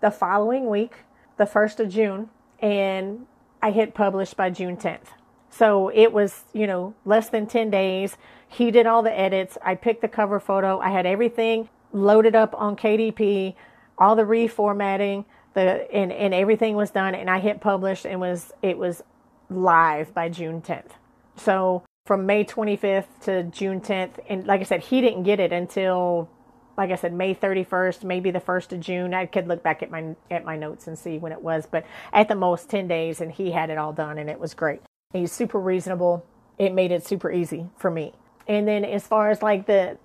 the 0.00 0.10
following 0.10 0.68
week, 0.68 1.04
the 1.36 1.44
1st 1.44 1.78
of 1.78 1.88
June, 1.88 2.30
and 2.58 3.26
I 3.62 3.70
hit 3.70 3.94
publish 3.94 4.34
by 4.34 4.50
June 4.50 4.76
10th. 4.76 5.12
So 5.50 5.88
it 5.90 6.12
was, 6.12 6.46
you 6.52 6.66
know, 6.66 6.94
less 7.04 7.28
than 7.28 7.46
10 7.46 7.70
days. 7.70 8.16
He 8.48 8.72
did 8.72 8.88
all 8.88 9.04
the 9.04 9.16
edits. 9.16 9.56
I 9.62 9.76
picked 9.76 10.02
the 10.02 10.08
cover 10.08 10.40
photo. 10.40 10.80
I 10.80 10.90
had 10.90 11.06
everything 11.06 11.68
loaded 11.92 12.34
up 12.34 12.60
on 12.60 12.74
KDP, 12.74 13.54
all 13.98 14.16
the 14.16 14.24
reformatting, 14.24 15.26
the 15.54 15.86
and, 15.94 16.10
and 16.10 16.34
everything 16.34 16.74
was 16.74 16.90
done 16.90 17.14
and 17.14 17.30
I 17.30 17.38
hit 17.38 17.60
publish 17.60 18.04
and 18.04 18.20
was 18.20 18.50
it 18.62 18.78
was 18.78 19.04
live 19.48 20.12
by 20.12 20.28
June 20.28 20.60
10th. 20.60 20.90
So 21.36 21.84
from 22.08 22.24
May 22.24 22.42
25th 22.42 23.04
to 23.24 23.42
June 23.42 23.82
10th. 23.82 24.12
And 24.30 24.46
like 24.46 24.62
I 24.62 24.64
said, 24.64 24.80
he 24.80 25.02
didn't 25.02 25.24
get 25.24 25.40
it 25.40 25.52
until, 25.52 26.30
like 26.78 26.90
I 26.90 26.94
said, 26.94 27.12
May 27.12 27.34
31st, 27.34 28.02
maybe 28.02 28.30
the 28.30 28.40
1st 28.40 28.72
of 28.72 28.80
June. 28.80 29.12
I 29.12 29.26
could 29.26 29.46
look 29.46 29.62
back 29.62 29.82
at 29.82 29.90
my 29.90 30.16
at 30.30 30.42
my 30.42 30.56
notes 30.56 30.86
and 30.86 30.98
see 30.98 31.18
when 31.18 31.32
it 31.32 31.42
was, 31.42 31.66
but 31.70 31.84
at 32.14 32.28
the 32.28 32.34
most 32.34 32.70
10 32.70 32.88
days, 32.88 33.20
and 33.20 33.30
he 33.30 33.50
had 33.50 33.68
it 33.68 33.76
all 33.76 33.92
done, 33.92 34.16
and 34.16 34.30
it 34.30 34.40
was 34.40 34.54
great. 34.54 34.80
He's 35.12 35.32
super 35.32 35.60
reasonable. 35.60 36.24
It 36.56 36.72
made 36.72 36.92
it 36.92 37.04
super 37.04 37.30
easy 37.30 37.68
for 37.76 37.90
me. 37.90 38.14
And 38.46 38.66
then 38.66 38.86
as 38.86 39.06
far 39.06 39.28
as 39.28 39.42
like 39.42 39.66
the 39.66 39.98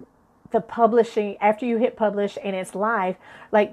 the 0.51 0.59
publishing 0.59 1.37
after 1.37 1.65
you 1.65 1.77
hit 1.77 1.95
publish 1.95 2.37
and 2.43 2.53
it's 2.53 2.75
live, 2.75 3.15
like 3.53 3.71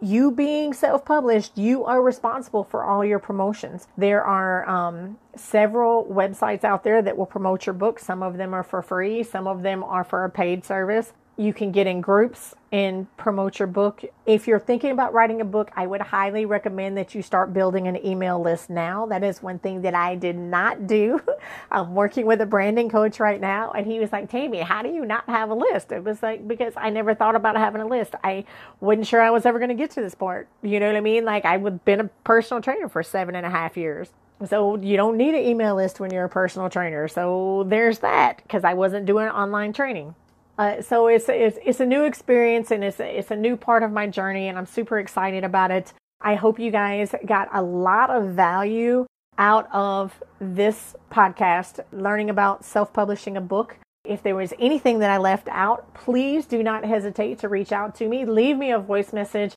you 0.00 0.30
being 0.30 0.72
self-published, 0.72 1.58
you 1.58 1.84
are 1.84 2.02
responsible 2.02 2.64
for 2.64 2.84
all 2.84 3.04
your 3.04 3.18
promotions. 3.18 3.88
There 3.96 4.22
are 4.22 4.68
um, 4.68 5.18
several 5.36 6.04
websites 6.04 6.64
out 6.64 6.84
there 6.84 7.02
that 7.02 7.16
will 7.16 7.26
promote 7.26 7.66
your 7.66 7.74
book. 7.74 7.98
Some 7.98 8.22
of 8.22 8.36
them 8.36 8.54
are 8.54 8.62
for 8.62 8.82
free. 8.82 9.22
Some 9.22 9.46
of 9.46 9.62
them 9.62 9.82
are 9.82 10.04
for 10.04 10.24
a 10.24 10.30
paid 10.30 10.64
service 10.64 11.12
you 11.38 11.54
can 11.54 11.70
get 11.70 11.86
in 11.86 12.00
groups 12.00 12.54
and 12.72 13.06
promote 13.16 13.60
your 13.60 13.68
book. 13.68 14.02
If 14.26 14.48
you're 14.48 14.58
thinking 14.58 14.90
about 14.90 15.14
writing 15.14 15.40
a 15.40 15.44
book, 15.44 15.70
I 15.76 15.86
would 15.86 16.00
highly 16.00 16.44
recommend 16.44 16.96
that 16.98 17.14
you 17.14 17.22
start 17.22 17.54
building 17.54 17.86
an 17.86 18.04
email 18.04 18.40
list 18.40 18.68
now. 18.68 19.06
That 19.06 19.22
is 19.22 19.40
one 19.40 19.60
thing 19.60 19.82
that 19.82 19.94
I 19.94 20.16
did 20.16 20.36
not 20.36 20.88
do. 20.88 21.20
I'm 21.70 21.94
working 21.94 22.26
with 22.26 22.40
a 22.40 22.46
branding 22.46 22.90
coach 22.90 23.20
right 23.20 23.40
now, 23.40 23.70
and 23.70 23.86
he 23.86 24.00
was 24.00 24.10
like, 24.10 24.28
Tammy, 24.28 24.58
how 24.58 24.82
do 24.82 24.88
you 24.88 25.06
not 25.06 25.24
have 25.26 25.50
a 25.50 25.54
list? 25.54 25.92
It 25.92 26.02
was 26.02 26.22
like, 26.24 26.46
because 26.46 26.72
I 26.76 26.90
never 26.90 27.14
thought 27.14 27.36
about 27.36 27.56
having 27.56 27.80
a 27.80 27.86
list. 27.86 28.16
I 28.24 28.44
wasn't 28.80 29.06
sure 29.06 29.22
I 29.22 29.30
was 29.30 29.46
ever 29.46 29.60
going 29.60 29.70
to 29.70 29.76
get 29.76 29.92
to 29.92 30.00
this 30.00 30.16
part. 30.16 30.48
You 30.62 30.80
know 30.80 30.88
what 30.88 30.96
I 30.96 31.00
mean? 31.00 31.24
Like, 31.24 31.44
I've 31.44 31.84
been 31.84 32.00
a 32.00 32.08
personal 32.24 32.60
trainer 32.60 32.88
for 32.88 33.04
seven 33.04 33.36
and 33.36 33.46
a 33.46 33.50
half 33.50 33.76
years. 33.76 34.10
So 34.46 34.76
you 34.76 34.96
don't 34.96 35.16
need 35.16 35.34
an 35.34 35.42
email 35.42 35.76
list 35.76 36.00
when 36.00 36.12
you're 36.12 36.24
a 36.24 36.28
personal 36.28 36.68
trainer. 36.68 37.06
So 37.06 37.64
there's 37.68 38.00
that 38.00 38.38
because 38.38 38.64
I 38.64 38.74
wasn't 38.74 39.06
doing 39.06 39.28
online 39.28 39.72
training. 39.72 40.14
Uh, 40.58 40.82
so 40.82 41.06
it's, 41.06 41.28
it's 41.28 41.56
it's 41.64 41.80
a 41.80 41.86
new 41.86 42.02
experience 42.02 42.72
and 42.72 42.82
it's 42.82 42.98
a, 42.98 43.18
it's 43.18 43.30
a 43.30 43.36
new 43.36 43.56
part 43.56 43.84
of 43.84 43.92
my 43.92 44.08
journey 44.08 44.48
and 44.48 44.58
I'm 44.58 44.66
super 44.66 44.98
excited 44.98 45.44
about 45.44 45.70
it. 45.70 45.92
I 46.20 46.34
hope 46.34 46.58
you 46.58 46.72
guys 46.72 47.14
got 47.24 47.48
a 47.52 47.62
lot 47.62 48.10
of 48.10 48.30
value 48.30 49.06
out 49.38 49.68
of 49.72 50.20
this 50.40 50.96
podcast, 51.12 51.78
learning 51.92 52.28
about 52.28 52.64
self-publishing 52.64 53.36
a 53.36 53.40
book. 53.40 53.76
If 54.04 54.24
there 54.24 54.34
was 54.34 54.52
anything 54.58 54.98
that 54.98 55.10
I 55.10 55.18
left 55.18 55.48
out, 55.48 55.94
please 55.94 56.44
do 56.44 56.62
not 56.62 56.84
hesitate 56.84 57.38
to 57.40 57.48
reach 57.48 57.70
out 57.70 57.94
to 57.96 58.08
me. 58.08 58.24
Leave 58.24 58.56
me 58.56 58.72
a 58.72 58.80
voice 58.80 59.12
message 59.12 59.54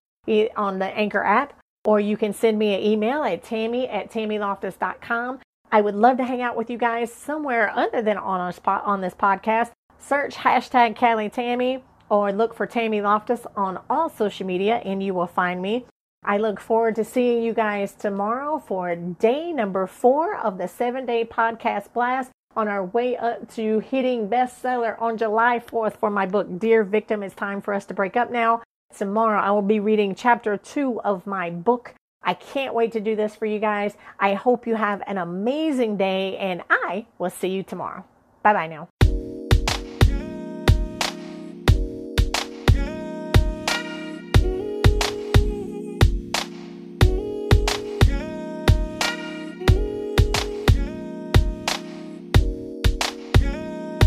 on 0.55 0.77
the 0.77 0.85
Anchor 0.85 1.23
app, 1.23 1.53
or 1.83 1.99
you 1.99 2.15
can 2.15 2.31
send 2.31 2.59
me 2.59 2.75
an 2.75 2.81
email 2.81 3.23
at 3.23 3.43
tammy 3.43 3.87
at 3.87 4.11
tammyloftus.com. 4.11 5.39
I 5.71 5.81
would 5.81 5.95
love 5.95 6.17
to 6.17 6.25
hang 6.25 6.41
out 6.41 6.57
with 6.57 6.69
you 6.69 6.77
guys 6.77 7.11
somewhere 7.11 7.71
other 7.73 8.01
than 8.01 8.17
on 8.17 8.49
a 8.49 8.53
spot 8.53 8.83
on 8.85 9.01
this 9.01 9.15
podcast. 9.15 9.71
Search 10.01 10.35
hashtag 10.35 10.95
Cali 10.95 11.29
Tammy 11.29 11.83
or 12.09 12.31
look 12.33 12.53
for 12.53 12.65
Tammy 12.65 13.01
Loftus 13.01 13.45
on 13.55 13.79
all 13.89 14.09
social 14.09 14.45
media 14.45 14.77
and 14.77 15.01
you 15.01 15.13
will 15.13 15.27
find 15.27 15.61
me. 15.61 15.85
I 16.23 16.37
look 16.37 16.59
forward 16.59 16.95
to 16.95 17.03
seeing 17.03 17.41
you 17.43 17.53
guys 17.53 17.93
tomorrow 17.93 18.61
for 18.65 18.95
day 18.95 19.51
number 19.51 19.87
four 19.87 20.35
of 20.35 20.57
the 20.57 20.67
seven 20.67 21.05
day 21.05 21.23
podcast 21.23 21.93
blast 21.93 22.31
on 22.55 22.67
our 22.67 22.83
way 22.83 23.15
up 23.15 23.49
to 23.53 23.79
hitting 23.79 24.27
bestseller 24.27 25.01
on 25.01 25.17
July 25.17 25.59
4th 25.59 25.95
for 25.97 26.09
my 26.09 26.25
book, 26.25 26.59
Dear 26.59 26.83
Victim, 26.83 27.23
It's 27.23 27.33
Time 27.33 27.61
for 27.61 27.73
Us 27.73 27.85
to 27.85 27.93
Break 27.93 28.17
Up 28.17 28.29
Now. 28.29 28.61
Tomorrow 28.95 29.39
I 29.39 29.51
will 29.51 29.61
be 29.61 29.79
reading 29.79 30.15
chapter 30.15 30.57
two 30.57 30.99
of 31.01 31.25
my 31.25 31.49
book. 31.49 31.93
I 32.23 32.33
can't 32.33 32.73
wait 32.73 32.91
to 32.91 32.99
do 32.99 33.15
this 33.15 33.35
for 33.35 33.45
you 33.45 33.59
guys. 33.59 33.95
I 34.19 34.33
hope 34.33 34.67
you 34.67 34.75
have 34.75 35.01
an 35.07 35.17
amazing 35.17 35.97
day 35.97 36.37
and 36.37 36.61
I 36.69 37.05
will 37.17 37.29
see 37.29 37.49
you 37.49 37.63
tomorrow. 37.63 38.03
Bye 38.43 38.53
bye 38.53 38.67
now. 38.67 38.89